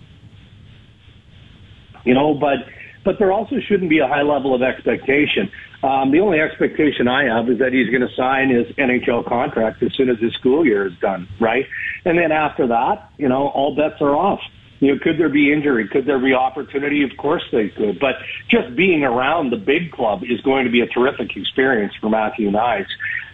You 2.10 2.16
know, 2.16 2.34
but 2.34 2.66
but 3.06 3.20
there 3.20 3.32
also 3.32 3.58
shouldn't 3.68 3.92
be 3.92 4.00
a 4.00 4.08
high 4.08 4.24
level 4.24 4.56
of 4.56 4.64
expectation. 4.64 5.52
Um, 5.84 6.12
the 6.12 6.22
only 6.22 6.40
expectation 6.40 7.08
I 7.08 7.26
have 7.26 7.48
is 7.48 7.60
that 7.60 7.72
he's 7.72 7.88
going 7.90 8.02
to 8.02 8.14
sign 8.18 8.50
his 8.50 8.66
NHL 8.78 9.28
contract 9.28 9.84
as 9.84 9.94
soon 9.96 10.10
as 10.10 10.18
his 10.18 10.34
school 10.34 10.66
year 10.66 10.88
is 10.88 10.94
done, 11.00 11.28
right? 11.40 11.66
And 12.06 12.18
then 12.18 12.32
after 12.32 12.66
that, 12.66 13.12
you 13.18 13.30
know, 13.30 13.50
all 13.50 13.76
bets 13.76 14.02
are 14.02 14.16
off. 14.16 14.40
You 14.80 14.96
know, 14.96 15.00
could 15.04 15.20
there 15.20 15.30
be 15.30 15.54
injury? 15.54 15.88
Could 15.88 16.08
there 16.08 16.18
be 16.18 16.34
opportunity? 16.34 17.04
Of 17.04 17.16
course 17.16 17.44
they 17.52 17.70
could. 17.70 18.00
But 18.00 18.16
just 18.50 18.76
being 18.76 19.04
around 19.04 19.52
the 19.52 19.58
big 19.58 19.92
club 19.92 20.24
is 20.24 20.42
going 20.42 20.66
to 20.66 20.72
be 20.72 20.82
a 20.82 20.88
terrific 20.88 21.38
experience 21.38 21.94
for 22.02 22.10
Matthew 22.10 22.50
Knies. 22.50 22.88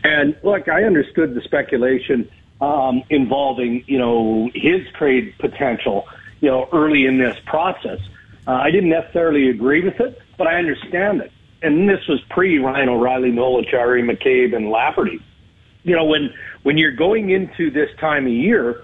And 0.04 0.36
look, 0.44 0.68
I 0.68 0.84
understood 0.84 1.34
the 1.34 1.42
speculation 1.46 2.30
um, 2.60 3.04
involving, 3.10 3.86
you 3.88 4.00
know, 4.00 4.50
his 4.54 4.82
trade 4.98 5.34
potential, 5.40 6.04
you 6.42 6.50
know, 6.50 6.68
early 6.74 7.06
in 7.06 7.18
this 7.18 7.38
process. 7.46 8.00
Uh, 8.48 8.52
I 8.52 8.72
didn't 8.72 8.90
necessarily 8.90 9.50
agree 9.50 9.84
with 9.84 10.00
it, 10.00 10.18
but 10.38 10.48
I 10.48 10.56
understand 10.56 11.22
it. 11.22 11.32
And 11.62 11.90
this 11.90 12.00
was 12.08 12.20
pre 12.30 12.60
Ryan 12.60 12.90
O'Reilly, 12.90 13.32
Noel 13.32 13.64
Acciari, 13.64 14.04
McCabe, 14.04 14.56
and 14.56 14.70
Lafferty. 14.70 15.20
You 15.84 15.96
know, 15.96 16.06
when 16.06 16.30
when 16.64 16.78
you're 16.78 16.96
going 16.96 17.32
into 17.32 17.72
this 17.72 17.90
time 18.00 18.26
of 18.26 18.34
year, 18.34 18.84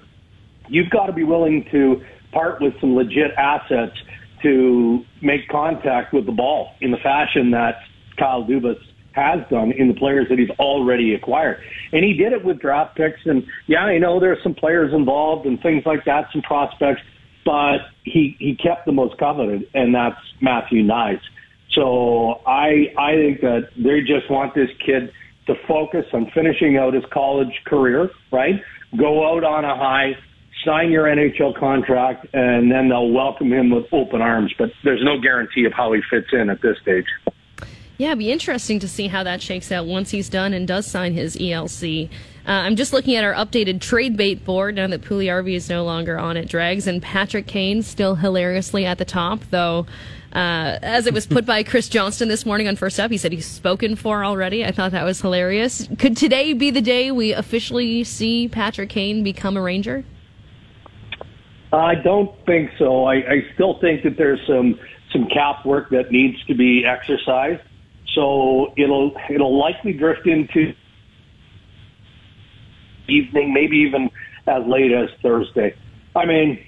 you've 0.68 0.90
got 0.90 1.08
to 1.08 1.14
be 1.14 1.24
willing 1.24 1.66
to 1.72 2.02
part 2.32 2.62
with 2.62 2.74
some 2.80 2.96
legit 2.96 3.32
assets 3.38 3.98
to 4.42 5.04
make 5.22 5.48
contact 5.50 6.14
with 6.14 6.26
the 6.26 6.32
ball 6.32 6.72
in 6.82 6.92
the 6.92 6.98
fashion 6.98 7.52
that 7.52 7.76
Kyle 8.18 8.44
Dubas 8.44 8.80
has 9.14 9.40
done 9.50 9.72
in 9.78 9.88
the 9.88 9.94
players 9.94 10.28
that 10.30 10.40
he's 10.40 10.50
already 10.52 11.14
acquired. 11.14 11.62
And 11.92 12.04
he 12.04 12.14
did 12.14 12.34
it 12.34 12.44
with 12.44 12.60
draft 12.60 12.96
picks. 12.96 13.20
And 13.26 13.44
yeah, 13.68 13.80
I 13.80 13.98
know 13.98 14.20
there's 14.20 14.42
some 14.42 14.56
players 14.56 14.94
involved 14.94 15.46
and 15.46 15.62
things 15.62 15.84
like 15.86 16.06
that, 16.06 16.28
some 16.32 16.42
prospects, 16.42 17.02
but 17.46 17.80
he, 18.04 18.36
he 18.40 18.56
kept 18.56 18.86
the 18.86 18.92
most 18.92 19.18
coveted, 19.18 19.68
and 19.74 19.94
that's 19.94 20.20
Matthew 20.42 20.84
Knies. 20.84 21.22
So 21.74 22.42
I, 22.46 22.94
I 22.98 23.16
think 23.16 23.42
that 23.42 23.70
they 23.78 24.02
just 24.02 24.30
want 24.30 24.54
this 24.56 24.70
kid 24.86 25.12
to 25.48 25.56
focus 25.68 26.06
on 26.14 26.30
finishing 26.34 26.78
out 26.78 26.94
his 26.94 27.04
college 27.12 27.62
career, 27.66 28.10
right? 28.32 28.62
Go 28.98 29.36
out 29.36 29.44
on 29.44 29.66
a 29.66 29.76
high, 29.76 30.18
sign 30.66 30.92
your 30.92 31.06
NHL 31.06 31.58
contract, 31.58 32.28
and 32.34 32.72
then 32.72 32.90
they'll 32.90 33.12
welcome 33.12 33.52
him 33.52 33.70
with 33.70 33.86
open 33.92 34.22
arms. 34.22 34.54
But 34.58 34.72
there's 34.84 35.04
no 35.04 35.20
guarantee 35.20 35.66
of 35.66 35.74
how 35.74 35.94
he 35.94 36.02
fits 36.10 36.28
in 36.34 36.50
at 36.50 36.62
this 36.62 36.78
stage. 36.82 37.06
Yeah, 37.98 38.08
it'd 38.10 38.20
be 38.20 38.32
interesting 38.32 38.80
to 38.80 38.88
see 38.88 39.08
how 39.08 39.24
that 39.24 39.42
shakes 39.42 39.72
out 39.72 39.86
once 39.86 40.10
he's 40.10 40.28
done 40.28 40.54
and 40.54 40.68
does 40.68 40.88
sign 40.88 41.14
his 41.14 41.38
ELC. 41.38 42.10
Uh, 42.48 42.52
I'm 42.52 42.76
just 42.76 42.92
looking 42.92 43.16
at 43.16 43.24
our 43.24 43.34
updated 43.34 43.82
trade 43.82 44.18
bait 44.18 44.44
board 44.44 44.76
now 44.76 44.88
that 44.88 45.02
Puljujärvi 45.02 45.54
is 45.54 45.70
no 45.70 45.84
longer 45.84 46.18
on 46.18 46.38
it, 46.38 46.48
Dregs, 46.48 46.88
and 46.88 47.02
Patrick 47.02 47.46
Kane 47.46 47.84
still 47.84 48.16
hilariously 48.16 48.86
at 48.86 48.98
the 48.98 49.06
top, 49.06 49.42
though. 49.52 49.86
Uh, 50.34 50.80
as 50.82 51.08
it 51.08 51.14
was 51.14 51.28
put 51.28 51.46
by 51.46 51.62
Chris 51.72 51.90
Johnston 51.90 52.30
this 52.30 52.46
morning 52.46 52.68
on 52.68 52.76
First 52.76 53.00
Up, 53.00 53.12
he 53.12 53.18
said 53.18 53.32
he's 53.32 53.46
spoken 53.46 53.96
for 53.96 54.24
already. 54.24 54.66
I 54.66 54.72
thought 54.72 54.92
that 54.92 55.04
was 55.04 55.22
hilarious. 55.22 55.88
Could 56.00 56.18
today 56.18 56.54
be 56.54 56.72
the 56.72 56.82
day 56.82 57.12
we 57.12 57.34
officially 57.34 58.04
see 58.04 58.48
Patrick 58.48 58.90
Kane 58.90 59.24
become 59.24 59.58
a 59.58 59.62
Ranger? 59.62 60.04
I 61.74 61.96
don't 61.96 62.34
think 62.46 62.72
so. 62.78 63.06
I, 63.06 63.16
I 63.16 63.48
still 63.54 63.80
think 63.80 64.04
that 64.04 64.18
there's 64.18 64.40
some 64.48 64.80
some 65.12 65.28
cap 65.28 65.66
work 65.66 65.90
that 65.90 66.12
needs 66.12 66.44
to 66.46 66.56
be 66.56 66.86
exercised. 66.86 67.62
So 68.14 68.74
it'll 68.78 69.16
it'll 69.30 69.58
likely 69.58 69.94
drift 69.94 70.28
into 70.28 70.74
evening, 73.12 73.54
maybe 73.54 73.78
even 73.78 74.10
as 74.48 74.66
late 74.66 74.92
as 74.92 75.10
Thursday. 75.22 75.76
I 76.16 76.26
mean, 76.26 76.64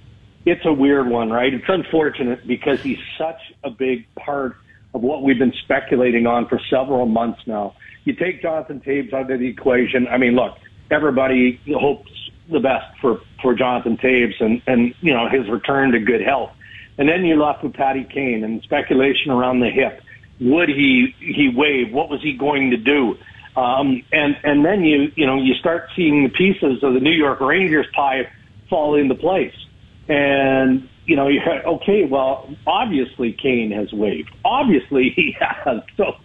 it's 0.46 0.66
a 0.66 0.74
weird 0.74 1.08
one, 1.08 1.30
right? 1.30 1.54
It's 1.54 1.66
unfortunate 1.68 2.46
because 2.48 2.82
he's 2.82 3.00
such 3.18 3.39
a 3.64 3.70
big 3.70 4.06
part 4.16 4.58
of 4.94 5.02
what 5.02 5.24
we've 5.24 5.39
been 5.39 5.54
speculating 5.64 6.28
on 6.28 6.48
for 6.48 6.60
several 6.70 7.06
months 7.06 7.41
now. 7.46 7.76
You 8.04 8.14
take 8.14 8.41
Jonathan 8.41 8.82
Toews 8.86 9.14
out 9.14 9.32
of 9.32 9.39
the 9.39 9.48
equation. 9.48 10.08
I 10.08 10.18
mean, 10.18 10.36
look, 10.36 10.56
everybody 10.91 11.60
hopes 11.74 12.12
the 12.52 12.60
best 12.60 12.86
for 13.00 13.22
for 13.41 13.54
Jonathan 13.56 13.98
Toews 13.98 14.41
and 14.41 14.62
and 14.68 14.94
you 15.02 15.14
know 15.14 15.30
his 15.30 15.50
return 15.50 15.91
to 15.91 16.00
good 16.00 16.22
health. 16.22 16.52
And 16.98 17.10
then 17.10 17.26
you're 17.26 17.38
left 17.38 17.64
with 17.64 17.74
Patty 17.74 18.04
Kane 18.04 18.44
and 18.44 18.62
speculation 18.64 19.32
around 19.32 19.62
the 19.62 19.70
hip. 19.70 20.02
Would 20.41 20.70
he 20.70 21.16
he 21.20 21.50
waive? 21.56 21.94
What 21.94 22.10
was 22.10 22.22
he 22.22 22.34
going 22.34 22.72
to 22.72 22.78
do? 22.78 23.16
Um, 23.56 24.04
and 24.12 24.36
and 24.43 24.66
then 24.66 24.84
you 24.84 25.12
you 25.16 25.26
know 25.28 25.41
you 25.41 25.54
start 25.56 25.89
seeing 25.95 26.24
the 26.24 26.30
pieces 26.30 26.84
of 26.84 26.93
the 26.93 26.99
New 26.99 27.12
York 27.12 27.39
Rangers 27.39 27.86
pie 27.95 28.30
fall 28.70 28.95
into 28.95 29.16
place. 29.16 29.54
And 30.08 30.89
you 31.06 31.16
know, 31.16 31.28
you're 31.28 31.68
okay. 31.68 32.06
Well, 32.06 32.49
obviously 32.66 33.34
Kane 33.34 33.72
has 33.72 33.91
waived. 33.91 34.32
Obviously 34.43 35.10
he 35.16 35.36
has. 35.39 35.82
So 35.97 36.16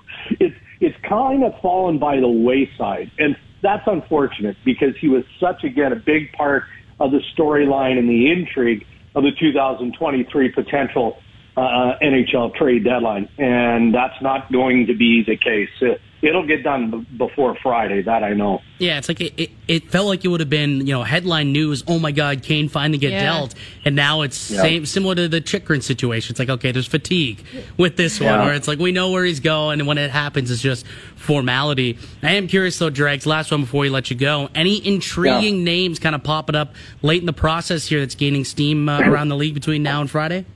it's 0.40 0.56
it's 0.80 0.96
kind 1.08 1.44
of 1.44 1.60
fallen 1.60 1.98
by 1.98 2.20
the 2.20 2.28
wayside, 2.28 3.10
and 3.18 3.36
that's 3.62 3.86
unfortunate 3.86 4.56
because 4.64 4.96
he 5.00 5.08
was 5.08 5.24
such 5.40 5.64
again 5.64 5.92
a 5.92 5.96
big 5.96 6.32
part 6.32 6.64
of 7.00 7.10
the 7.10 7.20
storyline 7.36 7.98
and 7.98 8.08
the 8.08 8.30
intrigue 8.30 8.86
of 9.14 9.22
the 9.24 9.32
2023 9.32 10.50
potential 10.50 11.18
uh, 11.56 11.94
NHL 12.00 12.54
trade 12.54 12.84
deadline, 12.84 13.28
and 13.38 13.92
that's 13.92 14.20
not 14.22 14.50
going 14.52 14.86
to 14.86 14.94
be 14.94 15.24
the 15.24 15.36
case. 15.36 15.98
It'll 16.20 16.44
get 16.46 16.64
done 16.64 17.06
before 17.16 17.56
Friday. 17.62 18.02
That 18.02 18.24
I 18.24 18.32
know. 18.34 18.60
Yeah, 18.78 18.98
it's 18.98 19.08
like 19.08 19.20
it, 19.20 19.34
it, 19.36 19.50
it 19.68 19.90
felt 19.90 20.06
like 20.08 20.24
it 20.24 20.28
would 20.28 20.40
have 20.40 20.50
been 20.50 20.78
you 20.86 20.92
know 20.94 21.04
headline 21.04 21.52
news. 21.52 21.84
Oh 21.86 21.98
my 22.00 22.10
God, 22.10 22.42
Kane 22.42 22.68
finally 22.68 22.98
get 22.98 23.12
Yeah. 23.12 23.22
dealt, 23.22 23.54
and 23.84 23.94
now 23.94 24.22
it's 24.22 24.50
Yeah. 24.50 24.62
same 24.62 24.86
similar 24.86 25.14
to 25.14 25.28
the 25.28 25.40
Chychrun 25.40 25.80
situation. 25.80 26.32
It's 26.32 26.40
like 26.40 26.48
okay, 26.50 26.72
there's 26.72 26.88
fatigue 26.88 27.44
with 27.76 27.96
this 27.96 28.18
one, 28.18 28.28
Yeah. 28.30 28.44
where 28.46 28.54
it's 28.54 28.66
like 28.66 28.80
we 28.80 28.90
know 28.90 29.12
where 29.12 29.24
he's 29.24 29.38
going, 29.40 29.78
and 29.78 29.86
when 29.86 29.96
it 29.96 30.10
happens, 30.10 30.50
it's 30.50 30.60
just 30.62 30.84
formality. 31.14 31.98
I 32.22 32.32
am 32.32 32.48
curious 32.48 32.78
though, 32.78 32.90
Dregs. 32.90 33.24
Last 33.26 33.50
one 33.52 33.60
before 33.60 33.82
we 33.82 33.88
let 33.90 34.10
you 34.10 34.16
go. 34.16 34.48
Any 34.54 34.84
intriguing 34.84 35.62
names 35.62 35.98
kind 36.00 36.14
of 36.16 36.24
popping 36.24 36.56
up 36.56 36.74
late 37.02 37.20
in 37.20 37.26
the 37.26 37.32
process 37.32 37.86
here 37.86 38.00
that's 38.00 38.14
gaining 38.16 38.44
steam 38.44 38.88
uh, 38.88 39.00
around 39.02 39.28
the 39.28 39.36
league 39.36 39.54
between 39.54 39.82
now 39.84 40.00
and 40.00 40.10
Friday? 40.10 40.46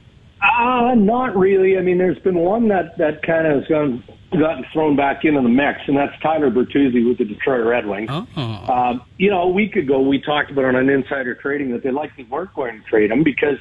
Uh, 0.43 0.95
not 0.97 1.37
really. 1.37 1.79
I 1.79 1.83
mean, 1.83 1.99
there's 1.99 2.19
been 2.19 2.35
one 2.37 2.67
that, 2.69 2.99
that 2.99 3.23
kind 3.23 3.47
of 3.47 3.61
has 3.61 3.69
gone, 3.69 4.03
gotten 4.39 4.65
thrown 4.73 4.97
back 4.97 5.25
into 5.25 5.41
the 5.41 5.49
mix, 5.49 5.81
and 5.87 5.97
that's 5.97 6.13
Tyler 6.23 6.51
Bertuzzi 6.51 7.07
with 7.07 7.19
the 7.19 7.25
Detroit 7.25 7.67
Red 7.67 7.87
Wings. 7.87 8.11
Um, 8.69 9.03
you 9.19 9.31
know, 9.31 9.43
a 9.43 9.49
week 9.49 9.77
ago 9.77 10.01
we 10.01 10.21
talked 10.21 10.51
about 10.51 10.65
on 10.65 10.77
an 10.77 10.89
insider 10.89 11.35
trading 11.35 11.73
that 11.73 11.83
they 11.83 11.91
likely 11.91 12.25
weren't 12.25 12.55
going 12.55 12.81
to 12.81 12.89
trade 12.89 13.11
him 13.11 13.23
because 13.23 13.59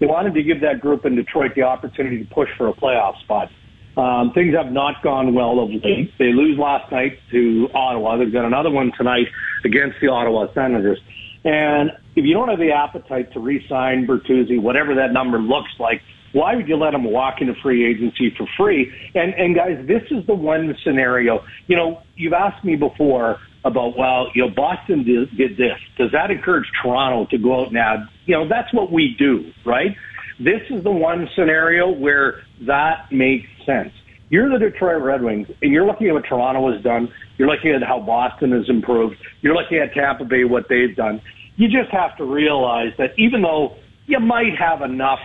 they 0.00 0.06
wanted 0.06 0.34
to 0.34 0.42
give 0.42 0.60
that 0.60 0.80
group 0.80 1.04
in 1.04 1.16
Detroit 1.16 1.52
the 1.54 1.62
opportunity 1.62 2.24
to 2.24 2.34
push 2.34 2.48
for 2.56 2.68
a 2.68 2.72
playoff 2.72 3.18
spot. 3.20 3.50
Um, 3.96 4.32
things 4.32 4.54
have 4.54 4.70
not 4.70 5.02
gone 5.02 5.34
well 5.34 5.58
of 5.58 5.70
late. 5.70 6.12
They 6.18 6.32
lose 6.32 6.56
last 6.56 6.92
night 6.92 7.18
to 7.32 7.68
Ottawa. 7.74 8.16
They've 8.16 8.32
got 8.32 8.44
another 8.44 8.70
one 8.70 8.92
tonight 8.96 9.26
against 9.64 9.96
the 10.00 10.06
Ottawa 10.06 10.52
Senators. 10.54 11.00
And 11.44 11.90
if 12.14 12.24
you 12.24 12.32
don't 12.32 12.48
have 12.48 12.60
the 12.60 12.72
appetite 12.72 13.32
to 13.32 13.40
re-sign 13.40 14.06
Bertuzzi, 14.06 14.60
whatever 14.60 14.94
that 14.96 15.12
number 15.12 15.40
looks 15.40 15.70
like, 15.80 16.02
why 16.32 16.54
would 16.54 16.68
you 16.68 16.76
let 16.76 16.94
him 16.94 17.04
walk 17.04 17.40
into 17.40 17.54
free 17.62 17.86
agency 17.86 18.34
for 18.36 18.46
free? 18.56 18.92
And 19.14 19.34
and 19.34 19.54
guys, 19.54 19.84
this 19.86 20.02
is 20.10 20.26
the 20.26 20.34
one 20.34 20.76
scenario. 20.84 21.44
You 21.66 21.76
know, 21.76 22.02
you've 22.16 22.32
asked 22.32 22.64
me 22.64 22.76
before 22.76 23.38
about 23.64 23.96
well, 23.96 24.28
you 24.34 24.46
know, 24.46 24.54
Boston 24.54 25.04
did, 25.04 25.36
did 25.36 25.56
this. 25.56 25.78
Does 25.96 26.12
that 26.12 26.30
encourage 26.30 26.66
Toronto 26.82 27.26
to 27.30 27.38
go 27.38 27.62
out 27.62 27.74
add? 27.74 28.08
You 28.26 28.36
know, 28.36 28.48
that's 28.48 28.72
what 28.72 28.92
we 28.92 29.14
do, 29.18 29.52
right? 29.64 29.96
This 30.38 30.62
is 30.70 30.84
the 30.84 30.90
one 30.90 31.28
scenario 31.34 31.90
where 31.90 32.42
that 32.62 33.10
makes 33.10 33.48
sense. 33.66 33.92
You're 34.30 34.50
the 34.50 34.58
Detroit 34.58 35.02
Red 35.02 35.22
Wings, 35.22 35.48
and 35.62 35.72
you're 35.72 35.86
looking 35.86 36.08
at 36.08 36.14
what 36.14 36.24
Toronto 36.24 36.72
has 36.72 36.82
done. 36.82 37.12
You're 37.38 37.48
looking 37.48 37.72
at 37.72 37.82
how 37.82 38.00
Boston 38.00 38.52
has 38.52 38.68
improved. 38.68 39.16
You're 39.40 39.54
looking 39.54 39.78
at 39.78 39.94
Tampa 39.94 40.24
Bay, 40.24 40.44
what 40.44 40.68
they've 40.68 40.94
done. 40.94 41.22
You 41.56 41.68
just 41.68 41.90
have 41.90 42.16
to 42.18 42.24
realize 42.24 42.92
that 42.98 43.18
even 43.18 43.42
though 43.42 43.76
you 44.06 44.20
might 44.20 44.56
have 44.58 44.82
enough 44.82 45.20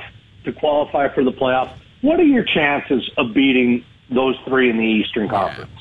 to 0.45 0.53
qualify 0.53 1.13
for 1.13 1.23
the 1.23 1.31
playoffs, 1.31 1.73
what 2.01 2.19
are 2.19 2.25
your 2.25 2.43
chances 2.43 3.09
of 3.17 3.33
beating 3.33 3.83
those 4.09 4.35
three 4.45 4.69
in 4.69 4.77
the 4.77 4.83
Eastern 4.83 5.29
Conference? 5.29 5.71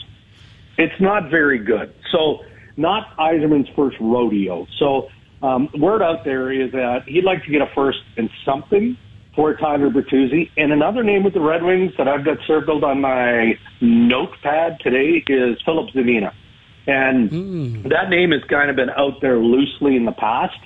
It's 0.78 1.00
not 1.00 1.30
very 1.30 1.58
good. 1.58 1.94
So, 2.10 2.44
not 2.76 3.16
Yzerman's 3.18 3.68
first 3.76 3.96
rodeo. 4.00 4.66
So, 4.78 5.08
um, 5.42 5.68
word 5.76 6.02
out 6.02 6.24
there 6.24 6.50
is 6.50 6.72
that 6.72 7.04
he'd 7.06 7.24
like 7.24 7.44
to 7.44 7.50
get 7.50 7.60
a 7.60 7.66
first 7.74 7.98
and 8.16 8.30
something 8.44 8.96
for 9.34 9.54
Tyler 9.54 9.90
Bertuzzi. 9.90 10.50
And 10.56 10.72
another 10.72 11.02
name 11.02 11.24
with 11.24 11.34
the 11.34 11.40
Red 11.40 11.62
Wings 11.62 11.92
that 11.98 12.06
I've 12.06 12.24
got 12.24 12.38
circled 12.46 12.84
on 12.84 13.00
my 13.00 13.58
notepad 13.80 14.80
today 14.80 15.24
is 15.26 15.60
Filip 15.62 15.90
Zadina. 15.90 16.32
And 16.86 17.84
that 17.90 18.10
name 18.10 18.32
has 18.32 18.42
kind 18.44 18.68
of 18.68 18.76
been 18.76 18.90
out 18.90 19.20
there 19.20 19.38
loosely 19.38 19.96
in 19.96 20.04
the 20.04 20.12
past. 20.12 20.58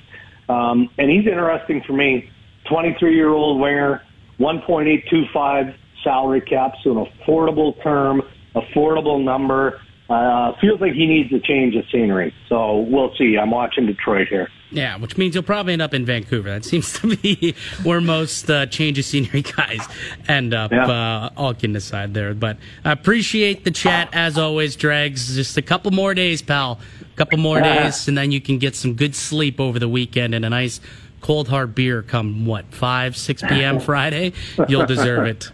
Um, 0.49 0.89
and 0.97 1.09
he's 1.09 1.27
interesting 1.27 1.83
for 1.85 1.93
me. 1.93 2.29
23 2.69 3.15
year 3.15 3.29
old 3.29 3.59
winger, 3.59 4.01
1.825 4.39 5.75
salary 6.03 6.41
cap, 6.41 6.73
so 6.83 6.99
an 6.99 7.05
affordable 7.05 7.81
term, 7.83 8.21
affordable 8.55 9.23
number. 9.23 9.81
Uh, 10.09 10.53
feels 10.61 10.79
like 10.79 10.93
he 10.93 11.05
needs 11.05 11.33
a 11.33 11.39
change 11.39 11.75
of 11.75 11.83
scenery. 11.91 12.33
So 12.47 12.77
we'll 12.77 13.13
see. 13.17 13.37
I'm 13.37 13.51
watching 13.51 13.85
Detroit 13.87 14.29
here. 14.29 14.47
Yeah, 14.69 14.97
which 14.97 15.17
means 15.17 15.33
you'll 15.35 15.43
probably 15.43 15.73
end 15.73 15.81
up 15.81 15.93
in 15.93 16.05
Vancouver. 16.05 16.49
That 16.49 16.63
seems 16.65 16.93
to 16.99 17.15
be 17.17 17.55
where 17.83 17.99
most 17.99 18.49
uh, 18.49 18.65
change 18.67 18.97
of 18.99 19.05
scenery 19.05 19.41
guys 19.57 19.85
end 20.27 20.53
up. 20.53 20.71
Yeah. 20.71 20.87
Uh, 20.87 21.29
all 21.35 21.53
kidding 21.53 21.75
aside 21.75 22.13
there, 22.13 22.33
but 22.33 22.57
I 22.85 22.91
appreciate 22.91 23.65
the 23.65 23.71
chat 23.71 24.09
as 24.13 24.37
always, 24.37 24.75
Dregs. 24.75 25.35
Just 25.35 25.57
a 25.57 25.61
couple 25.61 25.91
more 25.91 26.13
days, 26.13 26.41
pal. 26.41 26.79
A 27.01 27.15
couple 27.17 27.37
more 27.37 27.59
days, 27.61 28.07
and 28.07 28.17
then 28.17 28.31
you 28.31 28.39
can 28.39 28.59
get 28.59 28.75
some 28.75 28.93
good 28.93 29.15
sleep 29.15 29.59
over 29.59 29.79
the 29.79 29.89
weekend 29.89 30.33
and 30.35 30.45
a 30.45 30.49
nice 30.49 30.79
cold 31.21 31.47
hard 31.47 31.73
beer 31.75 32.01
come 32.01 32.45
what 32.45 32.65
five 32.73 33.15
six 33.17 33.41
p.m. 33.41 33.79
Friday. 33.79 34.33
You'll 34.67 34.85
deserve 34.85 35.25
it. 35.27 35.51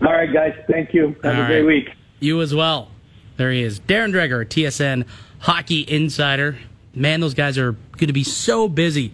All 0.00 0.12
right, 0.12 0.32
guys. 0.32 0.54
Thank 0.70 0.92
you. 0.94 1.16
Have 1.22 1.36
All 1.36 1.42
a 1.42 1.46
great 1.46 1.56
right. 1.60 1.66
week. 1.66 1.90
You 2.20 2.40
as 2.42 2.54
well. 2.54 2.90
There 3.36 3.50
he 3.52 3.62
is, 3.62 3.80
Darren 3.80 4.12
Dreger, 4.12 4.46
TSN 4.46 5.06
Hockey 5.40 5.84
Insider. 5.86 6.56
Man, 6.94 7.20
those 7.20 7.34
guys 7.34 7.58
are 7.58 7.72
going 7.72 8.06
to 8.06 8.12
be 8.14 8.24
so 8.24 8.68
busy. 8.68 9.12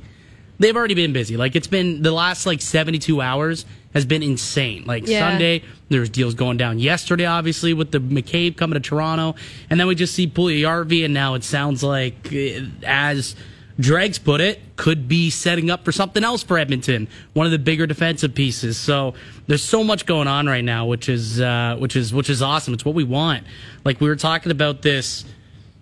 They've 0.61 0.77
already 0.77 0.95
been 0.95 1.13
busy. 1.13 1.37
Like 1.37 1.57
it's 1.57 1.67
been 1.67 2.03
the 2.03 2.13
last 2.13 2.47
like 2.47 2.61
72 2.61 3.21
hours 3.21 3.65
has 3.95 4.05
been 4.07 4.23
insane. 4.23 4.85
Like 4.87 5.09
Yeah. 5.09 5.29
Sunday, 5.31 5.65
there's 5.89 6.09
deals 6.09 6.35
going 6.35 6.57
down. 6.57 6.79
Yesterday, 6.79 7.25
obviously, 7.27 7.75
with 7.75 7.91
the 7.91 7.99
McCabe 7.99 8.57
coming 8.57 8.81
to 8.81 8.89
Toronto, 8.89 9.35
and 9.69 9.81
then 9.81 9.89
we 9.89 9.97
just 9.97 10.15
see 10.15 10.29
Puljujärvi, 10.29 11.05
and 11.05 11.13
now 11.13 11.35
it 11.35 11.43
sounds 11.43 11.83
like, 11.83 12.33
eh, 12.33 12.61
as 12.87 13.35
Dregs 13.83 14.19
put 14.19 14.41
it, 14.41 14.61
could 14.77 15.09
be 15.09 15.29
setting 15.29 15.69
up 15.69 15.85
for 15.85 15.91
something 15.91 16.23
else 16.23 16.43
for 16.45 16.57
Edmonton, 16.57 17.09
one 17.33 17.47
of 17.47 17.53
the 17.53 17.59
bigger 17.59 17.85
defensive 17.87 18.33
pieces. 18.33 18.77
So 18.77 19.15
there's 19.49 19.63
so 19.63 19.83
much 19.83 20.07
going 20.07 20.29
on 20.29 20.47
right 20.47 20.65
now, 20.65 20.87
which 20.87 21.09
is 21.09 21.41
uh, 21.41 21.77
which 21.79 21.97
is 21.97 22.15
which 22.15 22.31
is 22.31 22.43
awesome. 22.43 22.75
It's 22.75 22.85
what 22.85 22.95
we 22.95 23.03
want. 23.03 23.45
Like 23.85 24.01
we 24.01 24.09
were 24.09 24.17
talking 24.17 24.53
about 24.53 24.83
this 24.83 25.25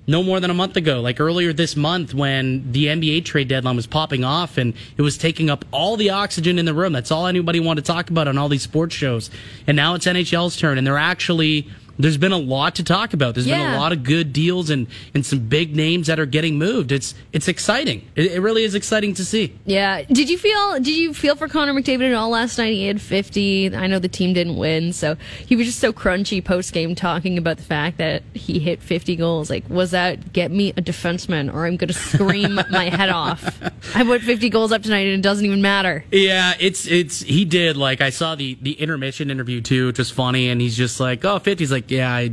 no 0.06 0.22
more 0.22 0.40
than 0.40 0.50
a 0.50 0.54
month 0.54 0.76
ago, 0.76 1.00
like 1.00 1.20
earlier 1.20 1.52
this 1.52 1.76
month 1.76 2.14
when 2.14 2.72
the 2.72 2.86
NBA 2.86 3.24
trade 3.26 3.48
deadline 3.48 3.76
was 3.76 3.86
popping 3.86 4.24
off 4.24 4.56
and 4.56 4.72
it 4.96 5.02
was 5.02 5.18
taking 5.18 5.50
up 5.50 5.64
all 5.70 5.96
the 5.96 6.10
oxygen 6.10 6.58
in 6.58 6.64
the 6.64 6.74
room. 6.74 6.92
That's 6.92 7.10
all 7.10 7.26
anybody 7.26 7.60
wanted 7.60 7.84
to 7.84 7.92
talk 7.92 8.08
about 8.08 8.26
on 8.26 8.38
all 8.38 8.48
these 8.48 8.62
sports 8.62 8.94
shows. 8.94 9.30
And 9.66 9.76
now 9.76 9.94
it's 9.94 10.06
NHL's 10.06 10.56
turn 10.56 10.78
and 10.78 10.86
they're 10.86 10.98
actually 10.98 11.68
there's 12.02 12.18
been 12.18 12.32
a 12.32 12.38
lot 12.38 12.76
to 12.76 12.84
talk 12.84 13.12
about. 13.12 13.34
There's 13.34 13.46
been 13.46 13.74
a 13.74 13.78
lot 13.78 13.92
of 13.92 14.02
good 14.02 14.32
deals 14.32 14.70
and, 14.70 14.86
and 15.14 15.24
some 15.24 15.40
big 15.40 15.74
names 15.74 16.06
that 16.06 16.18
are 16.18 16.26
getting 16.26 16.58
moved. 16.58 16.92
It's 16.92 17.14
it's 17.32 17.48
exciting. 17.48 18.08
It, 18.16 18.32
it 18.32 18.40
really 18.40 18.64
is 18.64 18.74
exciting 18.74 19.14
to 19.14 19.24
see. 19.24 19.56
Yeah. 19.64 20.02
Did 20.02 20.28
you 20.30 20.38
feel 20.38 20.74
did 20.74 20.88
you 20.88 21.14
feel 21.14 21.36
for 21.36 21.48
Connor 21.48 21.74
McDavid 21.74 22.08
at 22.08 22.14
all 22.14 22.30
last 22.30 22.58
night? 22.58 22.72
He 22.72 22.86
had 22.86 23.00
50. 23.00 23.74
I 23.76 23.86
know 23.86 23.98
the 23.98 24.08
team 24.08 24.32
didn't 24.32 24.56
win, 24.56 24.92
so 24.92 25.16
he 25.46 25.56
was 25.56 25.66
just 25.66 25.80
so 25.80 25.92
crunchy 25.92 26.44
post 26.44 26.72
game 26.72 26.94
talking 26.94 27.38
about 27.38 27.56
the 27.56 27.62
fact 27.62 27.98
that 27.98 28.22
he 28.34 28.58
hit 28.58 28.82
50 28.82 29.16
goals. 29.16 29.50
Like, 29.50 29.68
was 29.68 29.90
that 29.92 30.32
get 30.32 30.50
me 30.50 30.70
a 30.70 30.82
defenseman 30.82 31.52
or 31.52 31.66
I'm 31.66 31.76
going 31.76 31.88
to 31.88 31.94
scream 31.94 32.54
my 32.70 32.88
head 32.88 33.10
off? 33.10 33.60
I 33.94 34.04
put 34.04 34.22
50 34.22 34.48
goals 34.50 34.72
up 34.72 34.82
tonight 34.82 35.06
and 35.06 35.18
it 35.18 35.22
doesn't 35.22 35.44
even 35.44 35.62
matter. 35.62 36.04
Yeah, 36.10 36.54
it's 36.58 36.86
it's 36.86 37.20
he 37.20 37.44
did 37.44 37.76
like 37.76 38.00
I 38.00 38.10
saw 38.10 38.34
the 38.34 38.56
the 38.60 38.72
intermission 38.72 39.30
interview 39.30 39.60
too, 39.60 39.86
which 39.86 39.98
was 39.98 40.10
funny, 40.10 40.48
and 40.48 40.60
he's 40.60 40.76
just 40.76 41.00
like, 41.00 41.24
oh, 41.24 41.38
50. 41.38 41.62
He's 41.62 41.72
like, 41.72 41.89
yeah, 41.90 42.12
I, 42.14 42.30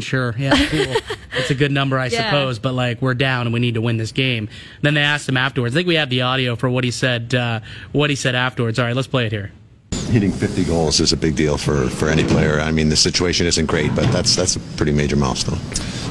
sure, 0.00 0.34
yeah, 0.38 0.50
cool. 0.68 0.94
it's 1.38 1.50
a 1.50 1.54
good 1.54 1.70
number, 1.72 1.98
I 1.98 2.06
Yeah. 2.06 2.24
suppose, 2.30 2.58
but 2.58 2.72
like 2.72 3.00
we're 3.02 3.14
down 3.14 3.46
and 3.46 3.52
we 3.54 3.60
need 3.60 3.74
to 3.74 3.80
win 3.80 3.96
this 3.96 4.12
game. 4.12 4.48
Then 4.82 4.94
they 4.94 5.02
asked 5.02 5.28
him 5.28 5.36
afterwards. 5.36 5.74
I 5.74 5.78
think 5.78 5.88
we 5.88 5.96
have 5.96 6.10
the 6.10 6.22
audio 6.22 6.56
for 6.56 6.68
what 6.70 6.84
he 6.84 6.90
said. 6.90 7.34
Uh, 7.34 7.60
what 7.92 8.10
he 8.10 8.16
said 8.16 8.34
afterwards. 8.34 8.78
All 8.78 8.84
right, 8.86 8.96
let's 8.96 9.08
play 9.08 9.26
it 9.26 9.32
here. 9.32 9.52
Hitting 10.10 10.30
50 10.32 10.64
goals 10.64 11.00
is 11.00 11.12
a 11.12 11.16
big 11.16 11.34
deal 11.36 11.56
for, 11.58 11.88
for 11.90 12.08
any 12.08 12.22
player. 12.24 12.60
I 12.60 12.70
mean, 12.70 12.88
the 12.88 12.96
situation 12.96 13.46
isn't 13.46 13.66
great, 13.66 13.94
but 13.94 14.10
that's 14.12 14.36
that's 14.36 14.54
a 14.56 14.60
pretty 14.76 14.92
major 14.92 15.16
milestone. 15.16 15.58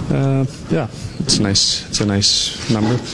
Uh, 0.10 0.46
yeah, 0.70 0.88
it's 1.20 1.40
nice. 1.40 1.88
It's 1.88 2.02
a 2.02 2.06
nice 2.06 2.70
number. 2.70 2.98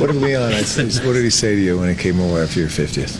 What 0.00 0.08
did 0.08 0.16
Leon? 0.16 0.50
What 0.52 1.12
did 1.12 1.22
he 1.22 1.30
say 1.30 1.54
to 1.54 1.60
you 1.60 1.78
when 1.78 1.88
he 1.88 1.94
came 1.94 2.18
over 2.20 2.42
after 2.42 2.58
your 2.58 2.68
fiftieth? 2.68 3.14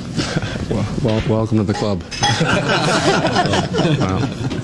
Well, 0.71 0.87
well 1.03 1.23
welcome 1.29 1.59
to 1.59 1.64
the 1.64 1.75
club. 1.75 2.03
wow. 4.01 4.57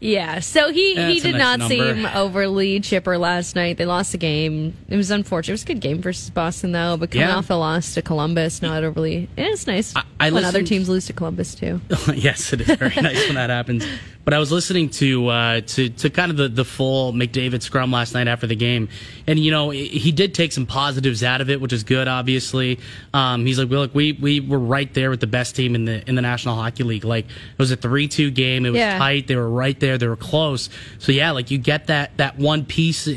Yeah, 0.00 0.38
so 0.38 0.70
he, 0.72 0.94
Yeah, 0.94 1.08
he 1.08 1.18
did 1.20 1.32
nice 1.32 1.40
not 1.40 1.58
number. 1.58 1.74
seem 1.74 2.06
overly 2.06 2.78
chipper 2.78 3.18
last 3.18 3.56
night. 3.56 3.78
They 3.78 3.84
lost 3.86 4.12
the 4.12 4.18
game. 4.18 4.76
It 4.88 4.96
was 4.96 5.10
unfortunate. 5.10 5.50
It 5.50 5.54
was 5.54 5.62
a 5.64 5.66
good 5.66 5.80
game 5.80 6.00
versus 6.00 6.30
Boston, 6.30 6.70
though, 6.70 6.96
but 6.96 7.10
coming 7.10 7.26
Yeah. 7.28 7.36
off 7.36 7.48
the 7.48 7.56
loss 7.56 7.94
to 7.94 8.02
Columbus, 8.02 8.62
not 8.62 8.84
overly. 8.84 9.28
It's 9.36 9.66
nice 9.66 9.92
I 10.20 10.30
when 10.30 10.44
other 10.44 10.62
teams 10.62 10.88
lose 10.88 11.06
to 11.06 11.12
Columbus, 11.12 11.54
too. 11.56 11.80
yes, 12.14 12.52
it 12.52 12.60
is 12.60 12.76
very 12.76 12.94
nice 13.02 13.26
when 13.26 13.34
that 13.34 13.50
happens. 13.50 13.84
But 14.24 14.34
I 14.34 14.38
was 14.40 14.52
listening 14.52 14.90
to 14.90 15.28
uh, 15.28 15.60
to 15.62 15.88
to 15.88 16.10
kind 16.10 16.30
of 16.30 16.36
the, 16.36 16.48
the 16.50 16.64
full 16.64 17.14
McDavid 17.14 17.62
scrum 17.62 17.90
last 17.90 18.12
night 18.12 18.28
after 18.28 18.46
the 18.46 18.54
game, 18.56 18.90
and 19.26 19.38
you 19.38 19.50
know 19.50 19.70
he 19.70 20.12
did 20.12 20.34
take 20.34 20.52
some 20.52 20.66
positives 20.66 21.24
out 21.24 21.40
of 21.40 21.48
it, 21.48 21.62
which 21.62 21.72
is 21.72 21.82
good. 21.82 22.08
Obviously, 22.08 22.78
um, 23.14 23.46
he's 23.46 23.58
like, 23.58 23.70
well, 23.70 23.80
look, 23.80 23.94
we 23.94 24.12
we 24.12 24.40
were 24.40 24.58
right 24.58 24.92
there 24.92 25.08
with 25.08 25.20
the 25.20 25.26
best 25.26 25.56
team 25.56 25.74
in 25.74 25.86
the 25.86 26.06
in 26.06 26.14
the 26.14 26.20
National 26.20 26.56
Hockey 26.56 26.82
League. 26.84 27.06
Like 27.06 27.24
it 27.24 27.58
was 27.58 27.70
a 27.70 27.76
three 27.76 28.06
two 28.06 28.30
game. 28.30 28.66
It 28.66 28.70
was 28.70 28.78
Yeah. 28.78 28.98
tight. 28.98 29.28
They 29.28 29.36
were 29.36 29.48
right 29.48 29.80
there. 29.80 29.87
They 29.96 30.08
were 30.08 30.16
close. 30.16 30.68
So 30.98 31.12
yeah, 31.12 31.30
like 31.30 31.50
you 31.50 31.58
get 31.58 31.86
that 31.86 32.16
that 32.16 32.36
one 32.36 32.64
piece 32.64 33.08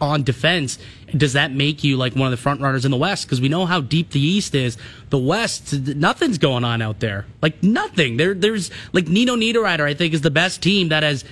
on 0.00 0.22
defense. 0.22 0.78
Does 1.16 1.34
that 1.34 1.52
make 1.52 1.84
you 1.84 1.96
like 1.96 2.14
one 2.14 2.26
of 2.26 2.30
the 2.30 2.36
front 2.36 2.60
runners 2.60 2.84
in 2.84 2.90
the 2.90 2.96
West? 2.96 3.26
Because 3.26 3.40
we 3.40 3.48
know 3.48 3.66
how 3.66 3.80
deep 3.80 4.10
the 4.10 4.20
East 4.20 4.54
is. 4.54 4.76
The 5.10 5.18
West, 5.18 5.72
nothing's 5.72 6.38
going 6.38 6.64
on 6.64 6.82
out 6.82 7.00
there. 7.00 7.26
Like 7.40 7.62
nothing. 7.62 8.16
There, 8.16 8.34
there's 8.34 8.70
like 8.92 9.06
Nino 9.06 9.36
Niederreiter. 9.36 9.84
I 9.84 9.94
think 9.94 10.14
is 10.14 10.22
the 10.22 10.30
best 10.30 10.62
team 10.62 10.88
that 10.88 11.02
has 11.02 11.24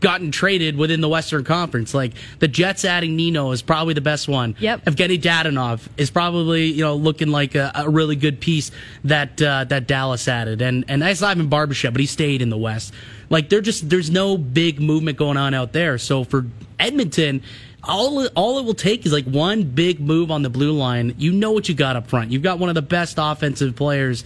gotten 0.00 0.30
traded 0.30 0.76
within 0.76 1.00
the 1.00 1.08
Western 1.08 1.44
Conference. 1.44 1.94
Like 1.94 2.12
the 2.38 2.48
Jets 2.48 2.84
adding 2.84 3.16
Nino 3.16 3.52
is 3.52 3.62
probably 3.62 3.94
the 3.94 4.00
best 4.00 4.28
one. 4.28 4.56
Yep. 4.58 4.84
Evgeny 4.84 5.20
Dadonov 5.20 5.86
is 5.96 6.10
probably 6.10 6.66
you 6.66 6.82
know 6.82 6.96
looking 6.96 7.28
like 7.28 7.54
a, 7.54 7.72
a 7.74 7.88
really 7.88 8.16
good 8.16 8.40
piece 8.40 8.70
that 9.04 9.40
uh, 9.40 9.64
that 9.64 9.86
Dallas 9.86 10.28
added, 10.28 10.60
and 10.60 10.84
and 10.88 11.02
I 11.02 11.08
that's 11.08 11.20
not 11.20 11.36
even 11.36 11.48
Barbashev, 11.48 11.92
but 11.92 12.00
he 12.00 12.06
stayed 12.06 12.42
in 12.42 12.50
the 12.50 12.58
West. 12.58 12.92
Like 13.30 13.48
they're 13.48 13.60
just 13.60 13.88
there's 13.88 14.10
no 14.10 14.36
big 14.38 14.80
movement 14.80 15.18
going 15.18 15.36
on 15.36 15.54
out 15.54 15.72
there. 15.72 15.98
So 15.98 16.24
for 16.24 16.46
Edmonton. 16.78 17.42
All, 17.86 18.20
it- 18.20 18.32
all 18.34 18.58
it 18.58 18.64
will 18.64 18.72
take 18.72 19.04
is 19.04 19.12
like 19.12 19.26
one 19.26 19.62
big 19.64 20.00
move 20.00 20.30
on 20.30 20.40
the 20.40 20.48
blue 20.48 20.72
line. 20.72 21.14
You 21.18 21.32
know 21.32 21.50
what 21.52 21.68
you 21.68 21.74
got 21.74 21.96
up 21.96 22.06
front. 22.08 22.32
You've 22.32 22.42
got 22.42 22.58
one 22.58 22.70
of 22.70 22.74
the 22.74 22.80
best 22.80 23.16
offensive 23.18 23.76
players 23.76 24.24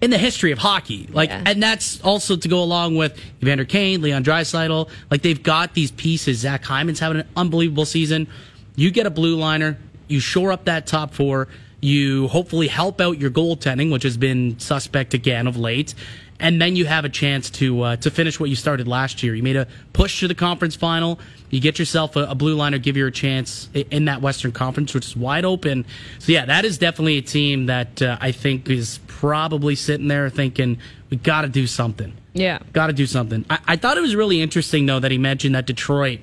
in 0.00 0.10
the 0.10 0.18
history 0.18 0.50
of 0.50 0.58
hockey. 0.58 1.08
Like, 1.12 1.28
Yeah. 1.30 1.42
and 1.46 1.62
that's 1.62 2.00
also 2.00 2.34
to 2.34 2.48
go 2.48 2.60
along 2.60 2.96
with 2.96 3.16
Evander 3.40 3.64
Kane, 3.64 4.02
Leon 4.02 4.24
Draisaitl. 4.24 4.88
Like, 5.08 5.22
they've 5.22 5.40
got 5.40 5.74
these 5.74 5.92
pieces. 5.92 6.38
Zach 6.38 6.64
Hyman's 6.64 6.98
having 6.98 7.20
an 7.20 7.28
unbelievable 7.36 7.84
season. 7.84 8.26
You 8.74 8.90
get 8.90 9.06
a 9.06 9.10
blue 9.10 9.36
liner, 9.36 9.78
you 10.08 10.18
shore 10.18 10.50
up 10.50 10.64
that 10.64 10.88
top 10.88 11.14
four, 11.14 11.46
you 11.80 12.26
hopefully 12.26 12.66
help 12.66 13.00
out 13.00 13.18
your 13.20 13.30
goaltending, 13.30 13.92
which 13.92 14.02
has 14.02 14.16
been 14.16 14.58
suspect 14.58 15.14
again 15.14 15.46
of 15.46 15.56
late. 15.56 15.94
And 16.40 16.62
then 16.62 16.76
you 16.76 16.86
have 16.86 17.04
a 17.04 17.08
chance 17.08 17.50
to 17.50 17.82
uh, 17.82 17.96
to 17.96 18.10
finish 18.10 18.38
what 18.38 18.48
you 18.48 18.56
started 18.56 18.86
last 18.86 19.22
year. 19.22 19.34
You 19.34 19.42
made 19.42 19.56
a 19.56 19.66
push 19.92 20.20
to 20.20 20.28
the 20.28 20.34
conference 20.34 20.76
final. 20.76 21.18
You 21.50 21.60
get 21.60 21.78
yourself 21.78 22.14
a, 22.14 22.24
a 22.24 22.34
blue 22.34 22.54
liner, 22.54 22.78
give 22.78 22.96
you 22.96 23.06
a 23.06 23.10
chance 23.10 23.68
in 23.74 24.04
that 24.04 24.22
Western 24.22 24.52
Conference, 24.52 24.94
which 24.94 25.06
is 25.06 25.16
wide 25.16 25.44
open. 25.44 25.84
So 26.20 26.32
yeah, 26.32 26.44
that 26.44 26.64
is 26.64 26.78
definitely 26.78 27.18
a 27.18 27.22
team 27.22 27.66
that 27.66 28.00
uh, 28.00 28.18
I 28.20 28.32
think 28.32 28.70
is 28.70 29.00
probably 29.06 29.74
sitting 29.74 30.06
there 30.06 30.30
thinking 30.30 30.78
we 31.10 31.16
got 31.16 31.42
to 31.42 31.48
do 31.48 31.66
something. 31.66 32.12
Yeah. 32.34 32.58
Got 32.72 32.88
to 32.88 32.92
do 32.92 33.06
something. 33.06 33.44
I, 33.50 33.58
I 33.66 33.76
thought 33.76 33.96
it 33.96 34.00
was 34.00 34.14
really 34.14 34.40
interesting 34.40 34.86
though 34.86 35.00
that 35.00 35.10
he 35.10 35.18
mentioned 35.18 35.54
that 35.54 35.66
Detroit 35.66 36.20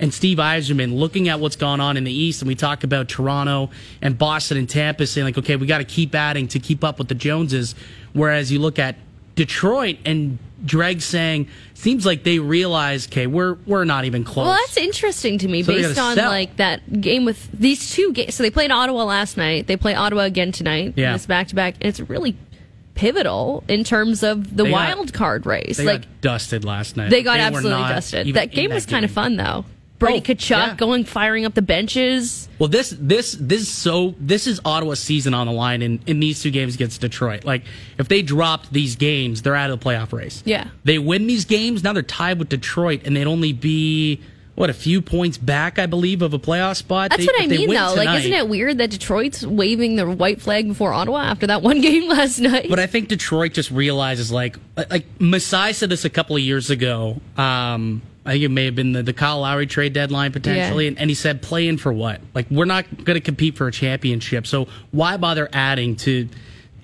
and 0.00 0.12
Steve 0.12 0.38
Yzerman 0.38 0.98
looking 0.98 1.28
at 1.28 1.38
what's 1.38 1.54
gone 1.54 1.80
on 1.80 1.96
in 1.96 2.02
the 2.02 2.12
East, 2.12 2.42
and 2.42 2.48
we 2.48 2.56
talk 2.56 2.82
about 2.82 3.08
Toronto 3.08 3.70
and 4.00 4.18
Boston 4.18 4.58
and 4.58 4.68
Tampa 4.68 5.06
saying 5.06 5.24
like, 5.24 5.38
okay, 5.38 5.54
we 5.54 5.66
got 5.66 5.78
to 5.78 5.84
keep 5.84 6.14
adding 6.14 6.48
to 6.48 6.58
keep 6.58 6.82
up 6.82 6.98
with 6.98 7.06
the 7.06 7.14
Joneses. 7.14 7.76
Whereas 8.12 8.50
you 8.50 8.58
look 8.58 8.80
at 8.80 8.96
Detroit 9.34 9.98
and 10.04 10.38
Dreg 10.64 11.00
saying, 11.00 11.48
seems 11.74 12.06
like 12.06 12.22
they 12.22 12.38
realize, 12.38 13.06
okay, 13.08 13.26
we're 13.26 13.54
we're 13.66 13.84
not 13.84 14.04
even 14.04 14.22
close. 14.24 14.46
Well, 14.46 14.56
that's 14.56 14.76
interesting 14.76 15.38
to 15.38 15.48
me 15.48 15.62
So 15.62 15.72
based 15.72 15.98
on 15.98 16.14
sell. 16.16 16.30
like 16.30 16.56
that 16.58 17.00
game 17.00 17.24
with 17.24 17.50
these 17.52 17.90
two 17.92 18.12
games. 18.12 18.34
So 18.34 18.42
they 18.42 18.50
played 18.50 18.70
Ottawa 18.70 19.04
last 19.04 19.36
night. 19.36 19.66
They 19.66 19.76
play 19.76 19.94
Ottawa 19.94 20.22
again 20.22 20.52
tonight. 20.52 20.94
Yeah. 20.96 21.08
in 21.08 21.12
This 21.14 21.26
back 21.26 21.48
to 21.48 21.54
back. 21.54 21.74
And 21.80 21.86
it's 21.86 21.98
really 22.00 22.36
pivotal 22.94 23.64
in 23.68 23.84
terms 23.84 24.22
of 24.22 24.56
the 24.56 24.64
They 24.64 24.70
got- 24.70 24.96
wild 24.96 25.12
card 25.14 25.46
race. 25.46 25.78
they 25.78 25.84
like 25.86 26.02
got 26.02 26.20
dusted 26.20 26.64
last 26.64 26.96
night. 26.96 27.10
they 27.10 27.22
got 27.22 27.38
were 27.38 27.44
absolutely 27.46 27.82
dusted. 27.88 28.34
That 28.34 28.52
game 28.52 28.70
was 28.70 28.86
kind 28.86 29.04
of 29.04 29.10
fun 29.10 29.36
though. 29.36 29.64
Brady 30.02 30.18
Oh, 30.18 30.34
Tkachuk 30.34 30.50
yeah. 30.50 30.74
going 30.76 31.04
firing 31.04 31.44
up 31.44 31.54
the 31.54 31.62
benches. 31.62 32.48
Well, 32.58 32.68
this 32.68 32.94
this 32.98 33.36
this 33.40 33.68
so 33.68 34.14
this 34.20 34.46
is 34.46 34.60
Ottawa's 34.64 35.00
season 35.00 35.34
on 35.34 35.46
the 35.46 35.52
line 35.52 35.82
in, 35.82 36.00
in 36.06 36.20
these 36.20 36.42
two 36.42 36.50
games 36.50 36.74
against 36.74 37.00
Detroit. 37.00 37.44
Like 37.44 37.62
if 37.98 38.08
they 38.08 38.22
dropped 38.22 38.72
these 38.72 38.96
games, 38.96 39.42
they're 39.42 39.56
out 39.56 39.70
of 39.70 39.80
the 39.80 39.84
playoff 39.84 40.12
race. 40.12 40.42
Yeah. 40.44 40.68
They 40.84 40.98
win 40.98 41.26
these 41.26 41.44
games, 41.44 41.82
now 41.82 41.92
they're 41.92 42.02
tied 42.02 42.38
with 42.38 42.48
Detroit, 42.48 43.02
and 43.04 43.16
they'd 43.16 43.26
only 43.26 43.52
be 43.52 44.20
what 44.54 44.68
a 44.68 44.74
few 44.74 45.00
points 45.00 45.38
back, 45.38 45.78
I 45.78 45.86
believe, 45.86 46.20
of 46.20 46.34
a 46.34 46.38
playoff 46.38 46.76
spot. 46.76 47.08
That's 47.08 47.22
They- 47.22 47.26
what 47.26 47.42
I 47.42 47.46
mean, 47.46 47.70
though. 47.70 47.94
Like, 47.96 48.18
isn't 48.20 48.32
it 48.34 48.48
weird 48.50 48.76
that 48.78 48.90
Detroit's 48.90 49.46
waving 49.46 49.96
the 49.96 50.06
white 50.06 50.42
flag 50.42 50.68
before 50.68 50.92
Ottawa 50.92 51.20
after 51.22 51.46
that 51.46 51.62
one 51.62 51.80
game 51.80 52.06
last 52.06 52.38
night? 52.38 52.66
But 52.68 52.78
I 52.78 52.86
think 52.86 53.08
Detroit 53.08 53.54
just 53.54 53.70
realizes, 53.70 54.30
like, 54.30 54.58
like 54.76 55.06
Masai 55.18 55.72
said 55.72 55.88
this 55.88 56.04
a 56.04 56.10
couple 56.10 56.36
of 56.36 56.42
years 56.42 56.68
ago. 56.68 57.18
Um, 57.38 58.02
I 58.24 58.32
think 58.32 58.44
it 58.44 58.48
may 58.50 58.66
have 58.66 58.74
been 58.76 58.92
the, 58.92 59.02
the 59.02 59.12
Kyle 59.12 59.40
Lowry 59.40 59.66
trade 59.66 59.92
deadline 59.92 60.30
potentially, 60.32 60.84
Yeah. 60.84 60.88
and, 60.90 60.98
and 61.00 61.10
he 61.10 61.14
said, 61.14 61.42
playing 61.42 61.78
for 61.78 61.92
what? 61.92 62.20
Like, 62.34 62.48
we're 62.50 62.64
not 62.66 62.86
going 63.04 63.16
to 63.16 63.20
compete 63.20 63.56
for 63.56 63.66
a 63.66 63.72
championship, 63.72 64.46
so 64.46 64.68
why 64.92 65.16
bother 65.16 65.48
adding 65.52 65.96
to?" 65.96 66.28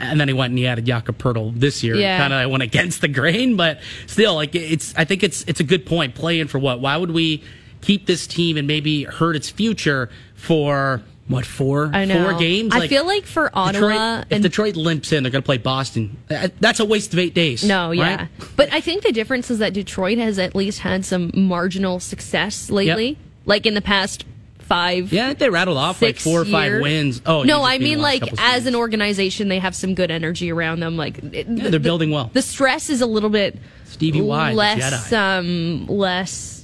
And 0.01 0.21
then 0.21 0.29
he 0.29 0.35
went 0.35 0.51
and 0.53 0.59
he 0.59 0.67
added 0.67 0.85
Jakob 0.87 1.19
Poeltl 1.19 1.59
this 1.59 1.83
year. 1.83 1.97
Yeah. 1.97 2.19
Kind 2.19 2.33
of 2.33 2.51
went 2.51 2.63
against 2.63 3.01
the 3.01 3.09
grain, 3.09 3.57
but 3.57 3.81
still, 4.07 4.35
like, 4.37 4.55
it's. 4.55 4.95
I 4.97 5.05
think 5.05 5.23
it's 5.25 5.43
it's 5.49 5.61
a 5.61 5.65
good 5.65 5.87
point. 5.87 6.15
Playing 6.15 6.47
for 6.49 6.59
what? 6.61 6.81
Why 6.81 6.97
would 6.97 7.11
we 7.11 7.43
keep 7.81 8.07
this 8.07 8.27
team 8.27 8.57
and 8.57 8.67
maybe 8.69 9.05
hurt 9.05 9.35
its 9.37 9.51
future 9.51 10.09
for? 10.35 11.03
What 11.29 11.45
four 11.45 11.91
I 11.93 12.07
know. 12.07 12.25
four 12.31 12.39
games? 12.39 12.73
I 12.75 12.89
feel 12.89 13.07
like 13.07 13.25
for 13.27 13.51
Ottawa 13.53 13.89
Detroit, 14.23 14.27
if 14.31 14.43
Detroit 14.43 14.77
limps 14.77 15.13
in, 15.13 15.23
they're 15.23 15.31
going 15.33 15.43
to 15.43 15.47
play 15.47 15.59
Boston. 15.59 16.17
Uh, 16.31 16.49
That's 16.59 16.81
a 16.81 16.85
waste 16.87 17.13
of 17.13 17.19
eight 17.19 17.35
days. 17.35 17.63
No, 17.63 17.91
yeah. 17.91 18.17
right? 18.17 18.29
But 18.57 18.73
I 18.73 18.81
think 18.81 19.03
the 19.03 19.13
difference 19.13 19.51
is 19.51 19.59
that 19.59 19.75
Detroit 19.75 20.19
has 20.19 20.39
at 20.39 20.55
least 20.55 20.81
had 20.81 21.05
some 21.05 21.31
marginal 21.35 22.01
success 22.01 22.71
lately. 22.71 23.09
Yep. 23.09 23.19
Like 23.45 23.67
in 23.67 23.75
the 23.75 23.83
past 23.83 24.25
five. 24.69 25.13
Yeah, 25.13 25.33
they 25.35 25.51
rattled 25.51 25.79
off 25.79 26.01
like 26.01 26.19
four 26.19 26.41
or 26.41 26.45
five 26.45 26.81
wins. 26.81 27.23
Oh, 27.27 27.43
no, 27.43 27.63
I 27.63 27.79
mean 27.79 27.99
the 27.99 28.03
like 28.03 28.23
as 28.39 28.67
an 28.67 28.75
organization, 28.75 29.49
they 29.49 29.59
have 29.59 29.75
some 29.75 29.95
good 29.95 30.11
energy 30.11 30.53
around 30.53 30.81
them. 30.81 30.97
Like 30.97 31.19
it- 31.19 31.49
Yeah, 31.49 31.71
they're 31.71 31.81
building 31.81 32.11
well. 32.11 32.31
The 32.33 32.43
stress 32.43 32.91
is 32.91 33.01
a 33.01 33.07
little 33.07 33.31
bit 33.31 33.59
Stevie 33.85 34.21
the 34.21 34.27
less 34.27 35.13
um 35.13 35.87
less 35.87 36.58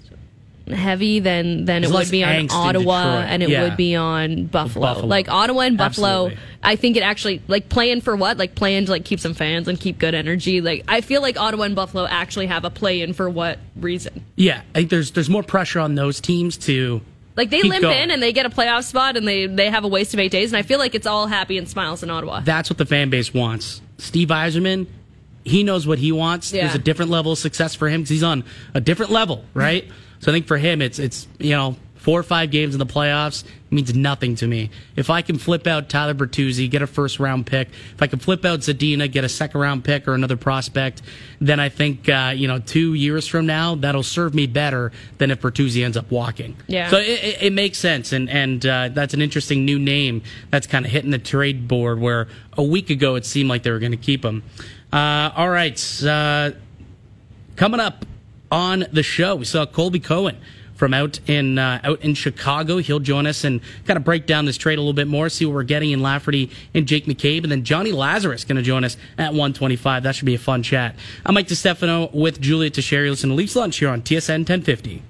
heavy 0.69 1.21
than 1.21 1.67
than 1.67 1.83
There's 1.83 1.93
it 1.93 1.95
would 1.95 2.11
be 2.11 2.25
on 2.25 2.49
Ottawa 2.51 3.19
and 3.21 3.43
it 3.43 3.51
Yeah. 3.51 3.65
would 3.65 3.77
be 3.77 3.95
on 3.97 4.47
Buffalo. 4.47 4.87
Buffalo. 4.87 5.07
Like 5.09 5.29
Ottawa 5.29 5.61
and 5.63 5.77
Buffalo, 5.77 6.27
Absolutely. 6.27 6.39
I 6.63 6.77
think 6.77 6.97
it 6.97 7.03
actually 7.03 7.43
like 7.49 7.69
playing 7.69 8.01
for 8.01 8.17
what? 8.17 8.39
Like 8.39 8.55
playing 8.55 8.87
to 8.87 8.91
like 8.91 9.05
keep 9.05 9.21
some 9.21 9.35
fans 9.35 9.69
and 9.69 9.79
keep 9.79 9.99
good 9.99 10.15
energy. 10.15 10.61
Like 10.63 10.85
I 10.89 11.03
feel 11.03 11.21
like 11.21 11.39
Ottawa 11.39 11.65
and 11.65 11.75
Buffalo 11.77 12.07
actually 12.07 12.47
have 12.47 12.65
a 12.65 12.71
play 12.71 13.03
in 13.03 13.13
for 13.13 13.29
what 13.29 13.59
reason? 13.77 14.25
Yeah, 14.37 14.63
I 14.75 14.79
think 14.79 14.91
there's 14.91 15.11
there's 15.11 15.29
more 15.29 15.43
pressure 15.43 15.81
on 15.81 15.97
those 15.97 16.19
teams 16.21 16.57
to 16.59 17.03
Like 17.37 17.51
they 17.51 17.63
limp 17.63 17.83
going. 17.83 17.99
in 18.05 18.11
and 18.11 18.23
they 18.23 18.33
get 18.33 18.47
a 18.47 18.51
playoff 18.51 18.85
spot 18.85 19.19
and 19.19 19.29
they 19.29 19.47
they 19.47 19.69
have 19.69 19.85
a 19.85 19.89
waste 19.89 20.15
of 20.15 20.21
eight 20.21 20.33
days 20.33 20.51
and 20.51 20.57
I 20.59 20.63
feel 20.63 20.79
like 20.79 20.95
it's 20.95 21.07
all 21.07 21.27
happy 21.27 21.59
and 21.59 21.69
smiles 21.69 22.03
in 22.03 22.09
Ottawa. 22.09 22.41
That's 22.41 22.71
what 22.71 22.79
the 22.79 22.87
fan 22.87 23.11
base 23.11 23.35
wants. 23.35 23.83
Steve 23.99 24.29
Yzerman, 24.29 24.87
he 25.45 25.63
knows 25.63 25.87
what 25.87 25.99
he 25.99 26.11
wants. 26.11 26.55
Yeah. 26.55 26.63
There's 26.63 26.75
a 26.75 26.79
different 26.79 27.11
level 27.11 27.33
of 27.33 27.39
success 27.39 27.75
for 27.75 27.89
him 27.91 28.01
because 28.01 28.09
he's 28.09 28.23
on 28.23 28.45
a 28.73 28.81
different 28.81 29.13
level, 29.13 29.45
right? 29.53 29.85
So 30.25 30.33
I 30.33 30.35
think 30.35 30.47
for 30.47 30.57
him, 30.57 30.81
it's 30.81 30.99
it's 30.99 31.29
you 31.39 31.51
know 31.51 31.77
four 31.97 32.19
or 32.19 32.23
five 32.23 32.51
games 32.51 32.75
in 32.75 32.79
the 32.79 32.87
playoffs 32.87 33.45
means 33.71 33.95
nothing 33.95 34.37
to 34.37 34.47
me. 34.47 34.71
If 34.97 35.11
I 35.11 35.21
can 35.21 35.37
flip 35.37 35.67
out 35.67 35.91
Tyler 35.91 36.15
Bertuzzi, 36.15 36.71
get 36.71 36.81
a 36.81 36.87
first 36.87 37.21
round 37.21 37.45
pick, 37.45 37.69
if 37.69 38.01
I 38.01 38.07
can 38.07 38.19
flip 38.21 38.43
out 38.47 38.61
Zadina, 38.61 39.11
get 39.13 39.25
a 39.25 39.29
second 39.29 39.61
round 39.61 39.85
pick 39.85 40.09
or 40.09 40.15
another 40.15 40.39
prospect, 40.39 41.03
then 41.43 41.61
I 41.61 41.69
think 41.69 42.09
uh, 42.09 42.33
you 42.35 42.49
know 42.49 42.59
two 42.59 42.95
years 42.95 43.29
from 43.29 43.45
now 43.45 43.75
that'll 43.75 44.03
serve 44.03 44.35
me 44.35 44.47
better 44.47 44.93
than 45.19 45.31
if 45.31 45.43
Bertuzzi 45.43 45.85
ends 45.85 45.99
up 45.99 46.11
walking. 46.11 46.57
Yeah. 46.69 46.89
So 46.89 46.97
it, 46.97 47.23
it, 47.23 47.43
it 47.43 47.53
makes 47.53 47.77
sense, 47.77 48.11
and 48.15 48.31
and 48.31 48.65
uh, 48.65 48.89
that's 48.89 49.13
an 49.13 49.21
interesting 49.21 49.67
new 49.67 49.79
name 49.79 50.23
that's 50.51 50.67
kind 50.67 50.87
of 50.87 50.91
hitting 50.91 51.11
the 51.11 51.19
trade 51.19 51.69
board. 51.69 52.01
Where 52.01 52.29
a 52.57 52.63
week 52.63 52.89
ago 52.89 53.17
it 53.17 53.27
seemed 53.27 53.51
like 53.51 53.63
they 53.63 53.71
were 53.71 53.79
going 53.79 53.93
to 53.93 53.99
keep 53.99 54.25
him. 54.25 54.43
Uh, 54.91 55.33
all 55.37 55.51
right, 55.51 56.03
uh, 56.03 56.53
coming 57.57 57.81
up 57.81 58.07
on 58.55 58.87
the 58.93 59.03
show, 59.03 59.35
we 59.35 59.45
saw 59.45 59.67
Colby 59.67 59.99
Cohen 59.99 60.37
from 60.77 60.95
out 60.95 61.19
in 61.27 61.59
uh, 61.59 61.81
out 61.83 62.01
in 62.03 62.15
Chicago. 62.15 62.79
He'll 62.79 63.01
join 63.01 63.27
us 63.27 63.43
and 63.43 63.61
kind 63.85 63.97
of 63.97 64.05
break 64.05 64.27
down 64.27 64.45
this 64.45 64.57
trade 64.57 64.79
a 64.79 64.81
little 64.81 64.93
bit 64.93 65.09
more, 65.09 65.29
see 65.29 65.45
what 65.45 65.55
we're 65.55 65.65
getting 65.65 65.91
in 65.91 66.01
Lafferty 66.01 66.51
and 66.73 66.87
Jake 66.87 67.07
McCabe, 67.07 67.43
and 67.43 67.51
then 67.51 67.65
Johnny 67.65 67.91
Lazarus 67.91 68.45
going 68.45 68.57
to 68.57 68.63
join 68.63 68.85
us 68.85 68.97
at 69.19 69.31
125. 69.31 70.05
That 70.05 70.15
should 70.15 70.27
be 70.27 70.37
a 70.37 70.39
fun 70.39 70.63
chat. 70.63 70.95
I'm 71.27 71.35
Mike 71.35 71.49
DeStefano 71.49 72.15
with 72.15 72.41
Julia 72.41 72.71
Teixeira. 72.71 73.11
Listen 73.11 73.31
to 73.31 73.35
Leafs 73.35 73.57
Lunch 73.57 73.79
here 73.79 73.89
on 73.89 74.03
TSN 74.03 74.49
1050. 74.49 75.03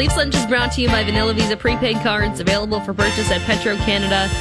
Leafs 0.00 0.16
Lunch 0.16 0.34
is 0.34 0.46
brought 0.46 0.72
to 0.72 0.80
you 0.80 0.88
by 0.88 1.04
Vanilla 1.04 1.34
Visa 1.34 1.58
prepaid 1.58 1.94
cards 1.96 2.40
available 2.40 2.80
for 2.80 2.94
purchase 2.94 3.30
at 3.30 3.42
Petro 3.42 3.76
Canada. 3.76 4.32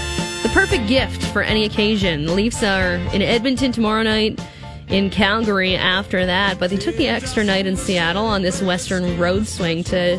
The 0.41 0.47
perfect 0.53 0.87
gift 0.87 1.21
for 1.33 1.41
any 1.41 1.65
occasion. 1.65 2.33
Leafs 2.33 2.63
are 2.63 2.93
in 3.13 3.21
Edmonton 3.21 3.73
tomorrow 3.73 4.03
night, 4.03 4.39
in 4.87 5.09
Calgary 5.09 5.75
after 5.75 6.25
that, 6.25 6.59
but 6.59 6.69
they 6.69 6.77
took 6.77 6.95
the 6.95 7.09
extra 7.09 7.43
night 7.43 7.67
in 7.67 7.75
Seattle 7.75 8.23
on 8.23 8.41
this 8.41 8.61
Western 8.61 9.19
road 9.19 9.47
swing 9.47 9.83
to 9.83 10.17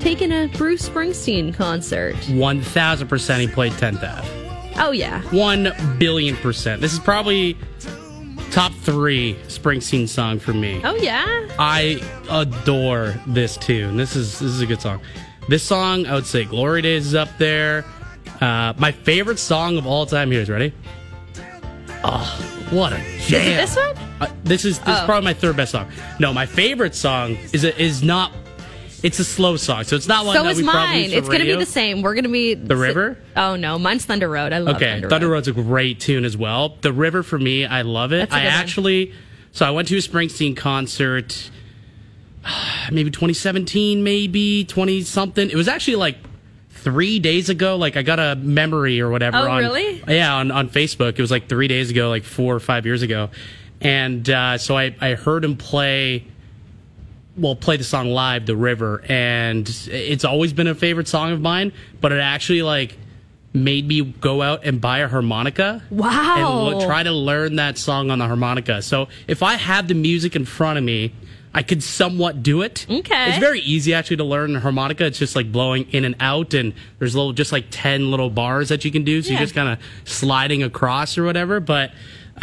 take 0.00 0.20
in 0.20 0.32
a 0.32 0.48
Bruce 0.58 0.88
Springsteen 0.88 1.54
concert. 1.54 2.16
1000% 2.16 3.38
he 3.38 3.46
played 3.46 3.70
10th 3.74 4.02
Ave. 4.02 4.74
Oh, 4.76 4.90
yeah. 4.90 5.22
1 5.30 5.98
billion 6.00 6.34
percent. 6.38 6.80
This 6.80 6.92
is 6.92 6.98
probably 6.98 7.56
top 8.52 8.72
three 8.72 9.34
Springsteen 9.48 10.08
song 10.08 10.38
for 10.38 10.52
me. 10.52 10.80
Oh, 10.84 10.94
yeah. 10.96 11.48
I 11.58 12.00
adore 12.30 13.14
this 13.26 13.56
tune. 13.56 13.96
This 13.96 14.14
is 14.14 14.38
this 14.38 14.50
is 14.52 14.60
a 14.60 14.66
good 14.66 14.80
song. 14.80 15.00
This 15.48 15.62
song, 15.62 16.06
I 16.06 16.14
would 16.14 16.26
say, 16.26 16.44
"Glory 16.44 16.82
Days" 16.82 17.06
is 17.06 17.14
up 17.16 17.28
there. 17.38 17.84
Uh, 18.40 18.72
my 18.78 18.92
favorite 18.92 19.38
song 19.38 19.76
of 19.78 19.86
all 19.86 20.06
time. 20.06 20.30
Here's 20.30 20.48
ready. 20.48 20.72
Oh, 22.04 22.66
what 22.70 22.92
a 22.92 22.96
jam! 23.20 23.60
Is 23.60 23.74
this 23.74 23.76
one? 23.76 23.96
Uh, 24.20 24.26
this 24.44 24.64
is 24.64 24.78
this 24.80 24.88
is 24.96 25.02
Oh. 25.02 25.06
probably 25.06 25.24
my 25.24 25.34
third 25.34 25.56
best 25.56 25.72
song. 25.72 25.90
No, 26.20 26.32
my 26.32 26.46
favorite 26.46 26.94
song 26.94 27.36
is 27.52 27.64
is 27.64 28.02
not. 28.02 28.32
It's 29.02 29.18
a 29.18 29.24
slow 29.24 29.56
song, 29.56 29.84
so 29.84 29.96
it's 29.96 30.06
not 30.06 30.24
one 30.24 30.36
So 30.36 30.44
that 30.44 30.50
is 30.50 30.62
mine. 30.62 31.10
It's 31.10 31.26
going 31.26 31.40
to 31.40 31.44
be 31.44 31.56
the 31.56 31.66
same. 31.66 32.02
We're 32.02 32.14
going 32.14 32.24
to 32.24 32.30
be. 32.30 32.54
The 32.54 32.76
River? 32.76 33.18
Oh, 33.36 33.56
no. 33.56 33.78
Mine's 33.78 34.04
Thunder 34.04 34.28
Road. 34.28 34.52
I 34.52 34.58
love 34.58 34.76
Okay, 34.76 34.92
Thunder, 34.92 35.08
Thunder 35.08 35.26
Road. 35.26 35.32
Road's 35.34 35.48
a 35.48 35.52
great 35.52 36.00
tune 36.00 36.24
as 36.24 36.36
well. 36.36 36.76
The 36.80 36.92
River 36.92 37.22
for 37.22 37.38
me, 37.38 37.66
I 37.66 37.82
love 37.82 38.12
it. 38.12 38.32
I 38.32 38.40
good 38.40 38.46
one. 38.46 38.46
actually, 38.46 39.12
so 39.50 39.66
I 39.66 39.70
went 39.70 39.88
to 39.88 39.96
a 39.96 40.00
Springsteen 40.00 40.56
concert, 40.56 41.50
maybe 42.92 43.10
2017, 43.10 44.04
maybe 44.04 44.64
20 44.64 45.02
something. 45.02 45.50
It 45.50 45.56
was 45.56 45.68
actually 45.68 45.96
like 45.96 46.18
three 46.70 47.18
days 47.18 47.48
ago. 47.48 47.76
Like 47.76 47.96
I 47.96 48.02
got 48.02 48.18
a 48.18 48.36
memory 48.36 49.00
or 49.00 49.10
whatever. 49.10 49.36
Oh, 49.36 49.50
on, 49.50 49.58
really? 49.58 50.02
Yeah, 50.06 50.34
on, 50.36 50.50
on 50.50 50.68
Facebook. 50.68 51.18
It 51.18 51.20
was 51.20 51.30
like 51.30 51.48
three 51.48 51.68
days 51.68 51.90
ago, 51.90 52.08
like 52.08 52.24
four 52.24 52.54
or 52.54 52.60
five 52.60 52.86
years 52.86 53.02
ago. 53.02 53.30
And 53.80 54.28
uh, 54.30 54.58
so 54.58 54.76
I, 54.76 54.94
I 55.00 55.14
heard 55.14 55.44
him 55.44 55.56
play 55.56 56.24
well 57.36 57.56
play 57.56 57.76
the 57.76 57.84
song 57.84 58.08
live 58.10 58.44
the 58.46 58.56
river 58.56 59.02
and 59.08 59.66
it's 59.90 60.24
always 60.24 60.52
been 60.52 60.66
a 60.66 60.74
favorite 60.74 61.08
song 61.08 61.32
of 61.32 61.40
mine 61.40 61.72
but 62.00 62.12
it 62.12 62.20
actually 62.20 62.62
like 62.62 62.96
made 63.54 63.86
me 63.86 64.02
go 64.02 64.42
out 64.42 64.64
and 64.64 64.80
buy 64.80 64.98
a 64.98 65.08
harmonica 65.08 65.82
Wow. 65.90 66.70
and 66.70 66.80
try 66.82 67.02
to 67.02 67.12
learn 67.12 67.56
that 67.56 67.78
song 67.78 68.10
on 68.10 68.18
the 68.18 68.26
harmonica 68.26 68.82
so 68.82 69.08
if 69.26 69.42
i 69.42 69.54
have 69.54 69.88
the 69.88 69.94
music 69.94 70.36
in 70.36 70.44
front 70.44 70.76
of 70.78 70.84
me 70.84 71.12
i 71.54 71.62
could 71.62 71.82
somewhat 71.82 72.42
do 72.42 72.60
it 72.62 72.86
Okay. 72.88 73.28
it's 73.30 73.38
very 73.38 73.60
easy 73.60 73.94
actually 73.94 74.16
to 74.18 74.24
learn 74.24 74.52
the 74.52 74.60
harmonica 74.60 75.04
it's 75.06 75.18
just 75.18 75.34
like 75.36 75.50
blowing 75.50 75.86
in 75.90 76.04
and 76.04 76.16
out 76.20 76.52
and 76.54 76.74
there's 76.98 77.14
little 77.16 77.32
just 77.32 77.50
like 77.52 77.66
10 77.70 78.10
little 78.10 78.30
bars 78.30 78.68
that 78.68 78.84
you 78.84 78.90
can 78.90 79.04
do 79.04 79.22
so 79.22 79.28
Yeah. 79.28 79.32
you're 79.38 79.44
just 79.46 79.54
kind 79.54 79.68
of 79.70 79.78
sliding 80.04 80.62
across 80.62 81.16
or 81.16 81.24
whatever 81.24 81.60
but 81.60 81.92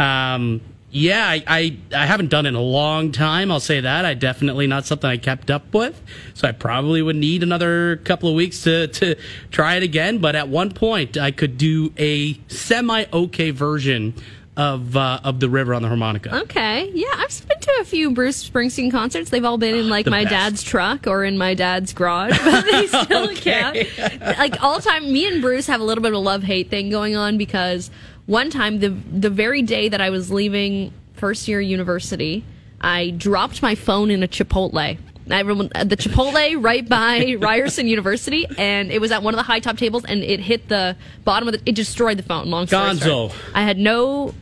um 0.00 0.60
yeah, 0.90 1.26
I, 1.28 1.42
I 1.46 1.76
I 1.94 2.06
haven't 2.06 2.30
done 2.30 2.46
it 2.46 2.50
in 2.50 2.54
a 2.56 2.60
long 2.60 3.12
time. 3.12 3.50
I'll 3.52 3.60
say 3.60 3.80
that. 3.80 4.04
I 4.04 4.14
definitely 4.14 4.66
not 4.66 4.86
something 4.86 5.08
I 5.08 5.16
kept 5.18 5.50
up 5.50 5.72
with. 5.72 6.00
So 6.34 6.48
I 6.48 6.52
probably 6.52 7.00
would 7.02 7.16
need 7.16 7.42
another 7.42 7.96
couple 7.98 8.28
of 8.28 8.34
weeks 8.34 8.62
to 8.64 8.88
to 8.88 9.14
try 9.50 9.76
it 9.76 9.82
again. 9.82 10.18
But 10.18 10.34
at 10.36 10.48
one 10.48 10.72
point, 10.72 11.16
I 11.16 11.30
could 11.30 11.56
do 11.58 11.92
a 11.98 12.38
semi 12.48 13.04
okay 13.12 13.50
version 13.50 14.14
of 14.56 14.96
uh, 14.96 15.20
of 15.22 15.38
the 15.40 15.48
river 15.48 15.72
on 15.74 15.82
the 15.82 15.88
harmonica. 15.88 16.36
Okay. 16.42 16.90
Yeah, 16.92 17.06
I've 17.16 17.48
been 17.48 17.60
to 17.60 17.78
a 17.80 17.84
few 17.84 18.10
Bruce 18.10 18.46
Springsteen 18.50 18.90
concerts. 18.90 19.30
They've 19.30 19.44
all 19.44 19.58
been 19.58 19.76
in 19.76 19.88
like 19.88 20.06
The 20.06 20.10
my 20.10 20.24
best. 20.24 20.32
dad's 20.32 20.62
truck 20.64 21.06
or 21.06 21.24
in 21.24 21.38
my 21.38 21.54
dad's 21.54 21.92
garage, 21.92 22.36
but 22.44 22.64
they 22.64 22.86
still 22.88 23.28
count. 23.36 23.78
Like 24.20 24.60
all 24.62 24.80
time, 24.80 25.10
me 25.12 25.26
and 25.28 25.40
Bruce 25.40 25.68
have 25.68 25.80
a 25.80 25.84
little 25.84 26.02
bit 26.02 26.10
of 26.12 26.16
a 26.16 26.18
love 26.18 26.42
hate 26.42 26.68
thing 26.68 26.90
going 26.90 27.14
on 27.16 27.38
because 27.38 27.90
one 28.30 28.48
time, 28.48 28.78
the 28.78 28.88
the 28.88 29.28
very 29.28 29.60
day 29.60 29.88
that 29.88 30.00
I 30.00 30.10
was 30.10 30.30
leaving 30.30 30.92
first 31.14 31.48
year 31.48 31.60
university, 31.60 32.44
I 32.80 33.10
dropped 33.10 33.60
my 33.60 33.74
phone 33.74 34.10
in 34.10 34.22
a 34.22 34.28
Chipotle. 34.28 34.98
I 35.30 35.40
remember 35.40 35.68
uh, 35.74 35.84
the 35.84 35.96
Chipotle 35.96 36.62
right 36.64 36.88
by 36.88 37.34
Ryerson 37.40 37.88
University, 37.88 38.46
and 38.56 38.92
it 38.92 39.00
was 39.00 39.10
at 39.10 39.24
one 39.24 39.34
of 39.34 39.38
the 39.38 39.42
high 39.42 39.58
top 39.58 39.76
tables, 39.76 40.04
and 40.04 40.22
it 40.22 40.38
hit 40.38 40.68
the 40.68 40.96
bottom 41.24 41.48
of 41.48 41.54
the. 41.54 41.60
It 41.68 41.74
destroyed 41.74 42.18
the 42.18 42.22
phone. 42.22 42.50
Long 42.50 42.68
story 42.68 42.90
Gonzo. 42.90 43.02
short. 43.02 43.34
I 43.52 43.62
had 43.62 43.78
no 43.78 44.32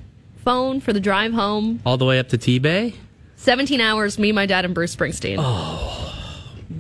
phone 0.45 0.81
for 0.81 0.93
the 0.93 1.01
drive 1.01 1.33
home. 1.33 1.81
All 1.87 1.97
the 1.97 2.05
way 2.05 2.19
up 2.19 2.29
to 2.29 2.39
T 2.39 2.59
Bay. 2.59 2.95
17 3.37 3.81
hours, 3.81 4.19
me, 4.19 4.33
my 4.33 4.47
dad, 4.47 4.65
and 4.65 4.75
Bruce 4.75 4.95
Springsteen. 4.95 5.37
Oh. 5.39 6.05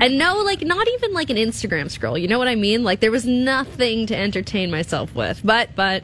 And 0.00 0.18
no, 0.18 0.42
like, 0.42 0.60
not 0.62 0.86
even 0.88 1.12
like 1.12 1.30
an 1.30 1.36
Instagram 1.36 1.90
scroll. 1.90 2.18
You 2.18 2.28
know 2.28 2.38
what 2.38 2.48
I 2.48 2.56
mean? 2.56 2.82
Like, 2.82 3.00
there 3.00 3.10
was 3.10 3.24
nothing 3.24 4.06
to 4.06 4.16
entertain 4.16 4.70
myself 4.70 5.14
with. 5.14 5.40
But, 5.44 5.70
but, 5.74 6.02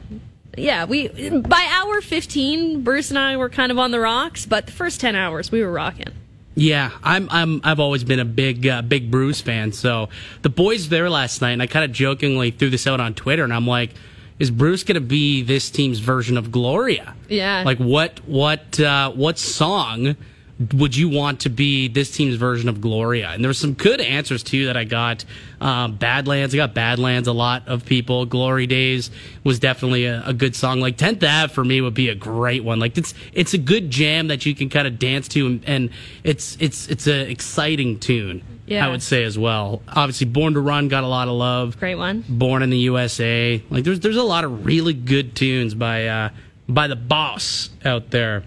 yeah, 0.57 0.85
we, 0.85 1.07
by 1.29 1.67
hour 1.71 2.01
15, 2.01 2.81
Bruce 2.81 3.09
and 3.09 3.19
I 3.19 3.37
were 3.37 3.49
kind 3.49 3.71
of 3.71 3.79
on 3.79 3.91
the 3.91 3.99
rocks, 3.99 4.45
but 4.45 4.65
the 4.65 4.71
first 4.71 4.99
10 5.01 5.15
hours, 5.15 5.51
we 5.51 5.63
were 5.63 5.71
rocking. 5.71 6.07
Yeah, 6.57 6.91
I'm 7.03 7.27
I'm 7.31 7.59
I've 7.65 7.81
always 7.81 8.05
been 8.05 8.19
a 8.21 8.25
big 8.25 8.65
uh, 8.65 8.81
big 8.81 9.11
Bruce 9.11 9.41
fan. 9.41 9.73
So 9.73 10.07
the 10.41 10.49
boys 10.49 10.87
there 10.87 11.09
last 11.09 11.41
night, 11.41 11.51
and 11.51 11.61
I 11.61 11.67
kind 11.67 11.83
of 11.83 11.91
jokingly 11.91 12.51
threw 12.51 12.69
this 12.69 12.87
out 12.87 13.01
on 13.01 13.13
Twitter, 13.13 13.43
and 13.43 13.53
I'm 13.53 13.67
like, 13.67 13.91
is 14.39 14.51
Bruce 14.51 14.83
going 14.83 14.95
to 14.95 15.01
be 15.01 15.41
this 15.41 15.69
team's 15.69 15.99
version 15.99 16.37
of 16.37 16.51
Gloria? 16.51 17.13
Yeah. 17.27 17.63
Like 17.65 17.77
what 17.77 18.19
what 18.25 18.79
uh, 18.79 19.11
what 19.11 19.37
song 19.37 20.15
would 20.73 20.95
you 20.95 21.09
want 21.09 21.41
to 21.41 21.49
be 21.49 21.89
this 21.89 22.11
team's 22.11 22.35
version 22.35 22.69
of 22.69 22.79
Gloria? 22.79 23.29
And 23.29 23.43
there 23.43 23.49
were 23.49 23.53
some 23.53 23.73
good 23.73 23.99
answers 23.99 24.41
too 24.41 24.67
that 24.67 24.77
I 24.77 24.85
got. 24.85 25.25
Um, 25.59 25.95
Badlands, 25.97 26.53
I 26.53 26.57
got 26.57 26.73
Badlands. 26.73 27.27
A 27.27 27.33
lot 27.33 27.67
of 27.67 27.85
people. 27.85 28.25
Glory 28.25 28.65
Days 28.65 29.11
was 29.43 29.59
definitely 29.59 30.05
a, 30.05 30.23
a 30.25 30.33
good 30.33 30.55
song. 30.55 30.79
Like 30.79 30.95
Tenth 30.95 31.23
Ave 31.23 31.53
for 31.53 31.65
me 31.65 31.81
would 31.81 31.93
be 31.93 32.07
a 32.07 32.15
great 32.15 32.63
one. 32.63 32.79
Like 32.79 32.97
it's 32.97 33.13
it's 33.33 33.53
a 33.53 33.57
good 33.57 33.89
jam 33.89 34.27
that 34.27 34.45
you 34.45 34.55
can 34.55 34.69
kind 34.69 34.87
of 34.87 34.97
dance 34.97 35.27
to, 35.29 35.45
and, 35.45 35.63
and 35.65 35.89
it's 36.23 36.55
it's 36.61 36.87
it's 36.87 37.07
an 37.07 37.29
exciting 37.29 37.99
tune. 37.99 38.43
Yeah. 38.65 38.87
I 38.87 38.89
would 38.89 39.03
say 39.03 39.23
as 39.23 39.37
well. 39.37 39.83
Obviously, 39.87 40.25
Born 40.25 40.53
to 40.53 40.59
Run 40.59 40.87
got 40.87 41.03
a 41.03 41.07
lot 41.07 41.27
of 41.27 41.35
love. 41.35 41.77
Great 41.79 41.95
one. 41.95 42.23
Born 42.27 42.63
in 42.63 42.69
the 42.69 42.79
USA. 42.79 43.61
Like 43.69 43.83
there's 43.83 43.99
there's 43.99 44.15
a 44.15 44.23
lot 44.23 44.45
of 44.45 44.65
really 44.65 44.93
good 44.93 45.35
tunes 45.35 45.73
by 45.73 46.07
uh, 46.07 46.29
by 46.67 46.87
the 46.87 46.95
boss 46.95 47.69
out 47.83 48.11
there. 48.11 48.43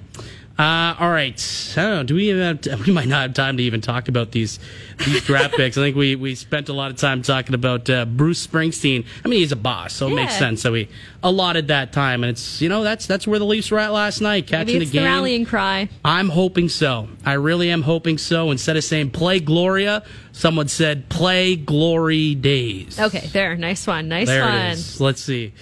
Uh, 0.58 0.96
all 0.98 1.10
right. 1.10 1.72
I 1.76 1.82
don't 1.82 1.90
know. 1.90 2.02
Do 2.02 2.14
we 2.16 2.28
have 2.28 2.66
we 2.84 2.92
might 2.92 3.06
not 3.06 3.22
have 3.22 3.34
time 3.34 3.56
to 3.58 3.62
even 3.62 3.80
talk 3.80 4.08
about 4.08 4.32
these 4.32 4.58
these 4.98 5.24
draft 5.24 5.54
picks. 5.54 5.78
I 5.78 5.82
think 5.82 5.96
we, 5.96 6.16
we 6.16 6.34
spent 6.34 6.68
a 6.68 6.72
lot 6.72 6.90
of 6.90 6.96
time 6.96 7.22
talking 7.22 7.54
about 7.54 7.88
uh, 7.88 8.04
Bruce 8.04 8.44
Springsteen. 8.44 9.06
I 9.24 9.28
mean, 9.28 9.38
he's 9.38 9.52
a 9.52 9.56
boss, 9.56 9.92
so 9.92 10.08
it 10.08 10.14
makes 10.14 10.36
sense. 10.36 10.62
So 10.62 10.72
we 10.72 10.88
allotted 11.22 11.68
that 11.68 11.92
time, 11.92 12.24
and 12.24 12.30
it's 12.30 12.60
you 12.60 12.68
know 12.68 12.82
that's 12.82 13.06
that's 13.06 13.24
where 13.24 13.38
the 13.38 13.44
Leafs 13.44 13.70
were 13.70 13.78
at 13.78 13.92
last 13.92 14.20
night, 14.20 14.48
catching 14.48 14.80
the 14.80 14.84
the 14.84 14.90
game. 14.90 15.04
rallying 15.04 15.44
cry. 15.44 15.88
I'm 16.04 16.28
hoping 16.28 16.68
so. 16.68 17.08
I 17.24 17.34
really 17.34 17.70
am 17.70 17.82
hoping 17.82 18.18
so. 18.18 18.50
Instead 18.50 18.76
of 18.76 18.82
saying 18.82 19.10
play 19.10 19.38
Gloria, 19.38 20.02
someone 20.32 20.66
said 20.66 21.08
play 21.08 21.54
Glory 21.54 22.34
Days. 22.34 22.98
Okay, 22.98 23.28
there. 23.28 23.54
Nice 23.56 23.86
one. 23.86 24.08
Nice 24.08 24.26
There 24.26 24.44
one. 24.44 24.76
Let's 24.98 25.22
see. 25.22 25.52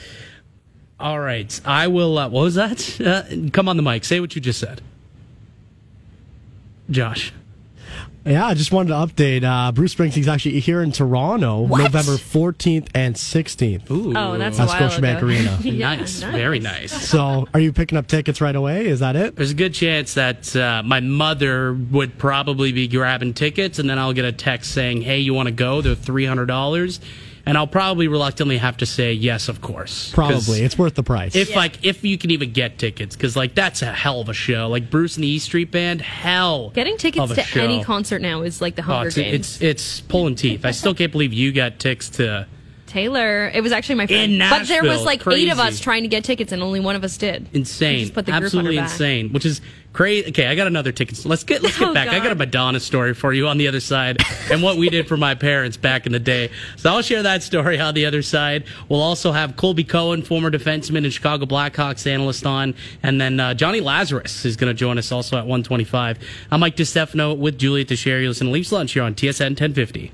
All 0.98 1.20
right. 1.20 1.60
I 1.64 1.88
will. 1.88 2.16
Uh, 2.18 2.28
what 2.28 2.42
was 2.42 2.54
that? 2.54 3.00
Uh, 3.00 3.50
come 3.52 3.68
on 3.68 3.76
the 3.76 3.82
mic. 3.82 4.04
Say 4.04 4.20
what 4.20 4.34
you 4.34 4.40
just 4.40 4.58
said. 4.58 4.80
Josh. 6.90 7.32
Yeah, 8.24 8.44
I 8.44 8.54
just 8.54 8.72
wanted 8.72 8.88
to 8.88 8.94
update. 8.94 9.44
Uh, 9.44 9.70
Bruce 9.70 9.94
Springsteen's 9.94 10.26
actually 10.26 10.58
here 10.58 10.82
in 10.82 10.90
Toronto, 10.90 11.60
What? 11.60 11.78
November 11.78 12.12
14th 12.14 12.88
and 12.92 13.14
16th. 13.14 13.88
Ooh. 13.88 14.14
Oh, 14.16 14.36
that's 14.36 14.58
a 14.58 14.62
At 14.62 14.68
Scotiabank. 14.70 15.22
Arena. 15.22 15.58
Yeah, 15.62 15.94
nice. 15.94 16.22
Very 16.22 16.58
nice. 16.58 16.90
So, 17.08 17.46
are 17.54 17.60
you 17.60 17.72
picking 17.72 17.96
up 17.96 18.08
tickets 18.08 18.40
right 18.40 18.56
away? 18.56 18.86
Is 18.86 18.98
that 18.98 19.14
it? 19.14 19.36
There's 19.36 19.52
a 19.52 19.54
good 19.54 19.74
chance 19.74 20.14
that 20.14 20.56
uh, 20.56 20.82
my 20.84 20.98
mother 20.98 21.72
would 21.72 22.18
probably 22.18 22.72
be 22.72 22.88
grabbing 22.88 23.32
tickets, 23.34 23.78
and 23.78 23.88
then 23.88 23.96
I'll 23.96 24.12
get 24.12 24.24
a 24.24 24.32
text 24.32 24.72
saying, 24.72 25.02
"Hey, 25.02 25.20
you 25.20 25.32
want 25.32 25.46
to 25.46 25.52
go? 25.54 25.80
They're 25.80 25.94
three 25.94 26.26
hundred 26.26 26.46
dollars," 26.46 26.98
and 27.46 27.56
I'll 27.56 27.66
probably 27.68 28.08
reluctantly 28.08 28.58
have 28.58 28.76
to 28.78 28.86
say 28.86 29.12
yes, 29.12 29.48
of 29.48 29.60
course. 29.60 30.10
Probably. 30.12 30.62
It's 30.62 30.76
worth 30.76 30.96
the 30.96 31.02
price. 31.04 31.34
If 31.36 31.54
like 31.54 31.84
if 31.84 32.04
you 32.04 32.18
can 32.18 32.30
even 32.32 32.52
get 32.52 32.78
tickets, 32.78 33.14
because 33.16 33.36
like 33.36 33.54
that's 33.54 33.82
a 33.82 33.92
hell 33.92 34.20
of 34.20 34.28
a 34.28 34.34
show. 34.34 34.68
Like 34.68 34.90
Bruce 34.90 35.14
and 35.16 35.24
the 35.24 35.28
E 35.28 35.38
Street 35.38 35.70
Band, 35.70 36.00
hell. 36.02 36.70
Getting 36.70 36.96
tickets 36.98 37.22
of 37.22 37.30
a 37.30 37.34
to 37.36 37.42
show. 37.42 37.62
any 37.62 37.82
concert 37.84 38.20
now 38.20 38.42
is 38.42 38.60
like 38.60 38.74
the 38.74 38.82
Oh, 38.82 38.86
Hunger 38.86 39.06
it's, 39.08 39.16
Games. 39.16 39.34
it's 39.34 39.62
it's 39.62 40.00
pulling 40.02 40.34
teeth. 40.34 40.64
I 40.64 40.72
still 40.72 40.94
can't 40.94 41.12
believe 41.12 41.32
you 41.32 41.52
got 41.52 41.78
tickets 41.78 42.10
to. 42.10 42.46
Taylor. 42.86 43.48
It 43.52 43.62
was 43.62 43.72
actually 43.72 43.96
my 43.96 44.06
friend. 44.06 44.34
In 44.34 44.38
but 44.38 44.66
there 44.68 44.82
was 44.82 45.04
Nashville. 45.04 45.04
like 45.04 45.26
eight 45.38 45.50
of 45.50 45.58
us 45.58 45.80
trying 45.80 46.02
to 46.02 46.08
get 46.08 46.22
tickets, 46.24 46.52
and 46.52 46.62
only 46.62 46.78
one 46.80 46.94
of 46.96 47.02
us 47.04 47.16
did. 47.18 47.48
Insane, 47.52 48.00
Just 48.00 48.14
put 48.14 48.26
the 48.26 48.32
group 48.32 48.36
on 48.40 48.44
absolutely 48.44 48.76
her 48.76 48.82
back. 48.82 48.90
insane. 48.92 49.32
Which 49.32 49.44
is 49.44 49.60
crazy. 49.96 50.28
Okay, 50.28 50.46
I 50.46 50.54
got 50.54 50.66
another 50.66 50.92
ticket. 50.92 51.24
Let's 51.24 51.42
get 51.42 51.62
let's 51.62 51.78
get 51.78 51.88
Oh, 51.88 51.94
back. 51.94 52.08
I 52.08 52.18
got 52.18 52.30
a 52.30 52.34
Madonna 52.36 52.78
story 52.78 53.14
for 53.14 53.32
you 53.32 53.48
on 53.48 53.58
the 53.58 53.66
other 53.66 53.80
side, 53.80 54.18
and 54.50 54.62
what 54.62 54.76
we 54.76 54.88
did 54.90 55.08
for 55.08 55.16
my 55.16 55.34
parents 55.34 55.76
back 55.76 56.06
in 56.06 56.12
the 56.12 56.18
day. 56.20 56.50
So 56.76 56.90
I'll 56.92 57.02
share 57.02 57.22
that 57.22 57.42
story 57.42 57.80
on 57.80 57.94
the 57.94 58.06
other 58.06 58.22
side. 58.22 58.64
We'll 58.88 59.02
also 59.02 59.32
have 59.32 59.56
Colby 59.56 59.84
Cohen, 59.84 60.22
former 60.22 60.50
defenseman 60.50 60.98
and 61.04 61.12
Chicago 61.12 61.46
Blackhawks 61.46 62.06
analyst, 62.06 62.46
on, 62.46 62.74
and 63.02 63.20
then 63.20 63.40
uh, 63.40 63.54
Johnny 63.54 63.80
Lazarus 63.80 64.44
is 64.44 64.56
going 64.56 64.68
to 64.70 64.74
join 64.74 64.98
us 64.98 65.10
also 65.10 65.36
at 65.38 65.46
125. 65.46 66.18
I'm 66.50 66.60
Mike 66.60 66.76
DeStefano 66.76 67.36
with 67.36 67.58
Juliet 67.58 67.88
Teixeira. 67.88 68.20
You 68.22 68.28
listen 68.28 68.48
to 68.48 68.52
Leafs 68.52 68.70
Lunch 68.72 68.92
here 68.92 69.02
on 69.02 69.14
TSN 69.14 69.50
1050. 69.58 70.12